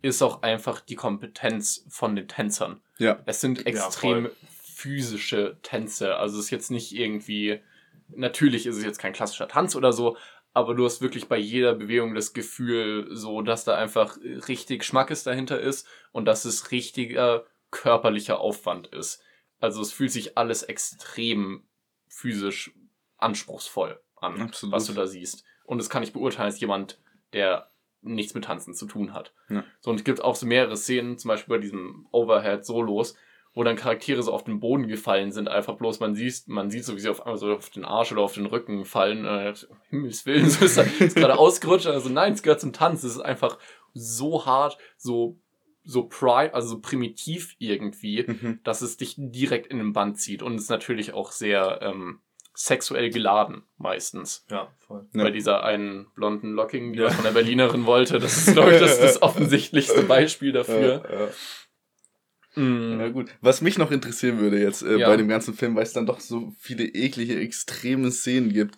ist 0.02 0.22
auch 0.22 0.42
einfach 0.42 0.80
die 0.80 0.94
Kompetenz 0.94 1.86
von 1.88 2.16
den 2.16 2.28
Tänzern. 2.28 2.80
Ja. 2.98 3.20
Es 3.26 3.40
sind 3.40 3.66
extrem 3.66 4.24
voll. 4.26 4.36
physische 4.62 5.58
Tänze. 5.62 6.16
Also 6.16 6.38
es 6.38 6.46
ist 6.46 6.50
jetzt 6.50 6.70
nicht 6.70 6.92
irgendwie, 6.92 7.60
natürlich 8.08 8.66
ist 8.66 8.76
es 8.76 8.84
jetzt 8.84 8.98
kein 8.98 9.12
klassischer 9.12 9.48
Tanz 9.48 9.76
oder 9.76 9.92
so, 9.92 10.16
aber 10.52 10.74
du 10.74 10.84
hast 10.84 11.00
wirklich 11.00 11.28
bei 11.28 11.38
jeder 11.38 11.74
Bewegung 11.74 12.14
das 12.14 12.32
Gefühl, 12.32 13.08
so, 13.10 13.40
dass 13.42 13.64
da 13.64 13.76
einfach 13.76 14.18
richtig 14.48 14.84
Schmackes 14.84 15.22
dahinter 15.22 15.60
ist 15.60 15.86
und 16.12 16.24
dass 16.24 16.44
es 16.44 16.72
richtiger 16.72 17.46
körperlicher 17.70 18.40
Aufwand 18.40 18.88
ist. 18.88 19.22
Also 19.60 19.80
es 19.82 19.92
fühlt 19.92 20.10
sich 20.10 20.36
alles 20.36 20.62
extrem 20.62 21.64
physisch 22.08 22.72
anspruchsvoll 23.18 24.00
an, 24.16 24.40
Absolut. 24.40 24.74
was 24.74 24.86
du 24.86 24.92
da 24.92 25.06
siehst. 25.06 25.44
Und 25.64 25.78
das 25.78 25.88
kann 25.88 26.02
ich 26.02 26.12
beurteilen 26.12 26.46
als 26.46 26.60
jemand, 26.60 26.98
der 27.32 27.69
nichts 28.02 28.34
mit 28.34 28.44
Tanzen 28.44 28.74
zu 28.74 28.86
tun 28.86 29.12
hat. 29.12 29.32
Ja. 29.48 29.64
So, 29.80 29.90
und 29.90 29.96
es 29.96 30.04
gibt 30.04 30.22
auch 30.22 30.34
so 30.34 30.46
mehrere 30.46 30.76
Szenen, 30.76 31.18
zum 31.18 31.28
Beispiel 31.28 31.54
bei 31.56 31.60
diesem 31.60 32.06
Overhead-Solos, 32.12 33.14
wo 33.52 33.64
dann 33.64 33.76
Charaktere 33.76 34.22
so 34.22 34.32
auf 34.32 34.44
den 34.44 34.60
Boden 34.60 34.86
gefallen 34.86 35.32
sind, 35.32 35.48
einfach 35.48 35.74
bloß 35.76 35.98
man 36.00 36.14
sieht, 36.14 36.46
man 36.46 36.70
sieht 36.70 36.84
so, 36.84 36.94
wie 36.94 37.00
sie 37.00 37.08
auf 37.10 37.20
einmal 37.26 37.36
so 37.36 37.52
auf 37.52 37.68
den 37.70 37.84
Arsch 37.84 38.12
oder 38.12 38.22
auf 38.22 38.34
den 38.34 38.46
Rücken 38.46 38.84
fallen. 38.84 39.24
Äh, 39.24 39.54
Himmels 39.90 40.24
Willen, 40.24 40.48
so 40.50 40.64
ist 40.64 40.78
ist 40.78 41.16
gerade 41.16 41.38
ausgerutscht. 41.38 41.86
Also 41.88 42.08
nein, 42.10 42.32
es 42.32 42.42
gehört 42.42 42.60
zum 42.60 42.72
Tanz. 42.72 43.02
Es 43.02 43.16
ist 43.16 43.20
einfach 43.20 43.58
so 43.92 44.46
hart, 44.46 44.78
so 44.96 45.36
so 45.82 46.04
pri 46.04 46.50
also 46.52 46.68
so 46.68 46.80
primitiv 46.80 47.56
irgendwie, 47.58 48.22
Mhm. 48.28 48.60
dass 48.62 48.82
es 48.82 48.96
dich 48.98 49.16
direkt 49.18 49.66
in 49.66 49.78
den 49.78 49.92
Band 49.92 50.18
zieht 50.20 50.42
und 50.42 50.54
es 50.54 50.62
ist 50.64 50.70
natürlich 50.70 51.12
auch 51.14 51.32
sehr 51.32 51.80
ähm, 51.82 52.20
sexuell 52.62 53.10
geladen 53.10 53.62
meistens. 53.78 54.44
Ja, 54.50 54.68
voll. 54.78 55.08
Ja. 55.14 55.24
Bei 55.24 55.30
dieser 55.30 55.64
einen 55.64 56.06
blonden 56.14 56.52
Locking, 56.52 56.92
die 56.92 56.98
Ja. 56.98 57.06
man 57.06 57.14
von 57.14 57.24
der 57.24 57.30
Berlinerin 57.32 57.86
wollte. 57.86 58.18
Das 58.18 58.36
ist, 58.36 58.52
glaube 58.52 58.74
ich, 58.74 58.80
das, 58.80 59.00
das 59.00 59.22
offensichtlichste 59.22 60.02
Beispiel 60.02 60.52
dafür. 60.52 61.02
Ja, 61.10 61.20
ja. 61.20 61.28
Mm. 62.62 63.00
Ja 63.00 63.08
gut. 63.08 63.30
Was 63.40 63.60
mich 63.62 63.78
noch 63.78 63.90
interessieren 63.90 64.38
würde 64.40 64.60
jetzt 64.60 64.82
äh, 64.82 64.96
Ja. 64.98 65.08
bei 65.08 65.16
dem 65.16 65.28
ganzen 65.28 65.54
Film, 65.54 65.74
weil 65.76 65.84
es 65.84 65.92
dann 65.92 66.06
doch 66.06 66.20
so 66.20 66.52
viele 66.58 66.84
eklige, 66.84 67.38
extreme 67.40 68.10
Szenen 68.10 68.52
gibt. 68.52 68.76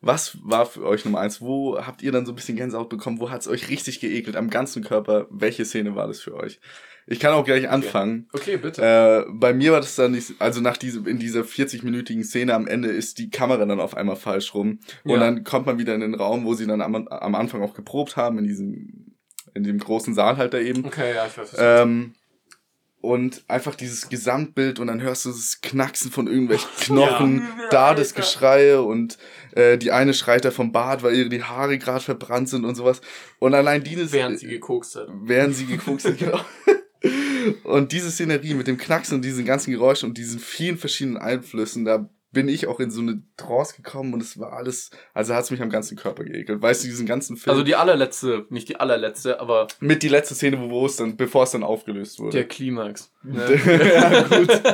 Was 0.00 0.38
war 0.42 0.66
für 0.66 0.84
euch 0.84 1.04
Nummer 1.04 1.20
eins? 1.20 1.40
Wo 1.40 1.78
habt 1.78 2.02
ihr 2.02 2.12
dann 2.12 2.26
so 2.26 2.32
ein 2.32 2.34
bisschen 2.34 2.56
Gänsehaut 2.56 2.88
bekommen? 2.88 3.20
Wo 3.20 3.30
hat 3.30 3.42
es 3.42 3.48
euch 3.48 3.68
richtig 3.68 4.00
geekelt? 4.00 4.36
Am 4.36 4.50
ganzen 4.50 4.82
Körper? 4.82 5.26
Welche 5.30 5.64
Szene 5.64 5.94
war 5.94 6.08
das 6.08 6.20
für 6.20 6.34
euch? 6.34 6.60
Ich 7.06 7.18
kann 7.18 7.32
auch 7.34 7.44
gleich 7.44 7.68
anfangen. 7.68 8.28
Okay, 8.32 8.56
bitte. 8.56 8.80
Äh, 8.80 9.30
bei 9.32 9.52
mir 9.52 9.72
war 9.72 9.80
das 9.80 9.96
dann 9.96 10.12
nicht, 10.12 10.34
also 10.40 10.60
nach 10.60 10.76
diesem, 10.76 11.06
in 11.08 11.18
dieser 11.18 11.40
40-minütigen 11.42 12.22
Szene 12.22 12.54
am 12.54 12.66
Ende 12.68 12.88
ist 12.90 13.18
die 13.18 13.28
Kamera 13.30 13.64
dann 13.64 13.80
auf 13.80 13.96
einmal 13.96 14.14
falsch 14.16 14.54
rum. 14.54 14.78
Und 15.04 15.10
Ja. 15.10 15.18
dann 15.18 15.42
kommt 15.42 15.66
man 15.66 15.78
wieder 15.78 15.94
in 15.96 16.00
den 16.00 16.14
Raum, 16.14 16.44
wo 16.44 16.54
sie 16.54 16.66
dann 16.66 16.80
am, 16.80 16.94
am 17.08 17.34
Anfang 17.34 17.60
auch 17.62 17.74
geprobt 17.74 18.16
haben, 18.16 18.38
in 18.38 18.44
diesem, 18.44 19.16
in 19.54 19.64
dem 19.64 19.78
großen 19.78 20.14
Saal 20.14 20.36
halt 20.36 20.54
da 20.54 20.58
eben. 20.58 20.84
okay, 20.84 21.12
ja, 21.14 21.26
ich 21.26 21.36
weiß, 21.36 21.52
was. 21.54 21.58
Ähm, 21.82 22.14
und 23.02 23.42
einfach 23.48 23.74
dieses 23.74 24.08
Gesamtbild 24.08 24.78
und 24.78 24.86
dann 24.86 25.02
hörst 25.02 25.24
du 25.24 25.30
das 25.30 25.60
Knacksen 25.60 26.10
von 26.10 26.28
irgendwelchen 26.28 26.70
Knochen, 26.80 27.46
da 27.70 27.94
das 27.94 28.14
Geschreie 28.14 28.82
und 28.82 29.18
äh, 29.52 29.76
die 29.76 29.90
eine 29.90 30.14
schreit 30.14 30.44
da 30.44 30.52
vom 30.52 30.72
Bad, 30.72 31.02
weil 31.02 31.16
ihre 31.16 31.28
die 31.28 31.42
Haare 31.42 31.78
gerade 31.78 32.02
verbrannt 32.02 32.48
sind 32.48 32.64
und 32.64 32.76
sowas. 32.76 33.00
Und 33.40 33.54
allein 33.54 33.82
dieses 33.82 34.12
Während 34.12 34.38
sie 34.38 34.46
gekokst 34.46 34.94
hat. 34.94 35.08
während 35.10 35.56
sie 35.56 35.66
geguckt 35.66 36.02
sind, 36.02 36.18
genau. 36.20 36.40
Und 37.64 37.90
diese 37.90 38.12
Szenerie 38.12 38.54
mit 38.54 38.68
dem 38.68 38.78
Knacksen 38.78 39.16
und 39.16 39.24
diesen 39.24 39.44
ganzen 39.44 39.72
Geräuschen 39.72 40.08
und 40.08 40.16
diesen 40.16 40.38
vielen 40.38 40.78
verschiedenen 40.78 41.16
Einflüssen, 41.16 41.84
da 41.84 42.08
bin 42.32 42.48
ich 42.48 42.66
auch 42.66 42.80
in 42.80 42.90
so 42.90 43.00
eine 43.00 43.22
Trance 43.36 43.76
gekommen 43.76 44.14
und 44.14 44.22
es 44.22 44.38
war 44.38 44.54
alles, 44.54 44.90
also 45.14 45.34
hat 45.34 45.44
es 45.44 45.50
mich 45.50 45.62
am 45.62 45.70
ganzen 45.70 45.96
Körper 45.96 46.24
geekelt. 46.24 46.60
Weißt 46.60 46.82
du, 46.82 46.88
diesen 46.88 47.06
ganzen 47.06 47.36
Film. 47.36 47.52
Also 47.52 47.62
die 47.62 47.76
allerletzte, 47.76 48.46
nicht 48.48 48.68
die 48.68 48.80
allerletzte, 48.80 49.38
aber 49.40 49.68
mit 49.80 50.02
die 50.02 50.08
letzte 50.08 50.34
Szene, 50.34 50.58
wo 50.60 50.70
wo 50.70 50.86
es 50.86 50.96
dann, 50.96 51.16
bevor 51.16 51.44
es 51.44 51.50
dann 51.50 51.62
aufgelöst 51.62 52.18
wurde. 52.18 52.38
der 52.38 52.48
Klimax. 52.48 53.12
Ne? 53.22 53.60
ja, 53.94 54.22
gut. 54.22 54.62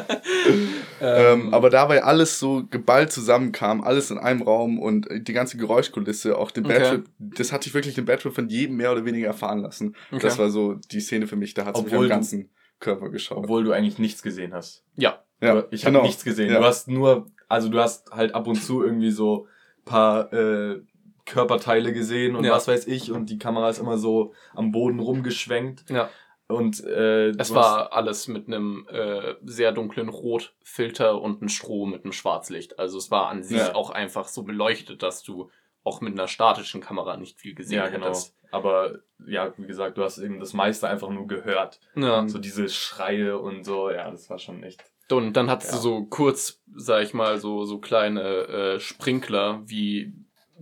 Ähm, 1.00 1.28
Ähm, 1.28 1.54
aber 1.54 1.70
dabei 1.70 2.02
alles 2.02 2.40
so 2.40 2.64
geballt 2.68 3.12
zusammenkam, 3.12 3.82
alles 3.82 4.11
in 4.11 4.18
einem 4.18 4.42
Raum 4.42 4.80
und 4.80 5.06
die 5.11 5.32
ganze 5.32 5.56
Geräuschkulisse, 5.56 6.36
auch 6.36 6.50
den 6.50 6.64
Okay. 6.64 6.78
Badtrip, 6.78 7.04
das 7.18 7.52
hatte 7.52 7.68
ich 7.68 7.74
wirklich 7.74 7.94
den 7.94 8.04
Badtrip 8.04 8.34
von 8.34 8.48
jedem 8.48 8.76
mehr 8.76 8.90
oder 8.90 9.04
weniger 9.04 9.28
erfahren 9.28 9.61
lassen. 9.61 9.94
Okay. 10.11 10.22
Das 10.22 10.38
war 10.38 10.50
so 10.50 10.74
die 10.74 11.00
Szene 11.00 11.26
für 11.28 11.36
mich, 11.36 11.54
da 11.54 11.64
hat 11.66 11.76
es 11.76 11.84
mich 11.84 11.94
am 11.94 12.09
ganzen 12.09 12.50
Körper 12.80 13.11
geschaut. 13.11 13.38
Obwohl 13.38 13.64
du 13.64 13.72
eigentlich 13.72 13.98
nichts 13.98 14.22
gesehen 14.22 14.52
hast. 14.54 14.84
ja, 14.96 15.22
ja, 15.40 15.64
ich 15.70 15.84
habe 15.84 15.92
genau. 15.92 16.02
nichts 16.04 16.24
gesehen. 16.24 16.50
Ja. 16.52 16.59
Du 16.59 16.64
hast 16.64 16.88
nur, 16.88 17.30
also 17.49 17.68
du 17.68 17.78
hast 17.78 18.11
halt 18.12 18.34
ab 18.34 18.46
und 18.46 18.57
zu 18.57 18.82
irgendwie 18.82 19.11
so 19.11 19.46
paar 19.84 20.32
äh, 20.32 20.82
Körperteile 21.24 21.92
gesehen 21.92 22.36
und 22.36 22.44
Ja. 22.44 22.53
was 22.53 22.68
weiß 22.68 22.86
ich 22.86 23.12
und 23.12 23.30
die 23.30 23.38
Kamera 23.38 23.68
ist 23.70 23.78
immer 23.78 23.99
so 23.99 24.32
am 24.55 24.72
Boden 24.72 24.99
rumgeschwenkt 24.99 25.84
ja. 25.90 26.09
und 26.46 26.82
äh, 26.84 27.28
Es 27.30 27.55
war 27.55 27.92
alles 27.92 28.28
mit 28.28 28.46
einem 28.46 28.86
äh, 28.90 29.34
sehr 29.44 29.72
dunklen 29.72 30.09
Rotfilter 30.09 31.20
und 31.20 31.40
einem 31.40 31.49
Stroh 31.51 31.84
mit 31.86 32.05
einem 32.05 32.12
Schwarzlicht. 32.12 32.78
Also 32.78 32.96
es 32.99 33.11
war 33.11 33.28
an 33.28 33.42
sich 33.42 33.59
Ja. 33.59 33.74
auch 33.74 33.90
einfach 33.90 34.28
so 34.28 34.42
beleuchtet, 34.42 35.03
dass 35.03 35.22
du 35.22 35.51
auch 35.84 36.01
mit 36.01 36.12
einer 36.14 36.28
statischen 36.28 36.80
Kamera 36.80 37.16
nicht 37.16 37.38
viel 37.38 37.55
gesehen 37.55 37.78
ja 37.78 37.88
genau. 37.88 38.07
hättest. 38.07 38.34
Aber 38.51 39.01
ja, 39.26 39.53
wie 39.59 39.66
gesagt, 39.66 39.99
du 39.99 40.03
hast 40.03 40.16
eben 40.18 40.40
das 40.40 40.55
meiste 40.55 40.88
einfach 40.88 41.11
nur 41.11 41.26
gehört. 41.26 41.80
Ja. 41.94 42.26
So 42.26 42.38
diese 42.38 42.68
Schreie 42.70 43.38
und 43.38 43.64
so, 43.64 43.90
ja, 43.90 44.11
das 44.11 44.30
war 44.30 44.38
schon 44.38 44.62
echt. 44.62 44.82
Und 45.11 45.32
dann 45.34 45.50
hattest 45.50 45.70
Ja. 45.72 45.76
du 45.76 45.82
so 45.82 46.04
kurz, 46.04 46.61
sag 46.74 47.02
ich 47.02 47.14
mal, 47.14 47.38
so, 47.38 47.64
so 47.64 47.78
kleine 47.78 48.22
äh, 48.22 48.80
Sprinkler, 48.80 49.62
wie 49.66 50.12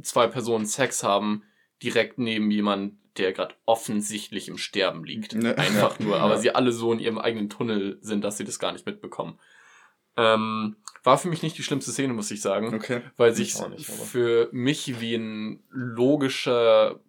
zwei 0.02 0.26
Personen 0.26 0.66
Sex 0.66 1.02
haben, 1.02 1.42
direkt 1.82 2.18
neben 2.18 2.50
jemand, 2.50 2.94
der 3.18 3.32
gerade 3.32 3.54
offensichtlich 3.64 4.48
im 4.48 4.58
Sterben 4.58 5.04
liegt. 5.04 5.34
Ne. 5.34 5.56
Einfach 5.58 5.98
nur, 5.98 6.20
aber 6.20 6.34
Ja. 6.34 6.40
sie 6.40 6.54
alle 6.54 6.70
so 6.72 6.92
in 6.92 6.98
ihrem 7.00 7.18
eigenen 7.18 7.48
Tunnel 7.50 7.98
sind, 8.00 8.22
dass 8.24 8.36
sie 8.36 8.44
das 8.44 8.58
gar 8.58 8.72
nicht 8.72 8.86
mitbekommen. 8.86 9.38
Ähm, 10.18 10.76
war 11.02 11.18
für 11.18 11.28
mich 11.28 11.42
nicht 11.42 11.58
die 11.58 11.62
schlimmste 11.62 11.90
Szene, 11.92 12.12
muss 12.14 12.30
ich 12.30 12.40
sagen, 12.40 12.74
Okay. 12.74 13.02
weil 13.16 13.30
Ich 13.32 13.54
sich 13.54 13.86
für 13.86 14.48
mich 14.52 15.00
wie 15.00 15.14
ein 15.14 15.62
logischer 15.70 17.00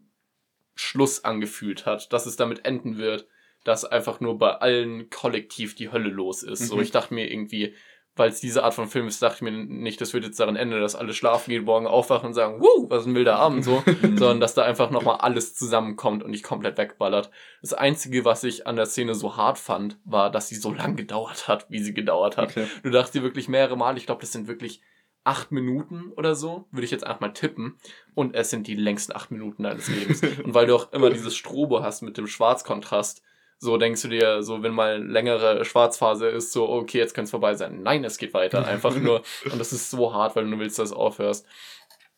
Schluss 0.76 1.24
angefühlt 1.24 1.86
hat, 1.86 2.12
dass 2.14 2.26
es 2.26 2.36
damit 2.36 2.66
enden 2.66 2.98
wird, 2.98 3.28
dass 3.64 3.86
einfach 3.86 4.20
nur 4.20 4.38
bei 4.38 4.52
allen 4.52 5.10
kollektiv 5.10 5.76
die 5.76 5.92
Hölle 5.92 6.10
los 6.10 6.44
ist. 6.44 6.68
So, 6.68 6.76
Mhm. 6.76 6.82
ich 6.82 6.92
dachte 6.92 7.14
mir 7.14 7.30
irgendwie, 7.32 7.74
weil 8.16 8.30
es 8.30 8.40
diese 8.40 8.64
Art 8.64 8.74
von 8.74 8.88
Film 8.88 9.08
ist, 9.08 9.22
dachte 9.22 9.36
ich 9.36 9.42
mir 9.44 9.52
nicht, 9.52 10.02
das 10.02 10.14
wird 10.14 10.24
jetzt 10.24 10.40
daran 10.40 10.56
enden, 10.56 10.82
dass 10.82 10.96
alle 10.96 11.14
schlafen 11.14 11.52
gehen, 11.52 11.66
morgen 11.66 11.86
aufwachen 11.86 12.28
und 12.28 12.34
sagen, 12.34 12.60
wuh, 12.62 12.90
was 12.90 13.06
ein 13.06 13.14
wilder 13.14 13.36
Abend, 13.36 13.64
so, 13.64 13.84
sondern 14.02 14.40
dass 14.40 14.56
da 14.56 14.64
einfach 14.64 14.90
nochmal 14.90 15.18
alles 15.18 15.54
zusammenkommt 15.54 16.24
und 16.24 16.32
nicht 16.32 16.44
komplett 16.44 16.78
wegballert. 16.80 17.30
Das 17.62 17.74
Einzige, 17.74 18.26
was 18.26 18.44
ich 18.44 18.66
an 18.66 18.76
der 18.76 18.88
Szene 18.88 19.14
so 19.14 19.38
hart 19.38 19.60
fand, 19.60 20.00
war, 20.04 20.32
dass 20.32 20.50
sie 20.50 20.56
so 20.56 20.74
lang 20.74 20.96
gedauert 20.96 21.48
hat, 21.48 21.68
wie 21.70 21.80
sie 21.80 21.94
gedauert 21.94 22.38
hat. 22.38 22.50
Okay. 22.52 22.66
Du 22.82 22.90
dachtest 22.90 23.14
dir 23.14 23.22
wirklich 23.24 23.50
mehrere 23.50 23.78
Mal, 23.78 23.98
ich 23.98 24.06
glaube, 24.08 24.22
das 24.22 24.32
sind 24.32 24.48
wirklich 24.48 24.82
acht 25.24 25.52
Minuten 25.52 26.12
oder 26.16 26.34
so, 26.36 26.66
würde 26.72 26.86
ich 26.86 26.92
jetzt 26.92 27.06
einfach 27.06 27.20
mal 27.20 27.34
tippen. 27.34 27.78
Und 28.16 28.34
es 28.34 28.50
sind 28.50 28.66
die 28.66 28.76
längsten 28.76 29.14
acht 29.14 29.30
Minuten 29.30 29.62
deines 29.64 29.90
Lebens. 29.90 30.22
und 30.44 30.54
weil 30.56 30.66
du 30.66 30.74
auch 30.76 30.92
immer 30.94 31.10
dieses 31.12 31.36
Strobo 31.36 31.84
hast 31.84 32.02
mit 32.02 32.18
dem 32.18 32.28
Schwarzkontrast, 32.28 33.22
so 33.60 33.78
denkst 33.78 34.02
du 34.04 34.08
dir, 34.10 34.44
so 34.44 34.62
wenn 34.64 34.74
mal 34.74 35.04
längere 35.04 35.66
Schwarzphase 35.66 36.28
ist, 36.28 36.52
so, 36.52 36.70
okay, 36.70 37.00
jetzt 37.00 37.14
könnte 37.14 37.26
es 37.26 37.32
vorbei 37.32 37.56
sein. 37.56 37.82
Nein, 37.82 38.04
es 38.04 38.18
geht 38.18 38.34
weiter. 38.34 38.66
Einfach 38.68 38.96
nur. 39.00 39.24
Und 39.52 39.60
das 39.60 39.74
ist 39.74 39.90
so 39.90 40.14
hart, 40.14 40.36
weil 40.36 40.44
du 40.44 40.50
nur 40.52 40.60
willst, 40.60 40.78
dass 40.80 40.90
es 40.90 40.96
aufhörst. 40.96 41.46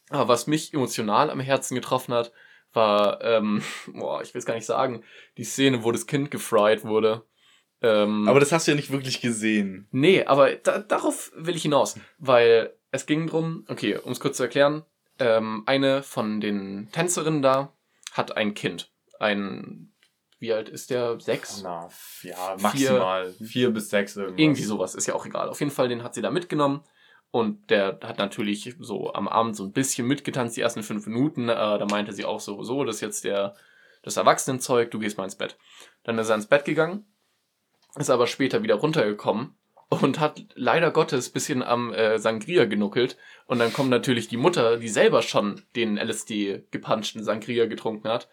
Aber 0.09 0.27
was 0.27 0.47
mich 0.47 0.73
emotional 0.73 1.29
am 1.29 1.39
Herzen 1.39 1.75
getroffen 1.75 2.13
hat, 2.13 2.31
war, 2.73 3.23
ähm, 3.23 3.61
boah, 3.87 4.21
ich 4.21 4.33
will 4.33 4.39
es 4.39 4.45
gar 4.45 4.55
nicht 4.55 4.65
sagen, 4.65 5.03
die 5.37 5.43
Szene, 5.43 5.83
wo 5.83 5.91
das 5.91 6.07
Kind 6.07 6.31
gefried 6.31 6.83
wurde. 6.83 7.23
Ähm, 7.81 8.27
Aber 8.27 8.39
das 8.41 8.51
hast 8.51 8.67
du 8.67 8.71
ja 8.71 8.75
nicht 8.75 8.91
wirklich 8.91 9.21
gesehen. 9.21 9.87
Nee, 9.91 10.25
aber 10.25 10.55
da, 10.55 10.79
darauf 10.79 11.31
will 11.35 11.55
ich 11.55 11.61
hinaus, 11.61 11.97
weil 12.17 12.73
es 12.91 13.05
ging 13.05 13.27
drum, 13.27 13.65
okay, 13.69 13.97
um 13.97 14.11
es 14.11 14.19
kurz 14.19 14.37
zu 14.37 14.43
erklären, 14.43 14.83
ähm, 15.19 15.63
eine 15.65 16.03
von 16.03 16.41
den 16.41 16.89
Tänzerinnen 16.91 17.41
da 17.41 17.73
hat 18.11 18.35
ein 18.35 18.53
Kind. 18.53 18.91
Ein, 19.19 19.88
wie 20.39 20.53
alt 20.53 20.69
ist 20.69 20.89
der? 20.89 21.19
Sechs? 21.19 21.61
Na, 21.63 21.89
ja, 22.23 22.55
maximal 22.59 23.33
vier, 23.33 23.71
bis 23.71 23.89
sechs 23.89 24.15
irgendwas. 24.15 24.39
Irgendwie 24.39 24.63
sowas, 24.63 24.95
ist 24.95 25.05
ja 25.05 25.13
auch 25.13 25.25
egal. 25.25 25.49
Auf 25.49 25.59
jeden 25.59 25.71
Fall, 25.71 25.89
den 25.89 26.03
hat 26.03 26.15
sie 26.15 26.21
da 26.21 26.31
mitgenommen. 26.31 26.81
Und 27.31 27.69
der 27.69 27.99
hat 28.03 28.17
natürlich 28.17 28.75
so 28.79 29.13
am 29.13 29.27
Abend 29.27 29.55
so 29.55 29.63
ein 29.63 29.71
bisschen 29.71 30.07
mitgetanzt, 30.07 30.57
die 30.57 30.61
ersten 30.61 30.81
fünf 30.81 31.05
Minuten. 31.05 31.49
Äh, 31.49 31.55
da 31.55 31.85
meinte 31.85 32.13
sie 32.13 32.25
auch 32.25 32.39
so, 32.39 32.63
so, 32.63 32.83
das 32.83 32.95
ist 32.95 33.01
jetzt 33.01 33.23
der, 33.23 33.53
das 34.01 34.17
Erwachsenenzeug, 34.17 34.89
du 34.89 34.97
gehst 34.97 35.17
mal 35.17 35.25
ins 35.25 35.35
Bett. 35.35 35.57
Dann 36.03 36.17
ist 36.17 36.29
er 36.29 36.35
ins 36.35 36.47
Bett 36.47 36.65
gegangen, 36.65 37.05
ist 37.97 38.09
aber 38.09 38.25
später 38.25 38.63
wieder 38.63 38.75
runtergekommen 38.75 39.53
und 39.89 40.19
hat 40.19 40.43
leider 40.55 40.89
Gottes 40.89 41.29
bisschen 41.29 41.61
am 41.61 41.93
äh, 41.93 42.17
Sangria 42.17 42.65
genuckelt. 42.65 43.17
Und 43.45 43.59
dann 43.59 43.73
kommt 43.73 43.89
natürlich 43.91 44.27
die 44.27 44.37
Mutter, 44.37 44.77
die 44.77 44.89
selber 44.89 45.21
schon 45.21 45.61
den 45.75 45.97
LSD 45.97 46.63
gepanschten 46.71 47.23
Sangria 47.23 47.67
getrunken 47.67 48.07
hat 48.07 48.27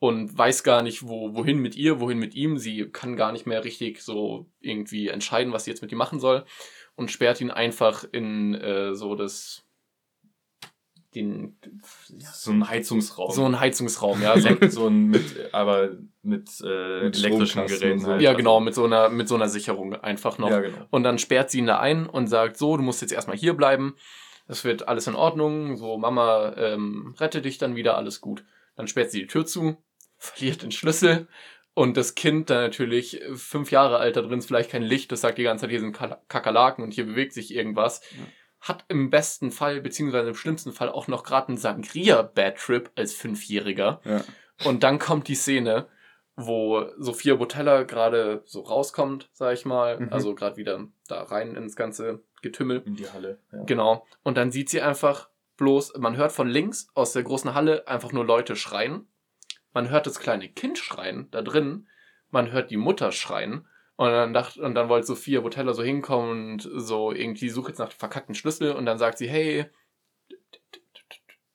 und 0.00 0.36
weiß 0.36 0.64
gar 0.64 0.82
nicht, 0.82 1.06
wo, 1.06 1.34
wohin 1.34 1.58
mit 1.58 1.76
ihr, 1.76 2.00
wohin 2.00 2.18
mit 2.18 2.34
ihm. 2.34 2.56
Sie 2.56 2.88
kann 2.90 3.16
gar 3.16 3.32
nicht 3.32 3.46
mehr 3.46 3.62
richtig 3.62 4.00
so 4.02 4.46
irgendwie 4.58 5.08
entscheiden, 5.08 5.52
was 5.52 5.64
sie 5.64 5.70
jetzt 5.70 5.82
mit 5.82 5.92
ihm 5.92 5.98
machen 5.98 6.18
soll. 6.18 6.46
Und 6.96 7.10
sperrt 7.10 7.40
ihn 7.40 7.50
einfach 7.50 8.04
in 8.10 8.54
äh, 8.54 8.94
so 8.94 9.14
das. 9.14 9.62
Den, 11.14 11.58
So 12.32 12.52
ein 12.52 12.68
Heizungsraum. 12.68 13.32
so 13.32 13.44
ein 13.44 13.58
Heizungsraum, 13.58 14.22
ja. 14.22 14.36
ja, 14.36 14.40
So, 14.40 14.68
so, 14.68 14.86
ein 14.86 15.08
mit, 15.08 15.52
aber 15.52 15.90
mit, 16.22 16.48
äh, 16.64 17.02
Mit 17.04 17.18
elektrischen 17.18 17.66
Geräten 17.66 18.06
halt. 18.06 18.22
ja, 18.22 18.32
genau, 18.32 18.60
mit 18.60 18.74
so 18.74 18.84
einer, 18.84 19.08
mit 19.08 19.26
so 19.28 19.34
einer 19.34 19.48
Sicherung 19.48 19.94
einfach 19.96 20.38
noch. 20.38 20.50
Ja, 20.50 20.60
genau. 20.60 20.86
Und 20.90 21.02
dann 21.02 21.18
sperrt 21.18 21.50
sie 21.50 21.58
ihn 21.58 21.66
da 21.66 21.78
ein 21.80 22.06
und 22.06 22.28
sagt, 22.28 22.56
so, 22.56 22.76
du 22.76 22.82
musst 22.82 23.02
jetzt 23.02 23.12
erstmal 23.12 23.36
hier 23.36 23.54
bleiben. 23.54 23.96
Das 24.46 24.64
wird 24.64 24.88
alles 24.88 25.08
in 25.08 25.14
Ordnung. 25.16 25.76
So, 25.76 25.98
Mama, 25.98 26.54
ähm, 26.56 27.14
rette 27.18 27.42
dich 27.42 27.58
dann 27.58 27.76
wieder, 27.76 27.96
alles 27.96 28.20
gut. 28.20 28.44
Dann 28.76 28.86
sperrt 28.86 29.10
sie 29.10 29.20
die 29.22 29.26
Tür 29.26 29.44
zu, 29.44 29.76
verliert 30.20 30.62
den 30.62 30.70
Schlüssel 30.70 31.26
und 31.74 31.96
das 31.96 32.14
Kind 32.14 32.50
dann 32.50 32.62
natürlich 32.62 33.20
fünf 33.34 33.70
Jahre 33.70 33.96
alt, 33.96 34.16
da 34.16 34.22
drin 34.22 34.38
ist 34.38 34.46
vielleicht 34.46 34.70
kein 34.70 34.82
Licht, 34.82 35.10
das 35.10 35.22
sagt 35.22 35.38
die 35.38 35.42
ganze 35.42 35.62
Zeit, 35.62 35.70
hier 35.70 35.80
sind 35.80 35.98
Kakerlaken 36.28 36.84
und 36.84 36.92
hier 36.92 37.06
bewegt 37.06 37.32
sich 37.32 37.54
irgendwas. 37.54 38.02
Ja. 38.12 38.24
Hat 38.60 38.84
im 38.88 39.08
besten 39.08 39.50
Fall, 39.50 39.80
beziehungsweise 39.80 40.28
im 40.28 40.34
schlimmsten 40.34 40.72
Fall 40.72 40.90
auch 40.90 41.08
noch 41.08 41.24
gerade 41.24 41.48
einen 41.48 41.56
Sangria-Bad-Trip 41.56 42.90
als 42.94 43.14
Fünfjähriger. 43.14 44.02
Ja. 44.04 44.22
Und 44.64 44.82
dann 44.82 44.98
kommt 44.98 45.28
die 45.28 45.34
Szene, 45.34 45.88
wo 46.36 46.84
Sophia 46.98 47.36
Botella 47.36 47.84
gerade 47.84 48.42
so 48.44 48.60
rauskommt, 48.60 49.30
sag 49.32 49.54
ich 49.54 49.64
mal. 49.64 50.00
Mhm. 50.00 50.12
Also 50.12 50.34
gerade 50.34 50.58
wieder 50.58 50.86
da 51.08 51.22
rein 51.22 51.56
ins 51.56 51.76
ganze 51.76 52.22
Getümmel. 52.42 52.82
In 52.84 52.96
die 52.96 53.08
Halle. 53.08 53.40
Ja. 53.52 53.62
Genau. 53.64 54.06
Und 54.22 54.36
dann 54.36 54.50
sieht 54.50 54.68
sie 54.68 54.82
einfach 54.82 55.30
bloß, 55.56 55.96
man 55.98 56.16
hört 56.16 56.32
von 56.32 56.48
links 56.48 56.88
aus 56.94 57.12
der 57.12 57.22
großen 57.22 57.54
Halle 57.54 57.88
einfach 57.88 58.12
nur 58.12 58.24
Leute 58.24 58.56
schreien. 58.56 59.06
Man 59.72 59.88
hört 59.90 60.06
das 60.06 60.18
kleine 60.20 60.48
Kind 60.48 60.78
schreien 60.78 61.28
da 61.30 61.42
drin. 61.42 61.88
Man 62.30 62.50
hört 62.52 62.70
die 62.70 62.76
Mutter 62.76 63.12
schreien. 63.12 63.66
Und 63.96 64.08
dann 64.10 64.32
dachte, 64.32 64.62
und 64.62 64.74
dann 64.74 64.88
wollte 64.88 65.06
Sophia 65.08 65.40
Botella 65.40 65.74
so 65.74 65.82
hinkommen 65.82 66.52
und 66.52 66.68
so 66.74 67.12
irgendwie 67.12 67.50
sucht 67.50 67.68
jetzt 67.68 67.78
nach 67.78 67.90
dem 67.90 67.98
verkackten 67.98 68.34
Schlüssel 68.34 68.72
und 68.72 68.86
dann 68.86 68.96
sagt 68.98 69.18
sie, 69.18 69.28
hey, 69.28 69.66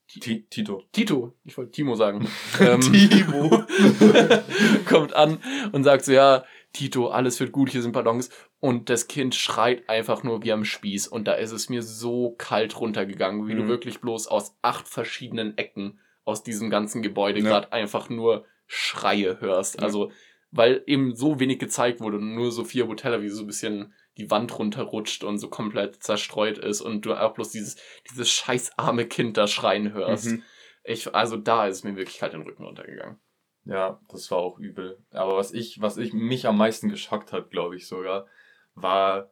Ti- 0.08 0.46
Tito. 0.50 0.84
Tito, 0.94 1.34
ich 1.44 1.58
wollte 1.58 1.72
Timo 1.72 1.96
sagen, 1.96 2.26
ähm, 2.62 2.80
Timo. 2.80 3.50
kommt 4.88 5.14
an 5.14 5.40
und 5.74 5.84
sagt 5.84 6.06
so, 6.06 6.14
ja, 6.14 6.46
Tito, 6.72 7.08
alles 7.10 7.40
wird 7.40 7.52
gut, 7.52 7.70
hier 7.70 7.82
sind 7.82 7.92
Ballons. 7.92 8.30
Und 8.62 8.90
das 8.90 9.08
Kind 9.08 9.36
schreit 9.36 9.90
einfach 9.90 10.24
nur 10.24 10.42
wie 10.44 10.52
am 10.54 10.64
Spieß. 10.66 11.08
Und 11.10 11.26
da 11.28 11.34
ist 11.34 11.52
es 11.52 11.68
mir 11.70 11.82
so 11.82 12.32
kalt 12.38 12.80
runtergegangen, 12.80 13.48
wie 13.48 13.56
du 13.56 13.64
Mhm. 13.64 13.68
wirklich 13.68 14.00
bloß 14.00 14.28
aus 14.28 14.56
acht 14.62 14.88
verschiedenen 14.88 15.58
Ecken 15.58 16.00
aus 16.26 16.44
diesem 16.44 16.70
ganzen 16.70 17.02
Gebäude 17.02 17.40
Ja. 17.40 17.46
gerade 17.46 17.72
einfach 17.72 18.10
nur 18.10 18.46
Schreie 18.68 19.40
hörst. 19.40 19.76
Ja. 19.76 19.84
Also, 19.84 20.12
weil 20.52 20.84
eben 20.88 21.16
so 21.16 21.40
wenig 21.40 21.60
gezeigt 21.60 22.02
wurde 22.02 22.18
und 22.18 22.36
nur 22.36 22.52
Sophia 22.52 22.86
Botella 22.86 23.22
wie 23.22 23.30
so 23.30 23.44
ein 23.44 23.48
bisschen 23.48 23.94
die 24.18 24.32
Wand 24.32 24.58
runterrutscht 24.58 25.24
und 25.24 25.38
so 25.38 25.50
komplett 25.50 26.02
zerstreut 26.02 26.58
ist 26.58 26.82
und 26.82 27.06
du 27.06 27.14
auch 27.14 27.34
bloß 27.34 27.50
dieses, 27.52 27.78
dieses 28.10 28.30
scheiß 28.32 28.78
arme 28.78 29.06
Kind 29.06 29.38
da 29.38 29.48
schreien 29.48 29.94
hörst. 29.94 30.28
Mhm. 30.28 30.44
Ich, 30.84 31.14
also 31.14 31.36
da 31.36 31.68
ist 31.68 31.84
mir 31.84 31.96
wirklich 31.96 32.20
kalt 32.20 32.34
den 32.34 32.44
Rücken 32.44 32.64
runtergegangen. 32.64 33.20
Ja, 33.66 34.00
das 34.10 34.30
war 34.32 34.38
auch 34.38 34.60
übel. 34.60 35.00
Aber 35.12 35.36
was 35.36 35.52
ich, 35.52 35.82
was 35.82 35.98
ich 35.98 36.14
mich 36.14 36.48
am 36.48 36.58
meisten 36.58 36.90
geschockt 36.90 37.34
hat, 37.34 37.50
glaube 37.50 37.76
ich 37.76 37.88
sogar, 37.88 38.28
war, 38.76 39.32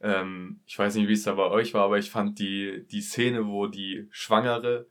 ähm, 0.00 0.62
ich 0.66 0.78
weiß 0.78 0.94
nicht, 0.96 1.08
wie 1.08 1.12
es 1.12 1.22
da 1.24 1.34
bei 1.34 1.48
euch 1.50 1.74
war, 1.74 1.84
aber 1.84 1.98
ich 1.98 2.10
fand 2.10 2.38
die, 2.38 2.86
die 2.90 3.02
Szene, 3.02 3.46
wo 3.46 3.66
die 3.66 4.08
Schwangere 4.10 4.88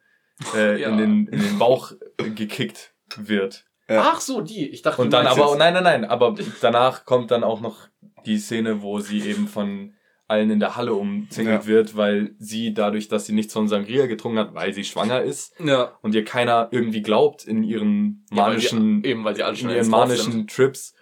äh, 0.55 0.81
Ja. 0.81 0.89
in, 0.89 0.97
den, 0.97 1.27
in 1.27 1.39
den 1.41 1.59
Bauch 1.59 1.91
gekickt 2.17 2.93
wird. 3.17 3.65
Ja. 3.89 4.11
Ach 4.13 4.21
so, 4.21 4.41
die. 4.41 4.69
Ich 4.69 4.81
dachte, 4.81 5.01
Und 5.01 5.11
dann 5.11 5.27
aber, 5.27 5.47
jetzt- 5.49 5.57
nein, 5.59 5.73
nein, 5.73 5.83
nein, 5.83 6.05
aber 6.05 6.35
danach 6.61 7.05
kommt 7.05 7.31
dann 7.31 7.43
auch 7.43 7.59
noch 7.61 7.89
die 8.25 8.37
Szene, 8.37 8.81
wo 8.81 8.99
sie 8.99 9.21
eben 9.21 9.47
von 9.47 9.93
allen 10.27 10.49
in 10.49 10.59
der 10.61 10.77
Halle 10.77 10.93
umzingelt 10.93 11.63
Ja. 11.63 11.67
wird, 11.67 11.97
weil 11.97 12.33
sie 12.39 12.73
dadurch, 12.73 13.09
dass 13.09 13.25
sie 13.25 13.33
nichts 13.33 13.51
von 13.53 13.67
Sangria 13.67 14.05
getrunken 14.07 14.39
hat, 14.39 14.53
weil 14.55 14.73
sie 14.73 14.85
schwanger 14.85 15.21
ist 15.21 15.53
Ja. 15.59 15.97
und 16.01 16.15
ihr 16.15 16.23
keiner 16.23 16.69
irgendwie 16.71 17.01
glaubt 17.01 17.43
in 17.43 17.61
ihren 17.61 18.25
Ja, 18.31 18.37
weil 18.37 18.53
manischen 18.53 19.03
die, 19.03 19.09
eben, 19.09 19.25
weil 19.25 19.35
sie 19.35 19.43
alle 19.43 19.59
in 19.59 19.69
ihren 19.69 19.89
manischen 19.89 20.47
Trips 20.47 20.95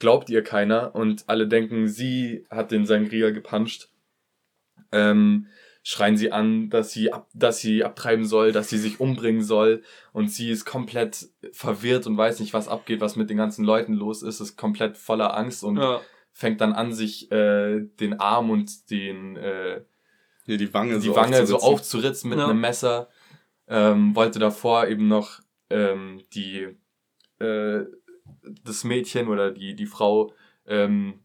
glaubt 0.00 0.30
ihr 0.30 0.42
keiner 0.42 0.94
und 0.94 1.28
alle 1.28 1.46
denken, 1.46 1.86
sie 1.86 2.46
hat 2.50 2.70
den 2.72 2.86
Sangria 2.86 3.30
gepuncht. 3.30 3.90
Ähm, 4.90 5.46
schreien 5.84 6.16
sie 6.16 6.30
an, 6.30 6.70
dass 6.70 6.92
sie, 6.92 7.12
ab, 7.12 7.28
dass 7.34 7.58
sie 7.58 7.82
abtreiben 7.84 8.24
soll, 8.24 8.52
dass 8.52 8.68
sie 8.68 8.78
sich 8.78 9.00
umbringen 9.00 9.42
soll 9.42 9.82
und 10.12 10.30
sie 10.30 10.50
ist 10.50 10.64
komplett 10.64 11.28
verwirrt 11.52 12.06
und 12.06 12.16
weiß 12.16 12.38
nicht, 12.40 12.54
was 12.54 12.68
abgeht, 12.68 13.00
was 13.00 13.16
mit 13.16 13.30
den 13.30 13.36
ganzen 13.36 13.64
Leuten 13.64 13.94
los 13.94 14.22
ist, 14.22 14.40
ist 14.40 14.56
komplett 14.56 14.96
voller 14.96 15.36
Angst 15.36 15.64
und 15.64 15.78
Ja. 15.78 16.00
fängt 16.32 16.60
dann 16.60 16.72
an, 16.72 16.92
sich 16.92 17.30
äh, 17.32 17.80
den 18.00 18.20
Arm 18.20 18.50
und 18.50 18.90
den 18.90 19.36
äh, 19.36 19.82
Hier 20.46 20.56
die 20.56 20.72
Wange 20.72 20.98
die 21.00 21.06
so 21.08 21.16
Wange 21.16 21.46
so 21.46 21.56
aufzuritzen. 21.56 21.72
aufzuritzen 21.74 22.30
mit 22.30 22.38
Ja. 22.38 22.44
einem 22.48 22.60
Messer. 22.60 23.08
Ähm, 23.68 24.14
wollte 24.14 24.38
davor 24.38 24.86
eben 24.86 25.08
noch 25.08 25.40
ähm, 25.70 26.20
die 26.34 26.68
äh, 27.38 27.80
das 28.64 28.84
Mädchen 28.84 29.28
oder 29.28 29.50
die 29.50 29.74
die 29.74 29.86
Frau 29.86 30.32
ähm, 30.66 31.20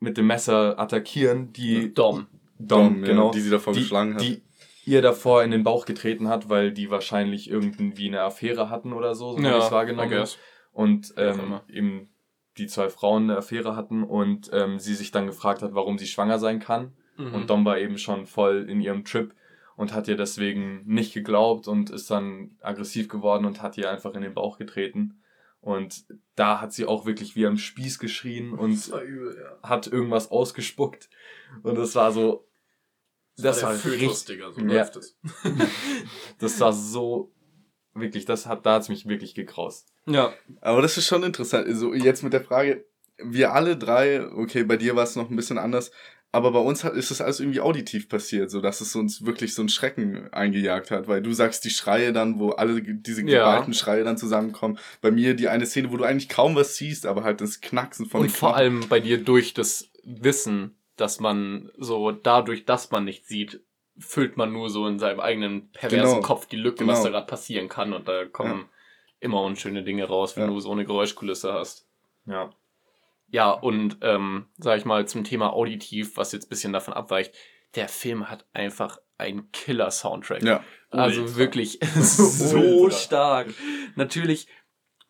mit 0.00 0.16
dem 0.18 0.26
Messer 0.26 0.78
attackieren, 0.78 1.52
die 1.52 1.92
Dom. 1.94 2.26
Ja, 2.58 3.06
genau, 3.06 3.30
die 3.30 3.40
sie 3.40 3.50
davor 3.50 3.72
die, 3.72 3.80
geschlagen 3.80 4.14
hat. 4.14 4.22
die 4.22 4.42
ihr 4.86 5.02
davor 5.02 5.42
in 5.42 5.50
den 5.50 5.64
Bauch 5.64 5.84
getreten 5.84 6.28
hat, 6.28 6.48
weil 6.48 6.72
die 6.72 6.90
wahrscheinlich 6.90 7.50
irgendwie 7.50 8.06
eine 8.06 8.22
Affäre 8.22 8.70
hatten 8.70 8.92
oder 8.92 9.14
so, 9.14 9.32
so 9.32 9.42
habe 9.42 9.58
ich 9.58 9.64
es 9.64 9.72
wahrgenommen. 9.72 10.10
guess. 10.10 10.38
Und 10.72 11.14
ähm, 11.16 11.60
eben 11.68 12.08
die 12.56 12.66
zwei 12.68 12.88
Frauen 12.88 13.24
eine 13.24 13.38
Affäre 13.38 13.76
hatten 13.76 14.02
und 14.04 14.50
ähm, 14.52 14.78
sie 14.78 14.94
sich 14.94 15.10
dann 15.10 15.26
gefragt 15.26 15.62
hat, 15.62 15.74
warum 15.74 15.98
sie 15.98 16.06
schwanger 16.06 16.38
sein 16.38 16.60
kann. 16.60 16.92
Mhm. 17.16 17.34
Und 17.34 17.50
Dom 17.50 17.64
war 17.64 17.78
eben 17.78 17.98
schon 17.98 18.26
voll 18.26 18.66
in 18.68 18.80
ihrem 18.80 19.04
Trip 19.04 19.34
und 19.76 19.92
hat 19.92 20.08
ihr 20.08 20.16
deswegen 20.16 20.82
nicht 20.86 21.12
geglaubt 21.12 21.68
und 21.68 21.90
ist 21.90 22.10
dann 22.10 22.56
aggressiv 22.60 23.08
geworden 23.08 23.44
und 23.44 23.62
hat 23.62 23.76
ihr 23.76 23.90
einfach 23.90 24.14
in 24.14 24.22
den 24.22 24.34
Bauch 24.34 24.58
getreten. 24.58 25.20
Und 25.60 26.04
da 26.36 26.60
hat 26.60 26.72
sie 26.72 26.86
auch 26.86 27.06
wirklich 27.06 27.34
wie 27.34 27.46
am 27.46 27.58
Spieß 27.58 27.98
geschrien 27.98 28.52
und 28.52 28.92
hat 29.62 29.86
irgendwas 29.86 30.30
ausgespuckt. 30.30 31.10
Und 31.62 31.76
das 31.76 31.94
war 31.94 32.12
so, 32.12 32.45
das, 33.36 33.62
war 33.62 33.72
richtig, 33.84 34.24
Digga, 34.24 34.52
so 34.52 34.60
Ja. 34.60 34.66
läuft 34.66 34.96
es. 34.96 35.16
das 36.38 36.60
war 36.60 36.72
so, 36.72 37.32
wirklich, 37.94 38.24
das 38.24 38.46
hat, 38.46 38.66
da 38.66 38.74
hat's 38.74 38.88
mich 38.88 39.06
wirklich 39.06 39.34
gekraust. 39.34 39.88
Ja. 40.06 40.32
Aber 40.60 40.82
das 40.82 40.96
ist 40.98 41.06
schon 41.06 41.22
interessant. 41.22 41.66
Also 41.66 41.94
jetzt 41.94 42.22
mit 42.22 42.32
der 42.32 42.42
Frage, 42.44 42.84
wir 43.18 43.52
alle 43.54 43.76
drei, 43.76 44.24
okay, 44.26 44.64
bei 44.64 44.76
dir 44.76 44.94
war 44.96 45.04
es 45.04 45.16
noch 45.16 45.30
ein 45.30 45.36
bisschen 45.36 45.58
anders, 45.58 45.90
aber 46.32 46.50
bei 46.52 46.58
uns 46.58 46.84
hat, 46.84 46.94
ist 46.94 47.10
das 47.10 47.22
alles 47.22 47.40
irgendwie 47.40 47.60
auditiv 47.60 48.08
passiert, 48.10 48.50
so 48.50 48.60
dass 48.60 48.82
es 48.82 48.94
uns 48.94 49.24
wirklich 49.24 49.54
so 49.54 49.62
einen 49.62 49.70
Schrecken 49.70 50.30
eingejagt 50.34 50.90
hat, 50.90 51.08
weil 51.08 51.22
du 51.22 51.32
sagst 51.32 51.64
die 51.64 51.70
Schreie 51.70 52.12
dann, 52.12 52.38
wo 52.38 52.50
alle 52.50 52.82
diese 52.82 53.22
Ja. 53.22 53.38
geballten 53.38 53.72
Schreie 53.72 54.04
dann 54.04 54.18
zusammenkommen. 54.18 54.78
Bei 55.00 55.10
mir 55.10 55.34
die 55.34 55.48
eine 55.48 55.64
Szene, 55.64 55.90
wo 55.90 55.96
du 55.96 56.04
eigentlich 56.04 56.28
kaum 56.28 56.54
was 56.54 56.76
siehst, 56.76 57.06
aber 57.06 57.24
halt 57.24 57.40
das 57.40 57.60
Knacksen 57.62 58.06
von 58.06 58.20
Und 58.20 58.26
den 58.30 58.34
vor 58.34 58.54
allem 58.56 58.86
bei 58.88 59.00
dir 59.00 59.16
durch 59.22 59.54
das 59.54 59.88
Wissen, 60.04 60.76
dass 60.96 61.20
man 61.20 61.70
so 61.78 62.10
dadurch, 62.12 62.64
dass 62.64 62.90
man 62.90 63.04
nicht 63.04 63.26
sieht, 63.26 63.60
füllt 63.98 64.36
man 64.36 64.52
nur 64.52 64.68
so 64.70 64.86
in 64.86 64.98
seinem 64.98 65.20
eigenen 65.20 65.70
perversen 65.72 66.16
Genau. 66.16 66.26
Kopf 66.26 66.46
die 66.46 66.56
Lücke, 66.56 66.78
Genau. 66.78 66.92
was 66.92 67.02
da 67.02 67.08
gerade 67.10 67.26
passieren 67.26 67.68
kann. 67.68 67.92
Und 67.92 68.08
da 68.08 68.24
kommen 68.26 68.68
immer 69.20 69.42
unschöne 69.42 69.82
Dinge 69.82 70.04
raus, 70.04 70.36
wenn 70.36 70.44
Ja. 70.44 70.50
du 70.50 70.60
so 70.60 70.70
eine 70.72 70.84
Geräuschkulisse 70.84 71.52
hast. 71.54 71.86
Ja. 72.26 72.50
Ja, 73.28 73.50
und 73.50 73.98
ähm, 74.02 74.46
sag 74.58 74.78
ich 74.78 74.84
mal 74.84 75.06
zum 75.08 75.24
Thema 75.24 75.52
auditiv, 75.52 76.16
was 76.16 76.32
jetzt 76.32 76.46
ein 76.46 76.48
bisschen 76.50 76.72
davon 76.72 76.94
abweicht, 76.94 77.34
der 77.74 77.88
Film 77.88 78.28
hat 78.30 78.46
einfach 78.52 78.98
einen 79.18 79.50
Killer-Soundtrack. 79.52 80.42
Ja. 80.42 80.62
Also 80.90 81.22
Ultra. 81.22 81.36
wirklich 81.36 81.78
so 82.00 82.58
Ultra. 82.58 82.96
stark. 82.98 83.54
Natürlich 83.96 84.46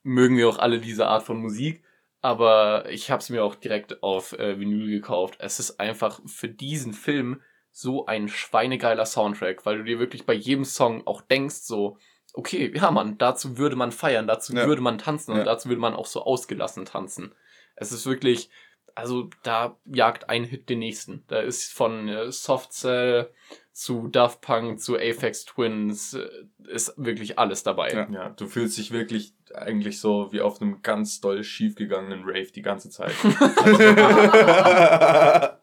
mögen 0.02 0.36
wir 0.36 0.48
auch 0.48 0.58
alle 0.58 0.78
diese 0.80 1.08
Art 1.08 1.24
von 1.24 1.38
Musik, 1.38 1.82
aber 2.26 2.90
ich 2.90 3.08
habe 3.12 3.20
es 3.20 3.30
mir 3.30 3.44
auch 3.44 3.54
direkt 3.54 4.02
auf 4.02 4.32
äh, 4.32 4.58
Vinyl 4.58 4.90
gekauft. 4.90 5.36
Es 5.38 5.60
ist 5.60 5.78
einfach 5.78 6.20
für 6.26 6.48
diesen 6.48 6.92
Film 6.92 7.40
so 7.70 8.06
ein 8.06 8.28
schweinegeiler 8.28 9.06
Soundtrack, 9.06 9.64
weil 9.64 9.78
du 9.78 9.84
dir 9.84 10.00
wirklich 10.00 10.26
bei 10.26 10.32
jedem 10.32 10.64
Song 10.64 11.06
auch 11.06 11.20
denkst, 11.22 11.54
so, 11.62 11.98
okay, 12.34 12.72
ja 12.74 12.90
Mann, 12.90 13.16
dazu 13.16 13.58
würde 13.58 13.76
man 13.76 13.92
feiern, 13.92 14.26
dazu 14.26 14.52
Ja. 14.56 14.66
würde 14.66 14.82
man 14.82 14.98
tanzen 14.98 15.30
und 15.30 15.38
Ja. 15.38 15.44
dazu 15.44 15.68
würde 15.68 15.80
man 15.80 15.94
auch 15.94 16.06
so 16.06 16.22
ausgelassen 16.24 16.84
tanzen. 16.84 17.32
Es 17.76 17.92
ist 17.92 18.06
wirklich, 18.06 18.50
also 18.96 19.30
da 19.44 19.76
jagt 19.84 20.28
ein 20.28 20.42
Hit 20.42 20.68
den 20.68 20.80
nächsten. 20.80 21.22
Da 21.28 21.38
ist 21.38 21.72
von 21.72 22.08
äh, 22.08 22.32
Soft 22.32 22.72
Cell 22.72 23.30
zu 23.70 24.08
Daft 24.08 24.40
Punk 24.40 24.80
zu 24.80 24.96
Aphex 24.96 25.44
Twins 25.44 26.14
äh, 26.14 26.28
ist 26.66 26.92
wirklich 26.96 27.38
alles 27.38 27.62
dabei. 27.62 27.92
Ja. 27.92 28.08
Ja, 28.10 28.28
du 28.30 28.48
fühlst 28.48 28.78
dich 28.78 28.90
wirklich 28.90 29.34
eigentlich 29.56 30.00
so 30.00 30.28
wie 30.32 30.40
auf 30.40 30.60
einem 30.60 30.82
ganz 30.82 31.20
doll 31.20 31.44
schiefgegangenen 31.44 32.22
Rave 32.24 32.50
die 32.54 32.62
ganze 32.62 32.90
Zeit. 32.90 33.12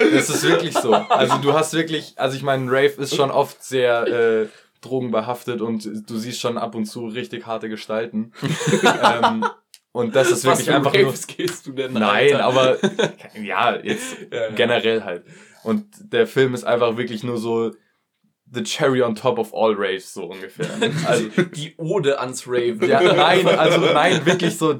Es 0.00 0.30
ist 0.30 0.48
wirklich 0.48 0.72
so. 0.72 0.94
Also 0.94 1.36
du 1.38 1.52
hast 1.52 1.74
wirklich, 1.74 2.14
also 2.16 2.36
ich 2.36 2.42
meine, 2.42 2.70
Rave 2.70 2.94
ist 3.02 3.14
schon 3.14 3.30
oft 3.30 3.62
sehr 3.62 4.06
äh, 4.06 4.46
drogenbehaftet 4.80 5.60
und 5.60 5.84
du 6.08 6.16
siehst 6.16 6.40
schon 6.40 6.56
ab 6.56 6.74
und 6.74 6.86
zu 6.86 7.06
richtig 7.06 7.46
harte 7.46 7.68
Gestalten. 7.68 8.32
ähm, 8.82 9.44
und 9.92 10.16
das 10.16 10.30
ist 10.30 10.46
Was 10.46 10.60
wirklich 10.60 10.68
für 10.68 10.76
einfach 10.76 10.94
nur. 10.94 11.06
Raves 11.06 11.26
gehst 11.26 11.66
du 11.66 11.72
denn? 11.72 11.92
Nein, 11.92 12.32
Alter? 12.34 12.44
aber 12.44 12.78
ja, 13.42 13.76
jetzt 13.76 14.16
Ja, 14.32 14.48
ja. 14.48 14.54
generell 14.54 15.04
halt. 15.04 15.24
Und 15.64 15.84
der 15.98 16.26
Film 16.26 16.54
ist 16.54 16.64
einfach 16.64 16.96
wirklich 16.96 17.22
nur 17.22 17.36
so 17.36 17.72
the 18.52 18.62
cherry 18.64 19.00
on 19.02 19.14
top 19.14 19.38
of 19.38 19.52
all 19.54 19.74
raves, 19.76 20.12
so 20.12 20.24
ungefähr. 20.30 20.66
Also, 21.06 21.28
die 21.54 21.74
Ode 21.76 22.18
ans 22.20 22.46
Rave. 22.46 22.84
ja, 22.86 23.00
nein, 23.00 23.46
also 23.46 23.80
nein, 23.80 24.24
wirklich 24.26 24.56
so, 24.58 24.74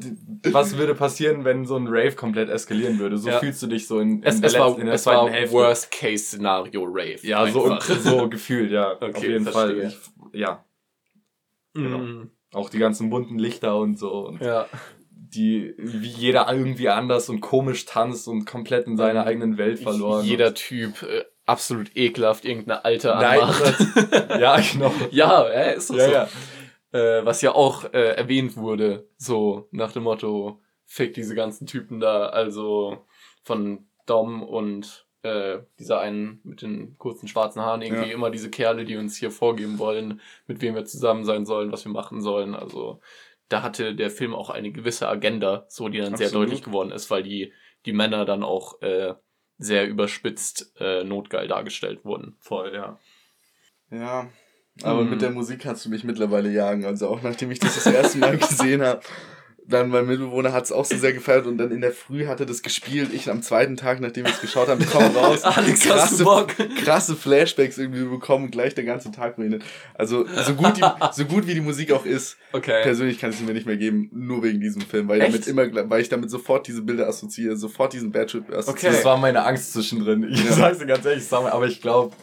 was 0.50 0.76
würde 0.76 0.94
passieren, 0.94 1.44
wenn 1.44 1.64
so 1.64 1.76
ein 1.76 1.86
Rave 1.86 2.12
komplett 2.12 2.48
eskalieren 2.50 2.98
würde? 2.98 3.16
So 3.18 3.28
Ja. 3.30 3.38
fühlst 3.38 3.62
du 3.62 3.66
dich 3.68 3.86
so 3.86 4.00
in, 4.00 4.18
in 4.18 4.24
Es, 4.24 4.40
der, 4.40 4.50
es 4.50 4.58
war, 4.58 4.78
in 4.78 4.86
der 4.86 4.94
es 4.94 5.02
zweiten 5.04 5.16
war 5.26 5.30
Hälfte. 5.30 5.54
Worst-Case-Szenario 5.54 6.84
Rave. 6.84 7.18
Ja, 7.22 7.46
so, 7.50 7.64
Einfach. 7.64 7.82
so 8.00 8.28
gefühlt, 8.28 8.72
ja. 8.72 8.92
auf 8.94 9.02
Okay, 9.02 9.28
jeden 9.32 9.44
verstehe. 9.46 9.90
Fall. 9.90 9.94
Ich, 10.32 10.40
ja, 10.40 10.64
genau. 11.74 11.98
Mm, 11.98 12.30
auch 12.52 12.70
die 12.70 12.78
ganzen 12.78 13.10
bunten 13.10 13.38
Lichter 13.38 13.76
und 13.76 13.98
so. 13.98 14.26
Und 14.26 14.40
Ja. 14.40 14.66
die, 15.12 15.74
wie 15.78 16.08
jeder 16.08 16.52
irgendwie 16.52 16.88
anders 16.88 17.28
und 17.28 17.40
komisch 17.40 17.84
tanzt 17.86 18.26
und 18.26 18.46
komplett 18.46 18.86
in 18.88 18.96
seiner 18.96 19.24
eigenen 19.26 19.58
Welt 19.58 19.78
verloren. 19.78 20.24
Jeder 20.24 20.54
Typ 20.54 21.02
äh, 21.04 21.24
absolut 21.50 21.96
ekelhaft 21.96 22.44
irgendeine 22.44 22.84
alte 22.84 23.08
Nein, 23.08 23.40
anmacht. 23.40 24.40
ja, 24.40 24.58
genau. 24.72 24.92
ja, 25.10 25.42
äh, 25.48 25.76
ist 25.76 25.90
doch 25.90 25.96
Ja, 25.96 26.04
so. 26.06 26.12
ja. 26.12 26.28
Äh, 26.92 27.24
was 27.24 27.40
ja 27.42 27.54
auch 27.54 27.84
äh, 27.92 28.14
erwähnt 28.16 28.56
wurde, 28.56 29.08
so 29.16 29.68
nach 29.70 29.92
dem 29.92 30.02
Motto, 30.04 30.60
fick 30.86 31.14
diese 31.14 31.34
ganzen 31.36 31.66
Typen 31.66 32.00
da, 32.00 32.26
also 32.26 33.06
von 33.44 33.86
Dom 34.06 34.42
und 34.42 35.06
äh, 35.22 35.58
dieser 35.78 36.00
einen 36.00 36.40
mit 36.42 36.62
den 36.62 36.96
kurzen 36.98 37.28
schwarzen 37.28 37.62
Haaren, 37.62 37.82
irgendwie 37.82 38.08
Ja. 38.08 38.14
immer 38.14 38.30
diese 38.30 38.50
Kerle, 38.50 38.84
die 38.84 38.96
uns 38.96 39.16
hier 39.16 39.30
vorgeben 39.30 39.78
wollen, 39.78 40.20
mit 40.46 40.62
wem 40.62 40.74
wir 40.74 40.84
zusammen 40.84 41.24
sein 41.24 41.44
sollen, 41.46 41.70
was 41.70 41.84
wir 41.84 41.92
machen 41.92 42.22
sollen. 42.22 42.54
Also 42.56 43.00
da 43.48 43.62
hatte 43.62 43.94
der 43.94 44.10
Film 44.10 44.34
auch 44.34 44.50
eine 44.50 44.72
gewisse 44.72 45.08
Agenda, 45.08 45.66
so 45.68 45.88
die 45.88 45.98
dann 45.98 46.16
sehr 46.16 46.26
Absolut. 46.28 46.46
deutlich 46.48 46.62
geworden 46.64 46.90
ist, 46.90 47.10
weil 47.10 47.22
die, 47.22 47.52
die 47.86 47.92
Männer 47.92 48.24
dann 48.24 48.42
auch 48.42 48.80
äh, 48.82 49.14
sehr 49.62 49.86
überspitzt 49.86 50.72
äh, 50.80 51.04
notgeil 51.04 51.46
dargestellt 51.46 52.04
wurden. 52.04 52.34
Voll, 52.40 52.72
ja. 52.74 52.98
Ja, 53.90 54.28
aber 54.82 55.04
Mhm. 55.04 55.10
mit 55.10 55.22
der 55.22 55.30
Musik 55.30 55.60
kannst 55.60 55.84
du 55.84 55.90
mich 55.90 56.02
mittlerweile 56.02 56.50
jagen. 56.50 56.84
Also 56.86 57.08
auch 57.08 57.22
nachdem 57.22 57.50
ich 57.50 57.58
das 57.58 57.74
das 57.74 57.86
erste 57.86 58.18
Mal 58.18 58.36
gesehen 58.38 58.82
habe, 58.82 59.02
dann 59.70 59.88
mein 59.88 60.06
Mitbewohner 60.06 60.52
hat 60.52 60.64
es 60.64 60.72
auch 60.72 60.84
so 60.84 60.96
sehr 60.96 61.12
gefeiert 61.12 61.46
und 61.46 61.56
dann 61.58 61.70
in 61.70 61.80
der 61.80 61.92
Früh 61.92 62.26
hatte 62.26 62.44
das 62.44 62.62
gespielt. 62.62 63.10
Ich 63.14 63.30
am 63.30 63.40
zweiten 63.42 63.76
Tag, 63.76 64.00
nachdem 64.00 64.24
wir 64.26 64.32
es 64.32 64.40
geschaut 64.40 64.68
haben, 64.68 64.84
komme 64.86 65.06
raus. 65.16 65.42
Alex, 65.44 65.88
hast 65.88 66.20
du 66.20 66.24
Bock? 66.24 66.48
krasse 66.84 67.16
Flashbacks 67.16 67.78
irgendwie 67.78 68.04
bekommen, 68.04 68.50
gleich 68.50 68.74
der 68.74 68.84
ganze 68.84 69.10
Tag 69.12 69.38
ruiniert. 69.38 69.62
Also 69.94 70.26
so 70.44 70.54
gut, 70.54 70.76
die, 70.76 70.82
so 71.12 71.24
gut 71.24 71.46
wie 71.46 71.54
die 71.54 71.60
Musik 71.60 71.92
auch 71.92 72.04
ist, 72.04 72.36
Okay. 72.52 72.82
persönlich 72.82 73.18
kann 73.20 73.30
ich 73.30 73.36
sie 73.36 73.44
mir 73.44 73.54
nicht 73.54 73.66
mehr 73.66 73.76
geben, 73.76 74.10
nur 74.12 74.42
wegen 74.42 74.60
diesem 74.60 74.82
Film, 74.82 75.06
weil, 75.08 75.20
Echt? 75.20 75.46
damit 75.46 75.46
immer, 75.46 75.88
weil 75.90 76.00
ich 76.02 76.08
damit 76.08 76.30
sofort 76.30 76.66
diese 76.66 76.82
Bilder 76.82 77.06
assoziiere, 77.08 77.56
sofort 77.56 77.92
diesen 77.92 78.10
Bad 78.10 78.30
Trip 78.30 78.52
assoziiere. 78.52 78.92
Das 78.94 79.04
war 79.04 79.16
meine 79.16 79.44
Angst 79.44 79.72
zwischendrin. 79.72 80.26
Ich 80.30 80.44
Ja. 80.44 80.52
sag's 80.52 80.78
dir 80.78 80.86
ganz 80.86 81.04
ehrlich, 81.04 81.24
aber 81.32 81.66
ich 81.66 81.80
glaube, 81.80 82.14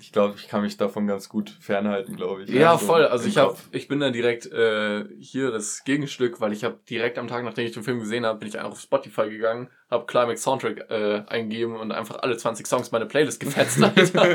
ich 0.00 0.12
glaube, 0.12 0.34
ich 0.38 0.48
kann 0.48 0.62
mich 0.62 0.76
davon 0.76 1.06
ganz 1.06 1.28
gut 1.28 1.50
fernhalten, 1.60 2.16
glaube 2.16 2.42
ich. 2.44 2.48
Ja, 2.50 2.76
so 2.78 2.86
voll. 2.86 3.04
Also 3.06 3.28
ich 3.28 3.36
habe, 3.36 3.56
ich 3.72 3.86
bin 3.86 4.00
da 4.00 4.10
direkt 4.10 4.46
äh, 4.50 5.04
hier 5.18 5.50
das 5.50 5.84
Gegenstück, 5.84 6.40
weil 6.40 6.52
ich 6.52 6.64
habe 6.64 6.78
direkt 6.88 7.18
am 7.18 7.28
Tag, 7.28 7.44
nachdem 7.44 7.66
ich 7.66 7.72
den 7.72 7.82
Film 7.82 8.00
gesehen 8.00 8.24
habe, 8.26 8.38
bin 8.38 8.48
ich 8.48 8.58
einfach 8.58 8.72
auf 8.72 8.80
Spotify 8.80 9.28
gegangen, 9.28 9.68
habe 9.90 10.06
Climax 10.06 10.42
Soundtrack 10.42 10.90
äh, 10.90 11.22
eingegeben 11.26 11.76
und 11.76 11.92
einfach 11.92 12.20
alle 12.22 12.36
20 12.36 12.66
Songs 12.66 12.90
meine 12.92 13.06
Playlist 13.06 13.40
gefetzt, 13.40 13.82
Alter. 13.82 14.26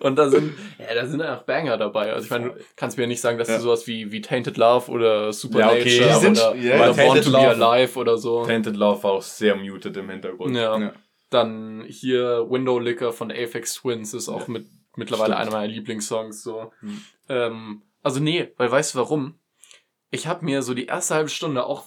und 0.00 0.16
da 0.16 0.28
sind, 0.28 0.52
ja, 0.78 0.94
da 0.94 1.06
sind 1.06 1.22
einfach 1.22 1.44
Banger 1.44 1.76
dabei. 1.78 2.12
Also 2.12 2.24
ich 2.26 2.30
meine, 2.30 2.50
du 2.50 2.54
kannst 2.76 2.96
mir 2.98 3.04
ja 3.04 3.08
nicht 3.08 3.20
sagen, 3.20 3.38
dass 3.38 3.48
Ja. 3.48 3.56
du 3.56 3.62
sowas 3.62 3.86
wie, 3.86 4.12
wie 4.12 4.20
Tainted 4.20 4.56
Love 4.56 4.90
oder 4.90 5.30
Ja, 5.30 5.70
okay, 5.70 5.82
die 5.84 6.20
sind- 6.20 6.38
oder, 6.38 6.54
ja, 6.56 6.76
oder 6.76 6.94
Born 6.94 7.20
to 7.22 7.30
Be 7.30 7.36
Love- 7.36 7.64
Alive 7.64 7.98
oder 7.98 8.18
so. 8.18 8.44
Tainted 8.44 8.76
Love 8.76 9.02
war 9.02 9.12
auch 9.12 9.22
sehr 9.22 9.56
muted 9.56 9.96
im 9.96 10.10
Hintergrund. 10.10 10.54
Ja. 10.54 10.78
Ja. 10.78 10.92
Dann 11.30 11.84
hier 11.88 12.46
Window 12.48 12.78
Licker 12.78 13.12
von 13.12 13.32
Aphex 13.32 13.74
Twins 13.74 14.14
ist 14.14 14.28
auch 14.28 14.46
mit, 14.46 14.66
mittlerweile 14.96 15.34
Stimmt. 15.34 15.48
einer 15.48 15.50
meiner 15.50 15.72
Lieblingssongs. 15.72 16.42
So. 16.42 16.72
Hm. 16.80 17.04
Ähm, 17.28 17.82
also 18.02 18.20
nee, 18.20 18.52
weil 18.56 18.70
weißt 18.70 18.94
du 18.94 18.98
warum? 18.98 19.38
Ich 20.10 20.26
habe 20.26 20.44
mir 20.44 20.62
so 20.62 20.74
die 20.74 20.86
erste 20.86 21.14
halbe 21.14 21.28
Stunde, 21.28 21.66
auch 21.66 21.86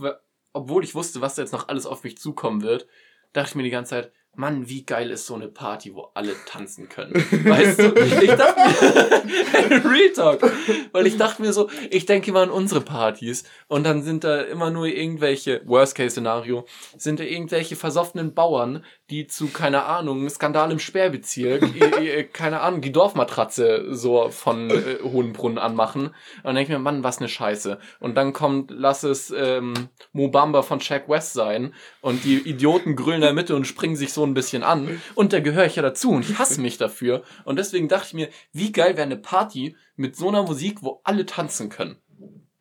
obwohl 0.54 0.84
ich 0.84 0.96
wusste, 0.96 1.22
was 1.22 1.36
da 1.36 1.42
jetzt 1.42 1.52
noch 1.52 1.68
alles 1.68 1.86
auf 1.86 2.04
mich 2.04 2.18
zukommen 2.18 2.62
wird, 2.62 2.88
dachte 3.34 3.50
ich 3.50 3.56
mir 3.56 3.64
die 3.64 3.70
ganze 3.70 3.92
Zeit, 3.92 4.12
Mann, 4.36 4.70
wie 4.70 4.86
geil 4.86 5.10
ist 5.10 5.26
so 5.26 5.36
eine 5.36 5.48
Party, 5.48 5.94
wo 5.94 6.12
alle 6.14 6.34
tanzen 6.46 6.88
können. 6.88 7.14
Weißt 7.32 7.80
du? 7.80 7.94
Ich 7.94 8.32
dachte 8.32 8.60
mir, 8.60 9.86
Real 9.92 10.14
Talk. 10.14 10.52
Weil 10.92 11.08
ich 11.08 11.18
dachte 11.18 11.42
mir 11.42 11.52
so, 11.52 11.70
ich 11.90 12.06
denke 12.06 12.30
immer 12.30 12.42
an 12.42 12.52
unsere 12.52 12.80
Partys 12.82 13.44
und 13.68 13.84
dann 13.84 14.04
sind 14.04 14.24
da 14.24 14.42
immer 14.42 14.70
nur 14.70 14.86
irgendwelche, 14.86 15.62
Worst-Case-Szenario, 15.66 16.66
sind 16.98 17.20
da 17.20 17.24
irgendwelche 17.24 17.76
versoffenen 17.76 18.34
Bauern, 18.34 18.86
die 19.10 19.28
zu, 19.28 19.48
keine 19.48 19.86
Ahnung, 19.86 20.30
Skandal 20.30 20.72
im 20.72 20.80
Sperrbezirk, 20.80 21.64
i- 22.02 22.24
keine 22.32 22.62
Ahnung, 22.62 22.82
die 22.82 22.92
Dorfmatratze 22.92 23.94
so 23.96 24.30
von 24.30 24.70
äh, 24.70 24.98
Hohenbrunn 25.04 25.58
anmachen. 25.58 26.08
Und 26.08 26.14
dann 26.44 26.56
denke 26.56 26.72
ich 26.72 26.78
mir, 26.78 26.84
Mann, 26.84 27.04
was 27.04 27.20
eine 27.20 27.28
Scheiße. 27.30 27.80
Und 28.00 28.16
dann 28.16 28.34
kommt, 28.34 28.72
lass 28.72 29.04
es 29.04 29.32
ähm, 29.36 29.74
Mobamba 30.14 30.62
von 30.62 30.80
Jack 30.82 31.10
West 31.10 31.34
sein 31.34 31.74
und 32.02 32.24
die 32.24 32.38
Idioten 32.38 32.96
grüllen 32.96 33.18
in 33.18 33.22
der 33.22 33.34
Mitte 33.34 33.56
und 33.56 33.66
springen 33.66 33.96
sich 33.96 34.14
so 34.14 34.24
ein 34.26 34.34
bisschen 34.34 34.64
an. 34.64 35.02
Und 35.16 35.34
da 35.34 35.40
gehöre 35.40 35.66
ich 35.66 35.76
ja 35.76 35.82
dazu 35.82 36.12
und 36.12 36.30
ich 36.30 36.38
hasse 36.40 36.62
mich 36.62 36.78
dafür. 36.78 37.24
Und 37.46 37.58
deswegen 37.60 37.88
dachte 37.88 38.08
ich 38.08 38.14
mir, 38.14 38.30
wie 38.54 38.72
geil 38.72 38.92
wäre 38.96 39.04
eine 39.04 39.18
Party 39.18 39.76
mit 39.96 40.16
so 40.16 40.28
einer 40.30 40.44
Musik, 40.44 40.78
wo 40.82 41.02
alle 41.04 41.26
tanzen 41.26 41.70
können. 41.70 41.98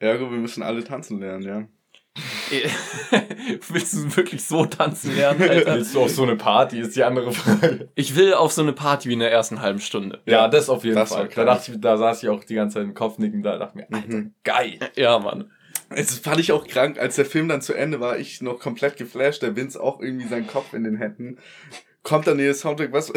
Ergo, 0.01 0.30
wir 0.30 0.38
müssen 0.38 0.62
alle 0.62 0.84
tanzen 0.84 1.18
lernen, 1.20 1.42
ja. 1.42 1.68
Willst 3.68 3.94
du 3.94 4.16
wirklich 4.16 4.44
so 4.44 4.64
tanzen 4.66 5.14
lernen, 5.16 5.42
Alter? 5.48 5.74
Willst 5.76 5.94
du 5.94 6.00
auf 6.00 6.10
so 6.10 6.22
eine 6.22 6.36
Party, 6.36 6.80
ist 6.80 6.96
die 6.96 7.04
andere 7.04 7.32
Frage. 7.32 7.88
Ich 7.94 8.16
will 8.16 8.34
auf 8.34 8.52
so 8.52 8.62
eine 8.62 8.72
Party 8.72 9.08
wie 9.08 9.14
in 9.14 9.18
der 9.20 9.30
ersten 9.32 9.60
halben 9.60 9.80
Stunde. 9.80 10.20
Ja, 10.26 10.48
das 10.48 10.68
auf 10.68 10.84
jeden 10.84 10.96
das 10.96 11.10
Fall. 11.10 11.28
Da, 11.34 11.44
dachte 11.44 11.72
ich, 11.72 11.80
da 11.80 11.96
saß 11.96 12.22
ich 12.22 12.28
auch 12.28 12.44
die 12.44 12.54
ganze 12.54 12.74
Zeit 12.74 12.84
im 12.84 12.94
Kopf 12.94 13.18
nicken, 13.18 13.42
da 13.42 13.58
dachte 13.58 13.78
ich 13.80 13.88
mir, 13.88 13.96
Alter, 13.96 14.08
Mhm. 14.16 14.34
geil. 14.44 14.78
Ja, 14.96 15.18
Mann. 15.18 15.50
Es 15.90 16.18
fand 16.18 16.38
ich 16.40 16.52
auch 16.52 16.66
krank, 16.66 16.98
als 16.98 17.16
der 17.16 17.24
Film 17.24 17.48
dann 17.48 17.62
zu 17.62 17.72
Ende 17.72 17.98
war, 18.00 18.18
ich 18.18 18.42
noch 18.42 18.58
komplett 18.60 18.96
geflasht, 18.98 19.42
der 19.42 19.56
Vince 19.56 19.80
auch 19.82 20.00
irgendwie 20.00 20.26
seinen 20.28 20.46
Kopf 20.46 20.74
in 20.74 20.84
den 20.84 20.96
Händen. 20.96 21.38
Kommt 22.02 22.26
dann 22.26 22.38
der 22.38 22.52
Soundtrack, 22.54 22.92
was, 22.92 23.12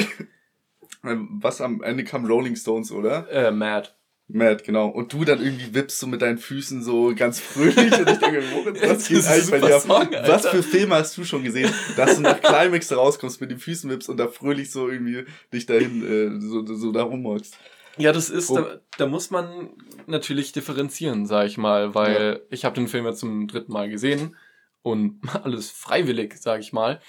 was 1.04 1.62
am 1.62 1.84
Ende 1.84 2.04
kam 2.04 2.26
Rolling 2.26 2.56
Stones, 2.56 2.91
oder? 2.91 3.30
Äh, 3.32 3.52
Mad. 3.52 3.89
Matt, 4.34 4.64
genau. 4.64 4.88
Und 4.88 5.14
du 5.14 5.26
dann 5.26 5.42
irgendwie 5.42 5.74
wippst 5.74 6.00
so 6.00 6.08
mit 6.08 6.22
deinen 6.22 6.38
Füßen 6.38 6.84
so 6.84 7.14
ganz 7.16 7.40
fröhlich 7.40 7.78
und 7.78 8.10
ich 8.10 8.18
denke, 8.18 8.44
Moritz, 8.54 8.82
was 8.88 9.08
geht 9.08 9.26
eigentlich 9.26 9.52
bei 9.52 9.60
dir? 9.60 9.80
Song. 9.80 10.10
Was 10.26 10.48
für 10.48 10.64
Filme 10.64 10.96
hast 10.96 11.18
du 11.18 11.24
schon 11.24 11.44
gesehen, 11.44 11.72
dass 11.96 12.16
du 12.16 12.22
nach 12.22 12.40
Climax 12.42 12.92
rauskommst, 12.92 13.42
mit 13.42 13.52
den 13.52 13.60
Füßen 13.60 13.90
wippst 13.90 14.10
und 14.10 14.18
da 14.18 14.28
fröhlich 14.28 14.72
so 14.72 14.90
irgendwie 14.90 15.26
dich 15.54 15.66
dahin, 15.66 16.04
äh, 16.06 16.42
so, 16.42 16.66
so 16.66 16.92
da 16.92 17.04
rumhockst? 17.04 17.58
Ja, 17.98 18.14
das 18.14 18.30
ist, 18.30 18.50
da, 18.50 18.80
da 18.98 19.06
muss 19.06 19.32
man 19.32 19.70
natürlich 20.08 20.52
differenzieren, 20.54 21.26
sag 21.26 21.48
ich 21.48 21.58
mal, 21.58 21.94
weil 21.94 22.42
ich 22.50 22.64
habe 22.64 22.76
den 22.76 22.88
Film 22.88 23.06
ja 23.06 23.14
zum 23.14 23.48
dritten 23.48 23.74
Mal 23.74 23.90
gesehen 23.90 24.36
und 24.82 25.22
alles 25.44 25.70
freiwillig, 25.70 26.38
sag 26.38 26.62
ich 26.62 26.74
mal. 26.74 27.02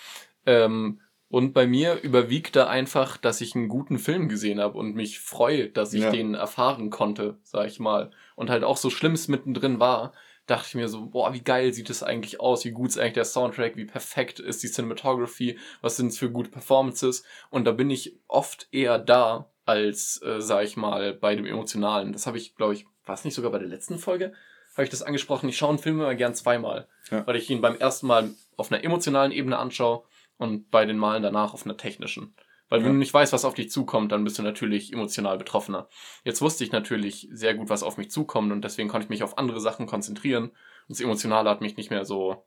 Ähm, 0.45 1.01
und 1.33 1.55
bei 1.55 1.67
mir 1.67 1.99
überwiegt 2.03 2.57
da 2.57 2.67
einfach, 2.67 3.17
dass 3.17 3.41
ich 3.41 3.55
einen 3.57 3.69
guten 3.69 3.99
Film 3.99 4.29
gesehen 4.29 4.61
habe 4.61 4.77
und 4.77 4.95
mich 4.95 5.19
freue, 5.19 5.71
dass 5.71 5.95
ich 5.95 6.03
Ja. 6.03 6.11
den 6.11 6.35
erfahren 6.35 6.91
konnte, 6.91 7.39
sag 7.43 7.67
ich 7.69 7.81
mal. 7.81 8.11
Und 8.37 8.51
halt 8.51 8.65
auch 8.65 8.77
so 8.77 8.91
schlimm 8.91 9.13
es 9.15 9.29
mittendrin 9.29 9.81
war, 9.81 10.13
dachte 10.47 10.67
ich 10.69 10.75
mir 10.75 10.89
so, 10.89 11.07
boah, 11.07 11.33
wie 11.33 11.41
geil 11.41 11.73
sieht 11.73 11.89
es 11.89 12.03
eigentlich 12.03 12.39
aus, 12.39 12.67
wie 12.67 12.73
gut 12.73 12.91
ist 12.91 12.99
eigentlich 12.99 13.15
der 13.15 13.25
Soundtrack, 13.25 13.77
wie 13.77 13.87
perfekt 13.87 14.41
ist 14.41 14.63
die 14.63 14.69
Cinematography, 14.71 15.59
was 15.81 15.97
sind 15.97 16.09
es 16.09 16.19
für 16.19 16.31
gute 16.31 16.51
Performances. 16.51 17.25
Und 17.49 17.65
da 17.65 17.73
bin 17.73 17.89
ich 17.89 18.15
oft 18.29 18.69
eher 18.71 18.99
da, 18.99 19.49
als, 19.65 20.21
äh, 20.23 20.41
sag 20.43 20.65
ich 20.65 20.77
mal, 20.77 21.15
bei 21.15 21.35
dem 21.35 21.47
Emotionalen. 21.47 22.13
Das 22.13 22.27
habe 22.27 22.37
ich, 22.37 22.57
glaube 22.57 22.75
ich, 22.75 22.85
war 23.07 23.15
es 23.15 23.25
nicht 23.25 23.35
sogar 23.35 23.53
bei 23.53 23.59
der 23.59 23.69
letzten 23.69 23.99
Folge? 23.99 24.35
Habe 24.75 24.85
ich 24.85 24.91
das 24.91 25.03
angesprochen? 25.03 25.49
Ich 25.49 25.57
schaue 25.57 25.71
einen 25.71 25.79
Film 25.79 26.01
immer 26.01 26.15
gern 26.15 26.35
zweimal, 26.35 26.89
Ja. 27.11 27.27
weil 27.27 27.37
ich 27.37 27.49
ihn 27.49 27.63
beim 27.63 27.77
ersten 27.79 28.07
Mal 28.07 28.31
auf 28.59 28.71
einer 28.71 28.85
emotionalen 28.85 29.33
Ebene 29.33 29.57
anschaue 29.59 30.03
und 30.43 30.71
bei 30.71 30.85
den 30.85 30.99
Malen 30.99 31.23
danach 31.23 31.55
auf 31.55 31.65
einer 31.65 31.77
technischen. 31.77 32.35
Weil 32.69 32.81
Ja. 32.81 32.87
wenn 32.87 32.93
du 32.95 32.99
nicht 32.99 33.13
weißt, 33.15 33.33
was 33.33 33.45
auf 33.45 33.55
dich 33.55 33.71
zukommt, 33.71 34.13
dann 34.13 34.25
bist 34.25 34.39
du 34.39 34.43
natürlich 34.43 34.93
emotional 34.93 35.37
betroffener. 35.39 35.89
Jetzt 36.25 36.41
wusste 36.41 36.65
ich 36.65 36.73
natürlich 36.73 37.29
sehr 37.31 37.55
gut, 37.55 37.69
was 37.69 37.83
auf 37.83 37.97
mich 37.99 38.11
zukommt 38.11 38.51
und 38.53 38.63
deswegen 38.63 38.89
konnte 38.89 39.05
ich 39.05 39.11
mich 39.11 39.23
auf 39.23 39.37
andere 39.39 39.61
Sachen 39.61 39.87
konzentrieren. 39.87 40.45
Und 40.45 40.89
das 40.89 41.01
Emotionale 41.01 41.49
hat 41.51 41.61
mich 41.61 41.77
nicht 41.77 41.91
mehr 41.91 42.05
so, 42.05 42.45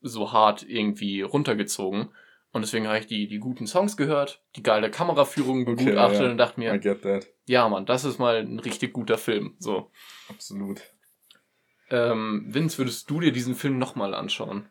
so 0.00 0.32
hart 0.32 0.62
irgendwie 0.62 1.22
runtergezogen. 1.22 2.10
Und 2.52 2.62
deswegen 2.62 2.86
habe 2.86 2.98
ich 3.00 3.06
die, 3.06 3.26
die 3.28 3.40
guten 3.40 3.66
Songs 3.66 3.96
gehört, 3.96 4.42
die 4.56 4.62
geile 4.62 4.90
Kameraführung 4.90 5.62
Okay, 5.62 5.74
begutachtet 5.84 6.20
ja. 6.22 6.30
und 6.30 6.38
dachte 6.38 6.60
mir, 6.60 6.74
I 6.74 6.78
get 6.80 7.02
that. 7.02 7.26
ja, 7.46 7.68
Mann, 7.68 7.84
das 7.84 8.04
ist 8.04 8.18
mal 8.18 8.36
ein 8.36 8.58
richtig 8.60 8.92
guter 8.94 9.18
Film. 9.18 9.54
So. 9.58 9.90
Absolut. 10.30 10.80
Ähm, 11.90 12.46
Vince, 12.48 12.78
würdest 12.78 13.10
du 13.10 13.20
dir 13.20 13.32
diesen 13.32 13.54
Film 13.54 13.78
nochmal 13.78 14.14
anschauen? 14.14 14.68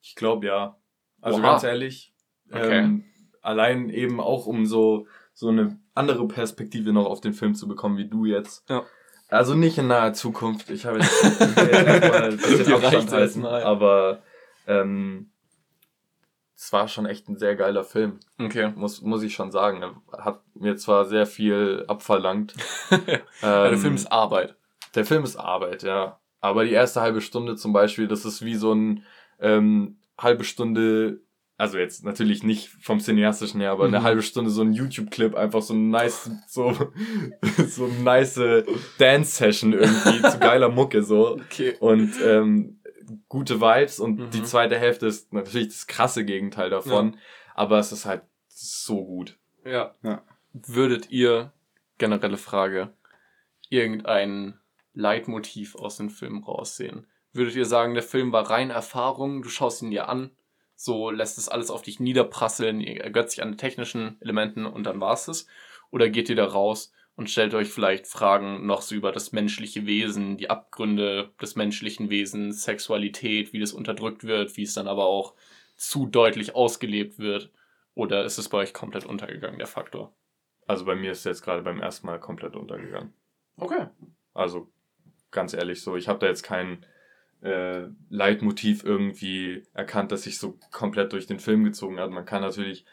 Ich 0.00 0.14
glaube 0.14 0.46
ja. 0.46 0.76
Also 1.20 1.38
Oha. 1.40 1.50
ganz 1.52 1.64
ehrlich, 1.64 2.14
Okay. 2.50 2.78
ähm, 2.78 3.04
allein 3.42 3.90
eben 3.90 4.20
auch 4.20 4.46
um 4.46 4.64
so, 4.66 5.06
so 5.34 5.48
eine 5.48 5.78
andere 5.94 6.26
Perspektive 6.28 6.92
noch 6.92 7.06
auf 7.06 7.20
den 7.20 7.32
Film 7.34 7.54
zu 7.54 7.68
bekommen, 7.68 7.98
wie 7.98 8.08
du 8.08 8.24
jetzt. 8.24 8.68
Ja. 8.70 8.84
Also 9.28 9.54
nicht 9.54 9.76
in 9.76 9.88
naher 9.88 10.14
Zukunft. 10.14 10.70
Ich 10.70 10.86
habe 10.86 10.98
jetzt 11.00 11.22
erstmal 11.40 12.22
ein 12.32 12.36
bisschen 12.38 12.72
Abstand 12.72 13.12
halten, 13.12 13.44
aber 13.46 14.22
ähm, 14.66 15.30
es 16.56 16.72
war 16.72 16.88
schon 16.88 17.06
echt 17.06 17.28
ein 17.28 17.36
sehr 17.36 17.54
geiler 17.54 17.84
Film, 17.84 18.18
Okay. 18.40 18.72
muss, 18.74 19.02
muss 19.02 19.22
ich 19.22 19.34
schon 19.34 19.52
sagen. 19.52 19.82
Er 19.82 20.24
hat 20.24 20.40
mir 20.54 20.76
zwar 20.76 21.04
sehr 21.04 21.26
viel 21.26 21.84
abverlangt. 21.88 22.54
Ja, 23.42 23.64
der 23.64 23.72
ähm, 23.72 23.78
Film 23.78 23.94
ist 23.94 24.10
Arbeit. 24.10 24.56
der 24.94 25.04
Film 25.04 25.22
ist 25.24 25.36
Arbeit, 25.36 25.82
ja. 25.82 26.18
Aber 26.40 26.64
die 26.64 26.72
erste 26.72 27.00
halbe 27.00 27.20
Stunde 27.20 27.54
zum 27.56 27.72
Beispiel, 27.72 28.08
das 28.08 28.24
ist 28.24 28.44
wie 28.44 28.54
so 28.56 28.72
ein 28.72 29.04
ähm, 29.40 29.97
halbe 30.18 30.44
Stunde, 30.44 31.20
also 31.56 31.78
jetzt 31.78 32.04
natürlich 32.04 32.42
nicht 32.42 32.68
vom 32.68 33.00
Cineastischen 33.00 33.60
her, 33.60 33.70
aber 33.72 33.86
eine 33.86 34.00
Mhm. 34.00 34.02
halbe 34.04 34.22
Stunde 34.22 34.50
so 34.50 34.62
ein 34.62 34.72
YouTube-Clip, 34.72 35.34
einfach 35.34 35.62
so 35.62 35.74
ein 35.74 35.90
nice, 35.90 36.30
so, 36.46 36.72
so 37.66 37.84
eine 37.86 37.98
nice 38.00 38.40
Dance-Session 38.98 39.72
irgendwie 39.72 40.22
zu 40.28 40.38
geiler 40.40 40.68
Mucke 40.68 41.02
so. 41.02 41.36
Okay. 41.36 41.76
Und 41.80 42.12
ähm, 42.24 42.80
gute 43.28 43.60
Vibes 43.60 44.00
und 44.00 44.18
Mhm. 44.18 44.30
die 44.30 44.42
zweite 44.42 44.76
Hälfte 44.78 45.06
ist 45.06 45.32
natürlich 45.32 45.68
das 45.68 45.86
krasse 45.86 46.24
Gegenteil 46.24 46.70
davon, 46.70 47.16
aber 47.54 47.78
es 47.78 47.92
ist 47.92 48.04
halt 48.06 48.22
so 48.48 49.04
gut. 49.04 49.38
Ja. 49.64 49.94
Ja. 50.02 50.22
Würdet 50.52 51.10
ihr, 51.10 51.52
generelle 51.98 52.36
Frage, 52.38 52.90
irgendein 53.68 54.58
Leitmotiv 54.94 55.74
aus 55.76 55.96
dem 55.96 56.10
Film 56.10 56.42
raussehen? 56.42 57.06
Würdet 57.32 57.54
ihr 57.54 57.66
sagen, 57.66 57.94
der 57.94 58.02
Film 58.02 58.32
war 58.32 58.50
rein 58.50 58.70
Erfahrung, 58.70 59.42
du 59.42 59.48
schaust 59.48 59.82
ihn 59.82 59.90
dir 59.90 60.08
an, 60.08 60.30
so 60.74 61.10
lässt 61.10 61.38
es 61.38 61.48
alles 61.48 61.70
auf 61.70 61.82
dich 61.82 62.00
niederprasseln, 62.00 62.80
ihr 62.80 63.02
ergötzt 63.02 63.32
sich 63.32 63.42
an 63.42 63.52
den 63.52 63.58
technischen 63.58 64.16
Elementen 64.20 64.64
und 64.64 64.84
dann 64.84 65.00
war's 65.00 65.28
es? 65.28 65.46
Oder 65.90 66.08
geht 66.08 66.28
ihr 66.28 66.36
da 66.36 66.46
raus 66.46 66.92
und 67.16 67.28
stellt 67.28 67.52
euch 67.54 67.68
vielleicht 67.68 68.06
Fragen 68.06 68.64
noch 68.64 68.80
so 68.80 68.94
über 68.94 69.10
das 69.10 69.32
menschliche 69.32 69.86
Wesen, 69.86 70.36
die 70.36 70.50
Abgründe 70.50 71.32
des 71.42 71.56
menschlichen 71.56 72.10
Wesens, 72.10 72.62
Sexualität, 72.62 73.52
wie 73.52 73.58
das 73.58 73.72
unterdrückt 73.72 74.24
wird, 74.24 74.56
wie 74.56 74.62
es 74.62 74.74
dann 74.74 74.86
aber 74.86 75.06
auch 75.06 75.34
zu 75.74 76.06
deutlich 76.06 76.54
ausgelebt 76.54 77.18
wird? 77.18 77.50
Oder 77.94 78.24
ist 78.24 78.38
es 78.38 78.48
bei 78.48 78.58
euch 78.58 78.72
komplett 78.72 79.04
untergegangen, 79.04 79.58
der 79.58 79.66
Faktor? 79.66 80.14
Also 80.68 80.84
bei 80.84 80.94
mir 80.94 81.10
ist 81.10 81.24
jetzt 81.24 81.42
gerade 81.42 81.62
beim 81.62 81.80
ersten 81.80 82.06
Mal 82.06 82.20
komplett 82.20 82.54
untergegangen. 82.54 83.12
Okay. 83.56 83.88
Also 84.34 84.70
ganz 85.32 85.54
ehrlich 85.54 85.82
so, 85.82 85.96
ich 85.96 86.06
habe 86.06 86.20
da 86.20 86.26
jetzt 86.26 86.44
keinen 86.44 86.86
äh, 87.42 87.84
Leitmotiv 88.10 88.84
irgendwie 88.84 89.62
erkannt, 89.72 90.10
das 90.12 90.22
sich 90.24 90.38
so 90.38 90.58
komplett 90.72 91.12
durch 91.12 91.26
den 91.26 91.38
Film 91.40 91.64
gezogen 91.64 91.98
hat. 92.00 92.10
Man 92.10 92.24
kann 92.24 92.42
natürlich 92.42 92.84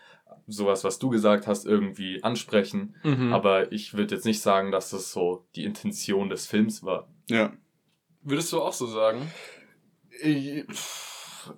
sowas, 0.48 0.84
was 0.84 1.00
du 1.00 1.10
gesagt 1.10 1.48
hast, 1.48 1.66
irgendwie 1.66 2.24
ansprechen, 2.24 2.96
Mhm. 3.04 3.34
aber 3.34 3.72
ich 3.72 3.96
würde 3.96 4.16
jetzt 4.16 4.26
nicht 4.26 4.42
sagen, 4.42 4.72
dass 4.72 4.92
das 4.92 5.12
so 5.12 5.48
die 5.56 5.64
Intention 5.64 6.30
des 6.30 6.46
Films 6.46 6.84
war. 6.84 7.08
Ja. 7.30 7.54
Würdest 8.22 8.52
du 8.54 8.62
auch 8.62 8.74
so 8.74 8.86
sagen? 8.86 9.22
Ich, 10.22 10.64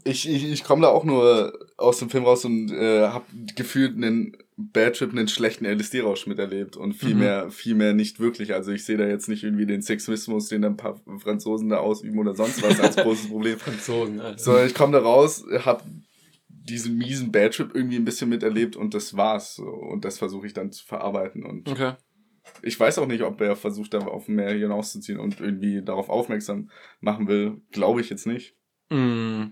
ich, 0.03 0.27
ich, 0.29 0.51
ich 0.51 0.63
komme 0.63 0.81
da 0.83 0.89
auch 0.89 1.03
nur 1.03 1.53
aus 1.77 1.99
dem 1.99 2.09
Film 2.09 2.23
raus 2.25 2.43
und 2.45 2.71
äh, 2.71 3.07
habe 3.07 3.25
gefühlt 3.55 3.95
einen 3.95 4.37
Bad 4.55 4.95
Trip, 4.97 5.11
einen 5.11 5.27
schlechten 5.27 5.65
LSD-Rausch 5.65 6.25
miterlebt 6.27 6.77
und 6.77 6.93
viel 6.93 7.13
Mhm. 7.13 7.19
mehr, 7.19 7.51
viel 7.51 7.75
mehr 7.75 7.93
nicht 7.93 8.19
wirklich. 8.19 8.53
Also 8.53 8.71
ich 8.71 8.83
sehe 8.85 8.97
da 8.97 9.05
jetzt 9.07 9.29
nicht 9.29 9.43
irgendwie 9.43 9.65
den 9.67 9.81
Sexismus, 9.83 10.47
den 10.49 10.65
ein 10.65 10.77
paar 10.77 10.99
Franzosen 11.19 11.69
da 11.69 11.77
ausüben 11.77 12.17
oder 12.17 12.33
sonst 12.35 12.63
was 12.63 12.79
als 12.79 12.95
großes 12.95 13.27
Problem. 13.29 13.59
Franzosen, 13.59 14.19
Alter. 14.19 14.39
So, 14.39 14.57
ich 14.63 14.73
komme 14.73 14.93
da 14.93 14.99
raus, 14.99 15.45
hab 15.63 15.83
diesen 16.49 16.97
miesen 16.97 17.31
Bad 17.31 17.53
Trip 17.53 17.69
irgendwie 17.73 17.97
ein 17.97 18.05
bisschen 18.05 18.29
miterlebt 18.29 18.75
und 18.75 18.93
das 18.93 19.15
war's. 19.15 19.55
So. 19.55 19.63
Und 19.65 20.03
das 20.05 20.17
versuche 20.17 20.47
ich 20.47 20.53
dann 20.53 20.71
zu 20.71 20.83
verarbeiten. 20.85 21.45
Und 21.45 21.69
Okay. 21.69 21.93
ich 22.63 22.79
weiß 22.79 22.97
auch 22.97 23.07
nicht, 23.07 23.21
ob 23.21 23.39
er 23.41 23.55
versucht, 23.55 23.93
da 23.93 23.99
auf 23.99 24.27
mehr 24.27 24.51
hinauszuziehen 24.53 25.19
und 25.19 25.39
irgendwie 25.39 25.83
darauf 25.83 26.09
aufmerksam 26.09 26.71
machen 26.99 27.27
will. 27.27 27.61
Glaube 27.71 28.01
ich 28.01 28.09
jetzt 28.09 28.25
nicht. 28.25 28.55
Mm, 28.89 29.51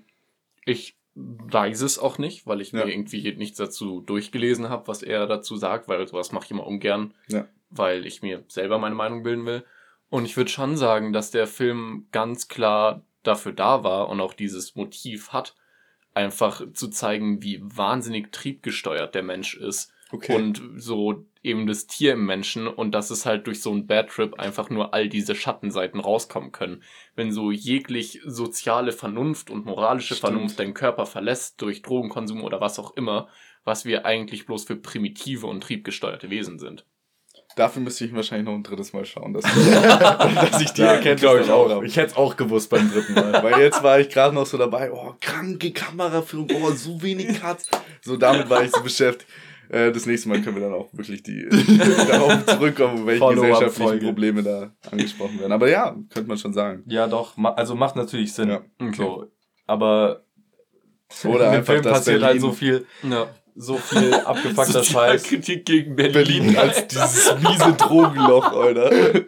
Ich 0.65 0.97
weiß 1.15 1.81
es 1.81 1.97
auch 1.97 2.17
nicht, 2.17 2.45
weil 2.45 2.59
ich 2.59 2.71
Ja. 2.73 2.83
mir 2.85 2.91
irgendwie 2.91 3.33
nichts 3.35 3.57
dazu 3.57 4.01
durchgelesen 4.01 4.69
habe, 4.69 4.87
was 4.87 5.01
er 5.01 5.27
dazu 5.27 5.55
sagt, 5.55 5.87
weil 5.87 6.05
sowas 6.07 6.31
mache 6.31 6.45
ich 6.45 6.51
immer 6.51 6.67
ungern, 6.67 7.13
Ja. 7.29 7.47
weil 7.69 8.05
ich 8.05 8.21
mir 8.21 8.43
selber 8.47 8.77
meine 8.79 8.95
Meinung 8.95 9.23
bilden 9.23 9.45
will. 9.45 9.63
Und 10.09 10.25
ich 10.25 10.35
würde 10.37 10.51
schon 10.51 10.75
sagen, 10.77 11.13
dass 11.13 11.31
der 11.31 11.47
Film 11.47 12.07
ganz 12.11 12.47
klar 12.47 13.05
dafür 13.23 13.53
da 13.53 13.83
war 13.83 14.09
und 14.09 14.19
auch 14.19 14.33
dieses 14.33 14.75
Motiv 14.75 15.29
hat, 15.29 15.55
einfach 16.13 16.61
zu 16.73 16.89
zeigen, 16.89 17.41
wie 17.41 17.59
wahnsinnig 17.61 18.31
triebgesteuert 18.31 19.15
der 19.15 19.23
Mensch 19.23 19.55
ist. 19.55 19.91
Und 20.11 20.61
so 20.77 21.25
eben 21.41 21.67
das 21.67 21.87
Tier 21.87 22.13
im 22.13 22.25
Menschen 22.25 22.67
und 22.67 22.91
dass 22.91 23.09
es 23.11 23.25
halt 23.25 23.47
durch 23.47 23.61
so 23.61 23.71
einen 23.71 23.85
Bad 23.85 24.09
Trip 24.09 24.33
einfach 24.39 24.69
nur 24.69 24.93
all 24.93 25.09
diese 25.09 25.35
Schattenseiten 25.35 25.99
rauskommen 25.99 26.51
können. 26.51 26.83
Wenn 27.15 27.31
so 27.31 27.51
jeglich 27.51 28.21
soziale 28.25 28.91
Vernunft 28.91 29.49
und 29.49 29.65
moralische 29.65 30.15
Stimmt. 30.15 30.31
Vernunft 30.31 30.59
deinen 30.59 30.73
Körper 30.73 31.05
verlässt 31.05 31.61
durch 31.61 31.81
Drogenkonsum 31.81 32.43
oder 32.43 32.61
was 32.61 32.79
auch 32.79 32.95
immer, 32.95 33.27
was 33.63 33.85
wir 33.85 34.05
eigentlich 34.05 34.45
bloß 34.45 34.65
für 34.65 34.75
primitive 34.75 35.47
und 35.47 35.61
triebgesteuerte 35.61 36.29
Wesen 36.29 36.59
sind. 36.59 36.85
Dafür 37.55 37.81
müsste 37.81 38.03
ich 38.05 38.13
wahrscheinlich 38.13 38.45
noch 38.47 38.53
ein 38.53 38.63
drittes 38.63 38.91
Mal 38.91 39.05
schauen, 39.05 39.33
dass, 39.33 39.43
dass 39.71 40.61
ich 40.61 40.71
die 40.71 40.81
Ja, 40.81 40.93
Erkenntnis 40.93 41.21
glaube 41.21 41.41
ich 41.41 41.49
auch. 41.51 41.69
habe. 41.69 41.85
Ich 41.85 41.95
hätte 41.95 42.11
es 42.11 42.17
auch 42.17 42.35
gewusst 42.35 42.69
beim 42.69 42.91
dritten 42.91 43.13
Mal. 43.13 43.31
Weil 43.43 43.61
jetzt 43.61 43.81
war 43.81 43.99
ich 43.99 44.09
gerade 44.09 44.35
noch 44.35 44.45
so 44.45 44.57
dabei, 44.57 44.91
oh, 44.91 45.15
kranke 45.21 45.71
Kameraführung, 45.71 46.49
oh, 46.63 46.71
so 46.71 47.01
wenig 47.01 47.39
Cuts. 47.39 47.69
So 48.01 48.17
damit 48.17 48.49
war 48.49 48.63
ich 48.63 48.71
so 48.71 48.81
beschäftigt. 48.83 49.29
Äh, 49.69 49.91
das 49.91 50.05
nächste 50.05 50.29
Mal 50.29 50.41
können 50.41 50.55
wir 50.57 50.63
dann 50.63 50.73
auch 50.73 50.93
wirklich 50.93 51.23
die 51.23 51.47
darauf 52.09 52.45
zurückkommen, 52.45 53.05
welche 53.05 53.27
gesellschaftlichen 53.33 53.99
Probleme 53.99 54.43
da 54.43 54.71
angesprochen 54.91 55.39
werden. 55.39 55.51
Aber 55.51 55.69
ja, 55.69 55.95
könnte 56.13 56.27
man 56.27 56.37
schon 56.37 56.53
sagen. 56.53 56.83
Ja, 56.87 57.07
doch. 57.07 57.35
ma- 57.37 57.53
Also 57.53 57.75
macht 57.75 57.95
natürlich 57.95 58.33
Sinn. 58.33 58.49
Ja, 58.49 58.61
okay. 58.79 58.93
So, 58.95 59.31
aber 59.65 60.23
Oder 61.25 61.47
im 61.49 61.53
einfach, 61.59 61.73
Film 61.73 61.83
passiert 61.83 62.21
halt 62.21 62.33
Berlin- 62.33 62.41
so 62.41 62.51
viel, 62.51 62.85
Ja. 63.09 63.27
so 63.55 63.77
viel 63.77 64.13
abgefuckter 64.25 64.83
Scheiß. 64.83 65.23
Kritik 65.23 65.65
gegen 65.65 65.95
Berlin. 65.95 66.13
Berlin 66.13 66.57
als 66.57 66.87
dieses 66.87 67.33
miese 67.41 67.73
Drogenloch, 67.77 68.51
Alter. 68.53 68.91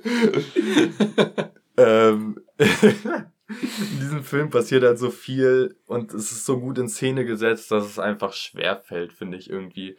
ähm, 1.78 2.40
in 2.60 4.00
diesem 4.00 4.24
Film 4.24 4.50
passiert 4.50 4.84
halt 4.84 5.00
so 5.00 5.10
viel 5.10 5.78
und 5.88 6.14
es 6.14 6.32
ist 6.32 6.46
so 6.46 6.60
gut 6.60 6.78
in 6.78 6.90
Szene 6.90 7.26
gesetzt, 7.26 7.72
dass 7.72 7.86
es 7.86 8.00
einfach 8.00 8.34
schwer 8.34 8.78
fällt, 8.78 9.14
finde 9.14 9.38
ich, 9.38 9.50
irgendwie 9.50 9.98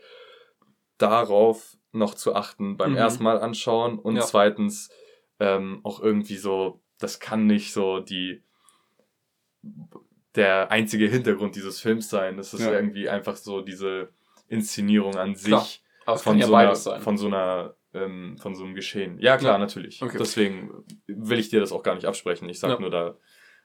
darauf 0.98 1.76
noch 1.92 2.14
zu 2.14 2.34
achten 2.34 2.76
beim 2.76 2.92
Mhm. 2.92 2.96
ersten 2.98 3.22
Mal 3.24 3.40
anschauen 3.40 3.98
und 3.98 4.16
Ja. 4.16 4.22
zweitens 4.22 4.90
ähm, 5.40 5.80
auch 5.84 6.00
irgendwie 6.00 6.36
so, 6.36 6.80
das 6.98 7.20
kann 7.20 7.46
nicht 7.46 7.72
so 7.72 8.00
die 8.00 8.42
der 10.34 10.70
einzige 10.70 11.06
Hintergrund 11.08 11.56
dieses 11.56 11.80
Films 11.80 12.10
sein. 12.10 12.36
Das 12.36 12.54
ist 12.54 12.60
Ja. 12.60 12.72
irgendwie 12.72 13.08
einfach 13.08 13.36
so 13.36 13.60
diese 13.60 14.10
Inszenierung 14.48 15.16
an 15.16 15.34
sich 15.34 15.50
Klar, 16.04 16.16
kann 16.16 16.18
von 16.18 16.38
ja 16.38 16.46
so 16.46 16.54
einer, 16.54 16.76
von 16.76 17.16
so 17.16 17.26
einer 17.26 17.74
ähm, 17.94 18.36
von 18.38 18.54
so 18.54 18.64
einem 18.64 18.74
Geschehen. 18.74 19.18
Ja, 19.18 19.38
klar, 19.38 19.54
Ja. 19.54 19.58
natürlich. 19.58 20.02
Okay. 20.02 20.18
Deswegen 20.18 20.84
will 21.06 21.38
ich 21.38 21.48
dir 21.48 21.58
das 21.60 21.72
auch 21.72 21.82
gar 21.82 21.94
nicht 21.94 22.04
absprechen. 22.04 22.48
Ich 22.48 22.60
sag 22.60 22.70
Ja. 22.72 22.78
nur, 22.78 22.90
da 22.90 23.16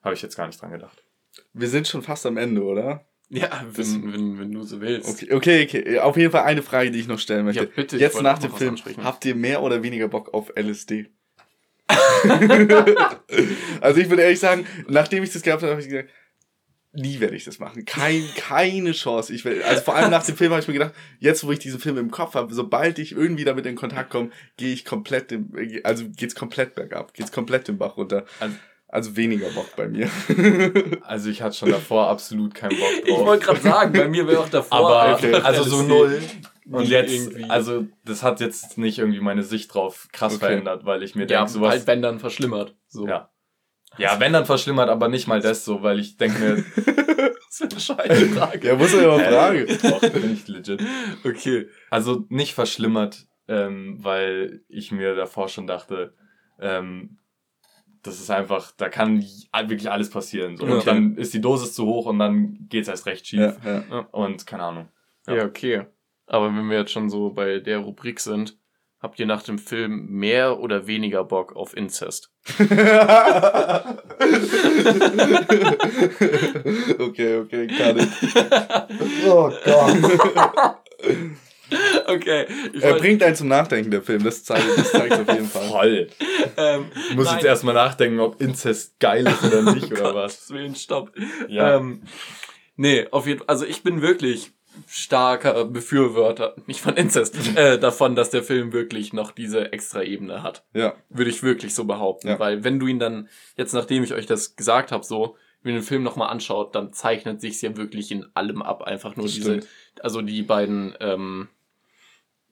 habe 0.01 0.13
ich 0.15 0.21
jetzt 0.21 0.37
gar 0.37 0.47
nicht 0.47 0.61
dran 0.61 0.71
gedacht. 0.71 1.03
Wir 1.51 1.67
sind 1.67 1.87
schon 1.87 2.01
fast 2.01 2.25
am 2.25 2.37
Ende, 2.37 2.63
oder? 2.63 3.05
Ja, 3.33 3.65
wenn, 3.71 4.13
wenn, 4.13 4.39
wenn 4.39 4.51
du 4.51 4.63
so 4.63 4.79
willst. 4.79 5.09
Okay, 5.09 5.33
okay, 5.33 5.63
okay. 5.63 5.99
Auf 5.99 6.15
jeden 6.17 6.31
Fall 6.31 6.43
eine 6.43 6.61
Frage, 6.61 6.91
die 6.91 6.99
ich 6.99 7.07
noch 7.07 7.19
stellen 7.19 7.45
möchte. 7.45 7.63
Ja, 7.63 7.69
bitte, 7.75 7.97
Jetzt 7.97 8.21
nach 8.21 8.37
dem 8.39 8.53
Film, 8.53 8.77
habt 9.03 9.25
ihr 9.25 9.35
mehr 9.35 9.61
oder 9.63 9.81
weniger 9.81 10.07
Bock 10.07 10.33
auf 10.33 10.51
LSD? 10.55 11.07
also 13.81 13.99
ich 13.99 14.09
würde 14.09 14.21
ehrlich 14.21 14.39
sagen, 14.39 14.65
nachdem 14.87 15.23
ich 15.23 15.31
das 15.31 15.41
gehabt 15.41 15.63
habe, 15.63 15.71
habe 15.71 15.81
ich 15.81 15.89
gesagt, 15.89 16.09
nie 16.93 17.19
werde 17.19 17.35
ich 17.35 17.43
das 17.43 17.59
machen. 17.59 17.85
Kein, 17.85 18.23
keine 18.37 18.91
Chance. 18.91 19.33
Ich 19.33 19.43
will, 19.45 19.63
also 19.63 19.81
vor 19.81 19.95
allem 19.95 20.11
nach 20.11 20.23
dem 20.25 20.37
Film 20.37 20.51
habe 20.51 20.61
ich 20.61 20.67
mir 20.67 20.73
gedacht, 20.73 20.93
jetzt 21.19 21.43
wo 21.43 21.51
ich 21.51 21.59
diesen 21.59 21.79
Film 21.79 21.97
im 21.97 22.11
Kopf 22.11 22.35
habe, 22.35 22.53
sobald 22.53 22.99
ich 22.99 23.13
irgendwie 23.13 23.43
damit 23.45 23.65
in 23.65 23.75
Kontakt 23.75 24.11
komme, 24.11 24.29
gehe 24.57 24.73
ich 24.73 24.85
komplett, 24.85 25.31
im, 25.31 25.51
also 25.83 26.05
geht's 26.15 26.35
komplett 26.35 26.75
bergab, 26.75 27.13
geht's 27.13 27.31
komplett 27.31 27.67
den 27.67 27.77
Bach 27.77 27.97
runter. 27.97 28.25
Also- 28.39 28.55
Also 28.93 29.15
weniger 29.15 29.49
Bock 29.49 29.75
bei 29.75 29.87
mir. 29.87 30.07
Also 31.03 31.29
ich 31.29 31.41
hatte 31.41 31.55
schon 31.57 31.71
davor 31.71 32.09
absolut 32.09 32.53
keinen 32.53 32.77
Bock 32.77 32.89
Ich 33.05 33.13
drauf. 33.15 33.25
wollte 33.25 33.45
gerade 33.45 33.59
sagen, 33.61 33.91
bei 33.93 34.07
mir 34.07 34.27
wäre 34.27 34.39
auch 34.41 34.49
davor. 34.49 34.77
aber 35.03 35.15
okay. 35.15 35.33
also 35.33 35.63
so 35.63 35.81
null. 35.81 36.21
Und 36.69 36.87
jetzt, 36.87 37.11
irgendwie. 37.11 37.43
also 37.49 37.85
das 38.05 38.21
hat 38.23 38.39
jetzt 38.39 38.77
nicht 38.77 38.99
irgendwie 38.99 39.19
meine 39.19 39.43
Sicht 39.43 39.73
drauf 39.73 40.07
krass 40.11 40.35
Okay. 40.35 40.45
verändert, 40.45 40.85
weil 40.85 41.01
ich 41.03 41.15
mir 41.15 41.23
Ja, 41.23 41.39
denke, 41.39 41.51
sowas. 41.51 41.71
halt 41.71 41.87
wenn 41.87 42.01
dann 42.01 42.19
verschlimmert. 42.19 42.75
So. 42.87 43.07
Ja. 43.07 43.31
Ja, 43.97 44.19
wenn 44.19 44.31
dann 44.33 44.45
verschlimmert, 44.45 44.89
aber 44.89 45.07
nicht 45.07 45.27
mal 45.27 45.39
das 45.41 45.65
so, 45.65 45.83
weil 45.83 45.99
ich 45.99 46.17
denke 46.17 46.39
mir, 46.39 46.63
Das 47.47 47.61
ist 47.61 47.61
eine 47.61 47.79
scheiße 48.07 48.25
Frage. 48.29 48.67
ja, 48.67 48.75
muss 48.75 48.93
man 48.93 49.01
ja 49.03 49.07
mal 49.09 49.23
fragen. 49.25 49.65
doch, 49.83 49.99
bin 50.11 50.33
ich 50.33 50.47
legit. 50.47 50.81
Okay. 51.23 51.67
Also 51.91 52.25
nicht 52.29 52.53
verschlimmert, 52.55 53.27
ähm, 53.47 53.97
weil 54.01 54.61
ich 54.69 54.91
mir 54.91 55.13
davor 55.15 55.49
schon 55.49 55.67
dachte, 55.67 56.13
ähm, 56.59 57.17
das 58.03 58.19
ist 58.19 58.29
einfach, 58.29 58.71
da 58.77 58.89
kann 58.89 59.21
wirklich 59.21 59.89
alles 59.89 60.09
passieren. 60.09 60.57
So. 60.57 60.67
Ja. 60.67 60.73
Und 60.75 60.85
dann 60.87 61.17
ist 61.17 61.33
die 61.33 61.41
Dosis 61.41 61.73
zu 61.73 61.85
hoch 61.85 62.05
und 62.05 62.19
dann 62.19 62.67
geht's 62.69 62.89
erst 62.89 63.05
recht 63.05 63.25
schief. 63.25 63.55
Ja, 63.63 63.83
ja. 63.89 63.99
Und 64.11 64.45
keine 64.45 64.63
Ahnung. 64.63 64.89
Ja. 65.25 65.45
okay. 65.45 65.85
Aber 66.27 66.47
wenn 66.47 66.69
wir 66.69 66.79
jetzt 66.79 66.91
schon 66.91 67.09
so 67.09 67.29
bei 67.31 67.59
der 67.59 67.79
Rubrik 67.79 68.19
sind, 68.19 68.57
habt 68.99 69.19
ihr 69.19 69.25
nach 69.25 69.43
dem 69.43 69.57
Film 69.57 70.07
mehr 70.09 70.59
oder 70.59 70.85
weniger 70.87 71.23
Bock 71.23 71.55
auf 71.55 71.75
Inzest? 71.75 72.31
okay, 76.99 77.37
okay, 77.37 77.67
kann 77.67 77.97
ich. 77.99 78.09
Oh 79.27 79.51
Gott. 79.63 80.79
Okay. 82.07 82.45
Ich 82.73 82.83
Er 82.83 82.95
bringt 82.95 83.23
einen 83.23 83.35
zum 83.35 83.47
Nachdenken, 83.47 83.91
der 83.91 84.01
Film. 84.01 84.23
Das 84.23 84.43
zeigt 84.43 84.65
das 84.77 84.91
zeigt 84.91 85.13
auf 85.13 85.27
jeden 85.27 85.45
Fall. 85.49 85.67
Voll. 85.69 86.07
ähm, 86.57 86.85
Ich 87.09 87.15
muss 87.15 87.25
Nein. 87.25 87.35
jetzt 87.35 87.45
erstmal 87.45 87.73
nachdenken, 87.73 88.19
ob 88.19 88.41
Inzest 88.41 88.99
geil 88.99 89.25
ist 89.27 89.43
oder 89.43 89.73
nicht 89.73 89.91
oder 89.91 90.13
was. 90.15 90.33
Gottes 90.35 90.49
Willen, 90.51 90.75
stopp. 90.75 91.11
Ja. 91.47 91.77
Ähm, 91.77 92.03
nee, 92.75 93.07
auf 93.11 93.25
jeden 93.27 93.39
Fall. 93.39 93.47
Also 93.49 93.65
ich 93.65 93.83
bin 93.83 94.01
wirklich 94.01 94.51
starker 94.87 95.65
Befürworter, 95.65 96.55
nicht 96.65 96.81
von 96.81 96.95
Inzest, 96.95 97.35
äh, 97.55 97.77
davon, 97.77 98.15
dass 98.15 98.31
der 98.31 98.43
Film 98.43 98.73
wirklich 98.73 99.13
noch 99.13 99.31
diese 99.31 99.71
extra 99.71 100.01
Ebene 100.03 100.41
hat. 100.41 100.63
Ja, 100.73 100.95
Würde 101.09 101.29
ich 101.29 101.43
wirklich 101.43 101.75
so 101.75 101.85
behaupten. 101.85 102.27
Ja. 102.29 102.39
Weil 102.39 102.63
wenn 102.63 102.79
du 102.79 102.87
ihn 102.87 102.99
dann, 102.99 103.29
jetzt 103.55 103.73
nachdem 103.73 104.03
ich 104.03 104.13
euch 104.13 104.25
das 104.25 104.55
gesagt 104.55 104.91
habe, 104.91 105.03
so, 105.05 105.35
wenn 105.61 105.73
ihr 105.75 105.79
den 105.81 105.85
Film 105.85 106.03
nochmal 106.03 106.29
anschaut, 106.29 106.75
dann 106.75 106.91
zeichnet 106.91 107.39
sich's 107.39 107.61
ja 107.61 107.77
wirklich 107.77 108.11
in 108.11 108.25
allem 108.33 108.61
ab. 108.61 108.81
Einfach 108.83 109.15
nur 109.15 109.27
Das 109.27 109.35
diese, 109.35 109.51
stimmt. 109.61 109.67
also 110.01 110.21
die 110.21 110.41
beiden, 110.41 110.95
ähm, 110.99 111.47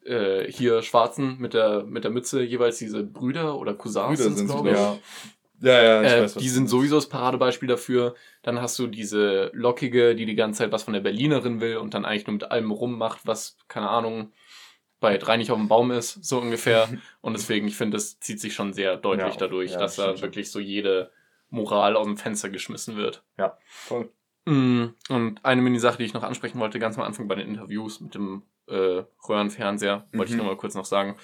äh, 0.05 0.51
hier 0.51 0.81
Schwarzen 0.81 1.37
mit 1.39 1.53
der, 1.53 1.83
mit 1.83 2.03
der 2.03 2.11
Mütze, 2.11 2.41
jeweils 2.41 2.77
diese 2.77 3.03
Brüder 3.03 3.57
oder 3.57 3.73
Cousins 3.73 4.07
Brüder 4.07 4.23
sind's, 4.35 4.45
glaube 4.45 4.69
ich. 4.69 4.75
glaub 4.75 4.99
Ja, 5.61 5.83
ja, 5.83 6.01
ich 6.01 6.09
Äh, 6.11 6.21
weiß, 6.23 6.33
die 6.35 6.49
sind 6.49 6.67
sowieso 6.67 6.95
das 6.95 7.07
Paradebeispiel 7.07 7.67
dafür. 7.67 8.15
Dann 8.41 8.61
hast 8.61 8.79
du 8.79 8.87
diese 8.87 9.51
Lockige, 9.53 10.15
die 10.15 10.25
die 10.25 10.35
ganze 10.35 10.59
Zeit 10.59 10.71
was 10.71 10.83
von 10.83 10.93
der 10.93 11.01
Berlinerin 11.01 11.61
will 11.61 11.77
und 11.77 11.93
dann 11.93 12.03
eigentlich 12.03 12.25
nur 12.25 12.33
mit 12.33 12.49
allem 12.49 12.71
rummacht, 12.71 13.21
was, 13.25 13.57
keine 13.67 13.89
Ahnung, 13.89 14.31
bei 14.99 15.17
drei 15.17 15.37
nicht 15.37 15.51
auf 15.51 15.57
dem 15.57 15.67
Baum 15.67 15.91
ist, 15.91 16.23
so 16.23 16.39
ungefähr. 16.39 16.89
und 17.21 17.33
deswegen, 17.33 17.67
ich 17.67 17.75
finde, 17.75 17.97
das 17.97 18.19
zieht 18.19 18.39
sich 18.39 18.53
schon 18.53 18.73
sehr 18.73 18.97
deutlich 18.97 19.33
Ja, 19.33 19.39
dadurch, 19.39 19.71
ja, 19.71 19.77
dass 19.79 19.97
da 19.97 20.19
wirklich 20.21 20.49
so 20.51 20.59
jede 20.59 21.11
Moral 21.49 21.95
aus 21.95 22.05
dem 22.05 22.17
Fenster 22.17 22.49
geschmissen 22.49 22.97
wird. 22.97 23.23
voll. 23.65 24.09
Mm, 24.51 24.93
Und 25.09 25.39
eine 25.43 25.61
Mini-Sache, 25.61 25.97
die 25.99 26.03
ich 26.05 26.13
noch 26.13 26.23
ansprechen 26.23 26.59
wollte, 26.59 26.79
ganz 26.79 26.97
am 26.97 27.03
Anfang 27.03 27.27
bei 27.27 27.35
den 27.35 27.47
Interviews 27.47 28.01
mit 28.01 28.15
dem 28.15 28.43
äh, 28.67 29.03
Röhrenfernseher, 29.27 30.07
wollte 30.13 30.31
ich 30.31 30.37
Mhm. 30.37 30.43
nur 30.43 30.53
mal 30.53 30.57
kurz 30.57 30.75
noch 30.75 30.85
sagen, 30.85 31.15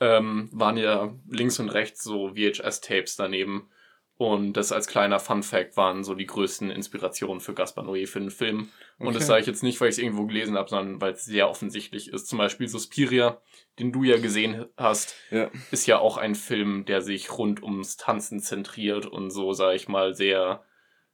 ähm, 0.00 0.48
waren 0.52 0.76
ja 0.76 1.12
links 1.28 1.58
und 1.58 1.70
rechts 1.70 2.02
so 2.02 2.34
VHS-Tapes 2.34 3.16
daneben. 3.16 3.68
Und 4.16 4.54
das 4.54 4.72
als 4.72 4.88
kleiner 4.88 5.20
Fun 5.20 5.42
Fact 5.44 5.76
waren 5.76 6.02
so 6.02 6.14
die 6.14 6.26
größten 6.26 6.70
Inspirationen 6.70 7.40
für 7.40 7.54
Gaspar 7.54 7.84
Noé 7.84 8.06
für 8.08 8.18
den 8.18 8.30
Film. 8.32 8.68
Und 8.98 9.06
Okay. 9.08 9.18
das 9.18 9.26
sage 9.28 9.40
ich 9.42 9.46
jetzt 9.46 9.62
nicht, 9.62 9.80
weil 9.80 9.88
ich 9.90 9.96
es 9.96 10.02
irgendwo 10.02 10.26
gelesen 10.26 10.56
habe, 10.56 10.68
sondern 10.68 11.00
weil 11.00 11.12
es 11.12 11.24
sehr 11.24 11.48
offensichtlich 11.48 12.08
ist. 12.12 12.26
Zum 12.26 12.38
Beispiel 12.38 12.66
Suspiria, 12.68 13.40
den 13.78 13.92
du 13.92 14.02
ja 14.02 14.16
gesehen 14.18 14.66
hast, 14.76 15.14
Ja. 15.30 15.50
ist 15.70 15.86
ja 15.86 15.98
auch 16.00 16.16
ein 16.16 16.34
Film, 16.34 16.84
der 16.84 17.00
sich 17.00 17.38
rund 17.38 17.62
ums 17.62 17.96
Tanzen 17.96 18.40
zentriert 18.40 19.06
und 19.06 19.30
so, 19.30 19.52
sage 19.52 19.76
ich 19.76 19.86
mal, 19.88 20.14
sehr, 20.14 20.64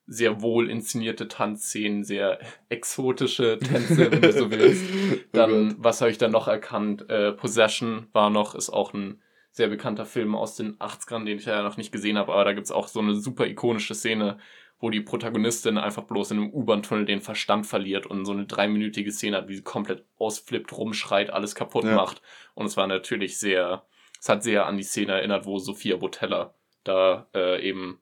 sehr 0.06 0.42
wohl 0.42 0.68
inszenierte 0.70 1.28
Tanzszenen, 1.28 2.04
sehr 2.04 2.38
exotische 2.68 3.58
Tänze, 3.58 4.10
wenn 4.12 4.20
du 4.20 4.32
so 4.32 4.50
willst. 4.50 4.84
Dann, 5.32 5.76
was 5.78 6.00
habe 6.00 6.10
ich 6.10 6.18
dann 6.18 6.32
noch 6.32 6.46
erkannt? 6.48 7.08
Äh, 7.08 7.32
Possession 7.32 8.06
war 8.12 8.30
noch, 8.30 8.54
ist 8.54 8.70
auch 8.70 8.92
ein 8.92 9.20
sehr 9.50 9.68
bekannter 9.68 10.04
Film 10.04 10.34
aus 10.34 10.56
den 10.56 10.76
80ern, 10.78 11.24
den 11.24 11.38
ich 11.38 11.46
ja 11.46 11.62
noch 11.62 11.76
nicht 11.76 11.92
gesehen 11.92 12.18
habe, 12.18 12.32
aber 12.32 12.44
da 12.44 12.52
gibt's 12.52 12.72
auch 12.72 12.88
so 12.88 13.00
eine 13.00 13.14
super 13.14 13.46
ikonische 13.46 13.94
Szene, 13.94 14.38
wo 14.80 14.90
die 14.90 15.00
Protagonistin 15.00 15.78
einfach 15.78 16.02
bloß 16.02 16.32
in 16.32 16.38
einem 16.38 16.50
U-Bahn-Tunnel 16.52 17.06
den 17.06 17.20
Verstand 17.20 17.64
verliert 17.66 18.04
und 18.06 18.26
so 18.26 18.32
eine 18.32 18.46
dreiminütige 18.46 19.12
Szene 19.12 19.36
hat, 19.38 19.48
wie 19.48 19.54
sie 19.54 19.62
komplett 19.62 20.04
ausflippt, 20.18 20.76
rumschreit, 20.76 21.30
alles 21.30 21.54
kaputt 21.54 21.84
Ja. 21.84 21.94
macht. 21.94 22.20
Und 22.54 22.66
es 22.66 22.76
war 22.76 22.86
natürlich 22.88 23.38
sehr, 23.38 23.84
es 24.20 24.28
hat 24.28 24.42
sehr 24.42 24.66
an 24.66 24.76
die 24.76 24.82
Szene 24.82 25.12
erinnert, 25.12 25.46
wo 25.46 25.58
Sophia 25.58 25.96
Botella 25.96 26.52
da 26.82 27.28
äh, 27.34 27.66
eben, 27.66 28.00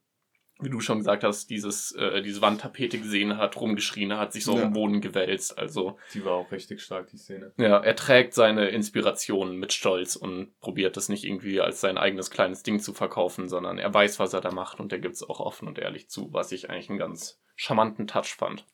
wie 0.62 0.70
du 0.70 0.80
schon 0.80 0.98
gesagt 0.98 1.24
hast, 1.24 1.50
dieses, 1.50 1.92
äh, 1.92 2.22
diese 2.22 2.40
Wandtapete 2.42 2.98
gesehen 2.98 3.36
hat, 3.38 3.56
rumgeschrien 3.56 4.16
hat, 4.16 4.32
sich 4.32 4.44
so 4.44 4.56
Ja. 4.58 4.64
am 4.64 4.72
Boden 4.72 5.00
gewälzt. 5.00 5.58
Also 5.58 5.98
Die 6.14 6.24
war 6.24 6.32
auch 6.34 6.50
richtig 6.52 6.80
stark, 6.82 7.08
die 7.08 7.16
Szene. 7.18 7.52
ja, 7.56 7.78
er 7.78 7.96
trägt 7.96 8.34
seine 8.34 8.68
Inspirationen 8.68 9.56
mit 9.56 9.72
Stolz 9.72 10.16
und 10.16 10.58
probiert 10.60 10.96
das 10.96 11.08
nicht 11.08 11.24
irgendwie 11.24 11.60
als 11.60 11.80
sein 11.80 11.98
eigenes 11.98 12.30
kleines 12.30 12.62
Ding 12.62 12.80
zu 12.80 12.92
verkaufen, 12.94 13.48
sondern 13.48 13.78
er 13.78 13.92
weiß, 13.92 14.18
was 14.18 14.32
er 14.32 14.40
da 14.40 14.50
macht 14.52 14.80
und 14.80 14.92
er 14.92 14.98
gibt 14.98 15.14
es 15.16 15.22
auch 15.22 15.40
offen 15.40 15.68
und 15.68 15.78
ehrlich 15.78 16.08
zu, 16.08 16.32
was 16.32 16.52
ich 16.52 16.70
eigentlich 16.70 16.90
einen 16.90 16.98
ganz 16.98 17.40
charmanten 17.56 18.06
Touch 18.06 18.34
fand. 18.36 18.64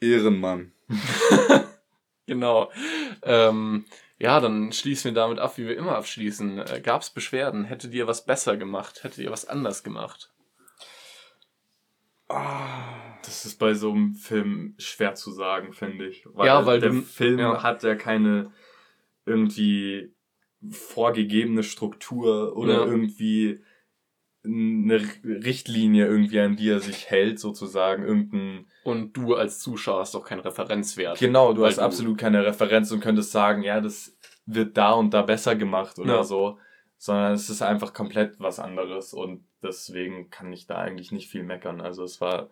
Ehrenmann. 0.00 0.72
Genau. 2.26 2.70
Ähm, 3.22 3.84
ja, 4.18 4.40
dann 4.40 4.72
schließen 4.72 5.10
wir 5.10 5.14
damit 5.20 5.38
ab, 5.38 5.58
wie 5.58 5.66
wir 5.66 5.76
immer 5.76 5.96
abschließen. 5.96 6.58
Äh, 6.58 6.80
Gab 6.82 7.02
es 7.02 7.10
Beschwerden? 7.10 7.64
Hättet 7.64 7.92
ihr 7.92 8.06
was 8.06 8.24
besser 8.24 8.56
gemacht? 8.56 9.04
Hättet 9.04 9.18
ihr 9.18 9.30
was 9.30 9.46
anders 9.46 9.82
gemacht? 9.84 10.30
Das 12.28 13.44
ist 13.44 13.58
bei 13.58 13.74
so 13.74 13.90
einem 13.92 14.14
Film 14.14 14.74
schwer 14.78 15.14
zu 15.14 15.30
sagen, 15.32 15.72
finde 15.72 16.06
ich. 16.08 16.24
Weil, 16.32 16.46
Ja, 16.46 16.66
weil 16.66 16.80
der 16.80 16.90
du- 16.90 17.02
Film 17.02 17.38
ja. 17.38 17.62
hat 17.62 17.82
ja 17.82 17.94
keine 17.94 18.50
irgendwie 19.26 20.14
vorgegebene 20.70 21.62
Struktur 21.62 22.56
oder 22.56 22.74
Ja. 22.80 22.84
irgendwie 22.86 23.60
eine 24.44 25.00
Richtlinie 25.24 26.06
irgendwie, 26.06 26.38
an 26.40 26.56
die 26.56 26.68
er 26.68 26.80
sich 26.80 27.06
hält, 27.10 27.38
sozusagen. 27.38 28.02
Irgendein. 28.04 28.66
Und 28.84 29.16
du 29.16 29.34
als 29.34 29.58
Zuschauer 29.60 30.00
hast 30.00 30.14
doch 30.14 30.24
keinen 30.24 30.40
Referenzwert. 30.40 31.18
Genau, 31.18 31.54
du 31.54 31.64
hast 31.64 31.78
absolut 31.78 32.18
keine 32.18 32.44
Referenz 32.44 32.90
und 32.90 33.00
könntest 33.00 33.32
sagen, 33.32 33.62
ja, 33.62 33.80
das 33.80 34.14
wird 34.44 34.76
da 34.76 34.92
und 34.92 35.14
da 35.14 35.22
besser 35.22 35.56
gemacht 35.56 35.98
oder 35.98 36.16
Ja. 36.16 36.24
so. 36.24 36.58
Sondern 36.98 37.32
es 37.32 37.50
ist 37.50 37.62
einfach 37.62 37.92
komplett 37.92 38.40
was 38.40 38.58
anderes 38.58 39.12
und 39.12 39.46
deswegen 39.62 40.30
kann 40.30 40.52
ich 40.52 40.66
da 40.66 40.76
eigentlich 40.76 41.12
nicht 41.12 41.28
viel 41.28 41.42
meckern. 41.42 41.80
Also 41.80 42.04
es 42.04 42.20
war 42.20 42.50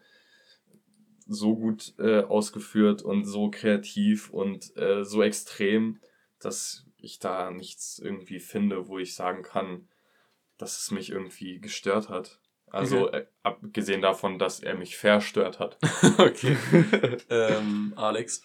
so 1.26 1.56
gut 1.56 1.94
äh, 1.98 2.22
ausgeführt 2.22 3.02
und 3.02 3.24
so 3.24 3.50
kreativ 3.50 4.30
und 4.30 4.76
äh, 4.76 5.04
so 5.04 5.22
extrem, 5.22 6.00
dass 6.40 6.84
ich 6.98 7.18
da 7.18 7.50
nichts 7.50 7.98
irgendwie 7.98 8.40
finde, 8.40 8.88
wo 8.88 8.98
ich 8.98 9.14
sagen 9.14 9.42
kann, 9.42 9.88
dass 10.58 10.78
es 10.78 10.90
mich 10.90 11.10
irgendwie 11.10 11.60
gestört 11.60 12.08
hat. 12.08 12.40
Also 12.70 13.10
äh, 13.10 13.26
abgesehen 13.42 14.00
davon, 14.00 14.38
dass 14.38 14.60
er 14.60 14.74
mich 14.74 14.96
verstört 14.96 15.58
hat. 15.58 15.78
okay. 16.18 16.56
ähm, 17.30 17.92
Alex? 17.96 18.42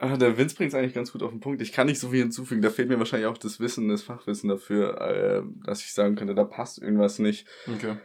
Ah, 0.00 0.16
der 0.16 0.38
Vince 0.38 0.54
bringt 0.54 0.68
es 0.72 0.74
eigentlich 0.78 0.94
ganz 0.94 1.10
gut 1.12 1.22
auf 1.24 1.30
den 1.30 1.40
Punkt. 1.40 1.60
Ich 1.60 1.72
kann 1.72 1.86
nicht 1.88 1.98
so 1.98 2.10
viel 2.10 2.20
hinzufügen. 2.20 2.62
Da 2.62 2.70
fehlt 2.70 2.88
mir 2.88 2.98
wahrscheinlich 3.00 3.26
auch 3.26 3.38
das 3.38 3.58
Wissen, 3.58 3.88
das 3.88 4.02
Fachwissen 4.02 4.48
dafür, 4.48 5.00
äh, 5.00 5.42
dass 5.66 5.80
ich 5.80 5.92
sagen 5.92 6.14
könnte, 6.14 6.34
da 6.36 6.44
passt 6.44 6.78
irgendwas 6.80 7.18
nicht. 7.18 7.46
Okay. 7.66 7.96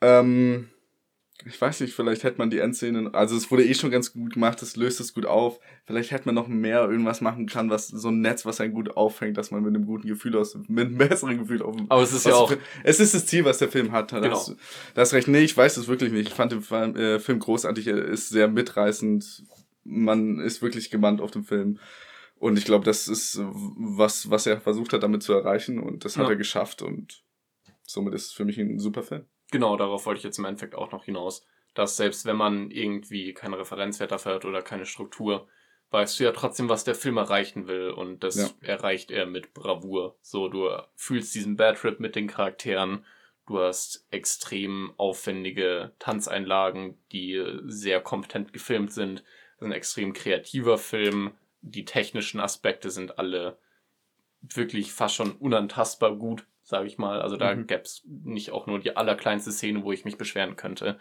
Ähm, 0.00 0.70
ich 1.44 1.60
weiß 1.60 1.80
nicht, 1.80 1.94
vielleicht 1.94 2.24
hätte 2.24 2.38
man 2.38 2.48
die 2.50 2.58
Endszenen, 2.58 3.14
also 3.14 3.36
es 3.36 3.50
wurde 3.50 3.64
eh 3.64 3.74
schon 3.74 3.90
ganz 3.90 4.12
gut 4.12 4.32
gemacht, 4.34 4.60
es 4.62 4.74
löst 4.74 5.00
es 5.00 5.12
gut 5.14 5.26
auf. 5.26 5.60
Vielleicht 5.84 6.10
hätte 6.10 6.24
man 6.26 6.34
noch 6.34 6.48
mehr 6.48 6.80
irgendwas 6.88 7.20
machen 7.20 7.46
können, 7.46 7.70
was 7.70 7.88
so 7.88 8.08
ein 8.08 8.22
Netz, 8.22 8.44
was 8.46 8.60
einen 8.60 8.72
gut 8.72 8.96
auffängt, 8.96 9.36
dass 9.36 9.50
man 9.50 9.62
mit 9.62 9.74
einem 9.74 9.86
guten 9.86 10.08
Gefühl 10.08 10.34
aus, 10.36 10.56
mit 10.66 10.86
einem 10.88 10.96
besseren 10.98 11.38
Gefühl 11.38 11.62
auf 11.62 11.76
Aber 11.90 12.02
es 12.02 12.12
ist 12.12 12.26
ja 12.26 12.34
auch, 12.34 12.52
Es 12.82 12.98
ist 13.00 13.14
das 13.14 13.26
Ziel, 13.26 13.44
was 13.44 13.58
der 13.58 13.68
Film 13.68 13.92
hat. 13.92 14.10
Da 14.12 14.18
Genau. 14.20 14.34
hast, 14.34 14.48
du- 14.48 14.56
da 14.94 15.02
hast 15.02 15.12
recht. 15.12 15.28
Nee, 15.28 15.40
ich 15.44 15.56
weiß 15.56 15.76
es 15.76 15.86
wirklich 15.86 16.10
nicht. 16.10 16.28
Ich 16.28 16.34
fand 16.34 16.50
den 16.52 16.62
Film, 16.62 16.96
äh, 16.96 17.20
Film 17.20 17.38
großartig. 17.38 17.86
Er 17.86 17.98
ist 18.04 18.30
sehr 18.30 18.48
mitreißend. 18.48 19.44
Man 19.88 20.40
ist 20.40 20.62
wirklich 20.62 20.90
gebannt 20.90 21.20
auf 21.20 21.30
den 21.30 21.44
Film. 21.44 21.78
Und 22.38 22.58
ich 22.58 22.64
glaube, 22.64 22.84
das 22.84 23.08
ist 23.08 23.40
was, 23.42 24.28
was 24.30 24.46
er 24.46 24.60
versucht 24.60 24.92
hat, 24.92 25.02
damit 25.02 25.22
zu 25.22 25.32
erreichen. 25.32 25.78
Und 25.78 26.04
das 26.04 26.16
hat 26.16 26.24
Ja. 26.24 26.30
er 26.30 26.36
geschafft. 26.36 26.82
Und 26.82 27.22
somit 27.82 28.12
ist 28.14 28.26
es 28.26 28.32
für 28.32 28.44
mich 28.44 28.58
ein 28.58 28.78
super 28.78 29.02
Film. 29.02 29.26
genau, 29.52 29.76
darauf 29.76 30.04
wollte 30.06 30.18
ich 30.18 30.24
jetzt 30.24 30.38
im 30.38 30.44
Endeffekt 30.44 30.74
auch 30.74 30.90
noch 30.90 31.04
hinaus, 31.04 31.46
dass 31.74 31.96
selbst 31.96 32.26
wenn 32.26 32.36
man 32.36 32.70
irgendwie 32.72 33.32
keinen 33.32 33.54
Referenzwert 33.54 34.10
dafür 34.10 34.34
hat 34.34 34.44
oder 34.44 34.60
keine 34.60 34.86
Struktur, 34.86 35.46
weißt 35.90 36.18
du 36.18 36.24
ja 36.24 36.32
trotzdem, 36.32 36.68
was 36.68 36.82
der 36.82 36.96
Film 36.96 37.16
erreichen 37.16 37.68
will 37.68 37.90
und 37.90 38.24
das 38.24 38.34
Ja. 38.36 38.50
erreicht 38.68 39.12
er 39.12 39.24
mit 39.24 39.54
Bravour. 39.54 40.18
So, 40.20 40.48
du 40.48 40.68
fühlst 40.96 41.32
diesen 41.36 41.56
Bad 41.56 41.78
Trip 41.78 42.00
mit 42.00 42.16
den 42.16 42.26
Charakteren, 42.26 43.04
du 43.46 43.60
hast 43.60 44.04
extrem 44.10 44.92
aufwendige 44.96 45.92
Tanzeinlagen, 46.00 46.98
die 47.12 47.40
sehr 47.66 48.00
kompetent 48.00 48.52
gefilmt 48.52 48.92
sind. 48.92 49.22
Das 49.56 49.62
ist 49.62 49.68
ein 49.68 49.72
extrem 49.72 50.12
kreativer 50.12 50.78
Film. 50.78 51.32
Die 51.62 51.84
technischen 51.84 52.40
Aspekte 52.40 52.90
sind 52.90 53.18
alle 53.18 53.58
wirklich 54.42 54.92
fast 54.92 55.14
schon 55.14 55.32
unantastbar 55.32 56.14
gut, 56.16 56.46
sage 56.62 56.86
ich 56.86 56.98
mal. 56.98 57.20
Also 57.22 57.36
da 57.36 57.54
Mhm. 57.54 57.66
gäb's 57.66 58.02
nicht 58.06 58.50
auch 58.52 58.66
nur 58.66 58.78
die 58.78 58.96
allerkleinste 58.96 59.50
Szene, 59.52 59.82
wo 59.82 59.92
ich 59.92 60.04
mich 60.04 60.18
beschweren 60.18 60.56
könnte. 60.56 60.98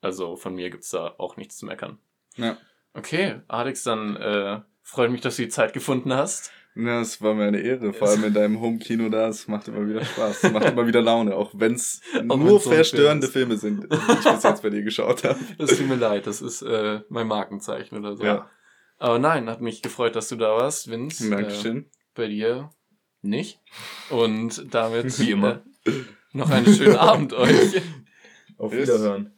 Also 0.00 0.36
von 0.36 0.54
mir 0.54 0.70
gibt's 0.70 0.90
da 0.90 1.14
auch 1.18 1.36
nichts 1.36 1.56
zu 1.58 1.66
meckern. 1.66 1.98
Ja. 2.36 2.58
Okay, 2.94 3.40
Alex, 3.48 3.84
dann 3.84 4.16
äh, 4.16 4.60
freut 4.82 5.10
mich, 5.10 5.20
dass 5.20 5.36
du 5.36 5.42
die 5.42 5.48
Zeit 5.48 5.72
gefunden 5.72 6.12
hast. 6.12 6.52
Ja, 6.74 7.02
es 7.02 7.20
war 7.20 7.34
mir 7.34 7.44
eine 7.44 7.60
Ehre, 7.60 7.92
vor 7.92 8.08
allem 8.08 8.24
in 8.24 8.32
deinem 8.32 8.60
Home-Kino 8.60 9.10
da. 9.10 9.28
Es 9.28 9.46
macht 9.46 9.68
immer 9.68 9.86
wieder 9.86 10.04
Spaß. 10.04 10.44
Es 10.44 10.52
macht 10.52 10.66
immer 10.66 10.86
wieder 10.86 11.02
Laune, 11.02 11.36
auch 11.36 11.50
wenn 11.54 11.74
es 11.74 12.00
nur 12.22 12.60
verstörende 12.60 13.28
Film 13.28 13.48
Filme 13.48 13.56
sind, 13.58 13.92
die 13.92 13.96
ich 13.96 14.24
bis 14.24 14.42
jetzt 14.42 14.62
bei 14.62 14.70
dir 14.70 14.82
geschaut 14.82 15.24
habe. 15.24 15.38
Das 15.58 15.76
tut 15.76 15.86
mir 15.86 15.96
leid, 15.96 16.26
das 16.26 16.40
ist 16.40 16.62
äh, 16.62 17.00
mein 17.08 17.26
Markenzeichen 17.26 17.98
oder 17.98 18.16
so. 18.16 18.24
Ja. 18.24 18.50
Aber 18.98 19.18
nein, 19.18 19.50
hat 19.50 19.60
mich 19.60 19.82
gefreut, 19.82 20.16
dass 20.16 20.28
du 20.28 20.36
da 20.36 20.56
warst, 20.56 20.90
Vince. 20.90 21.26
Äh, 21.26 21.30
Dankeschön. 21.30 21.90
bei 22.14 22.28
dir 22.28 22.70
nicht. 23.20 23.60
Und 24.10 24.72
damit 24.74 25.18
Wie 25.18 25.32
immer. 25.32 25.62
Äh, 25.84 25.92
noch 26.32 26.50
einen 26.50 26.72
schönen 26.72 26.96
Abend 26.96 27.32
euch. 27.32 27.82
Auf. 28.56 28.72
Wiederhören. 28.72 29.32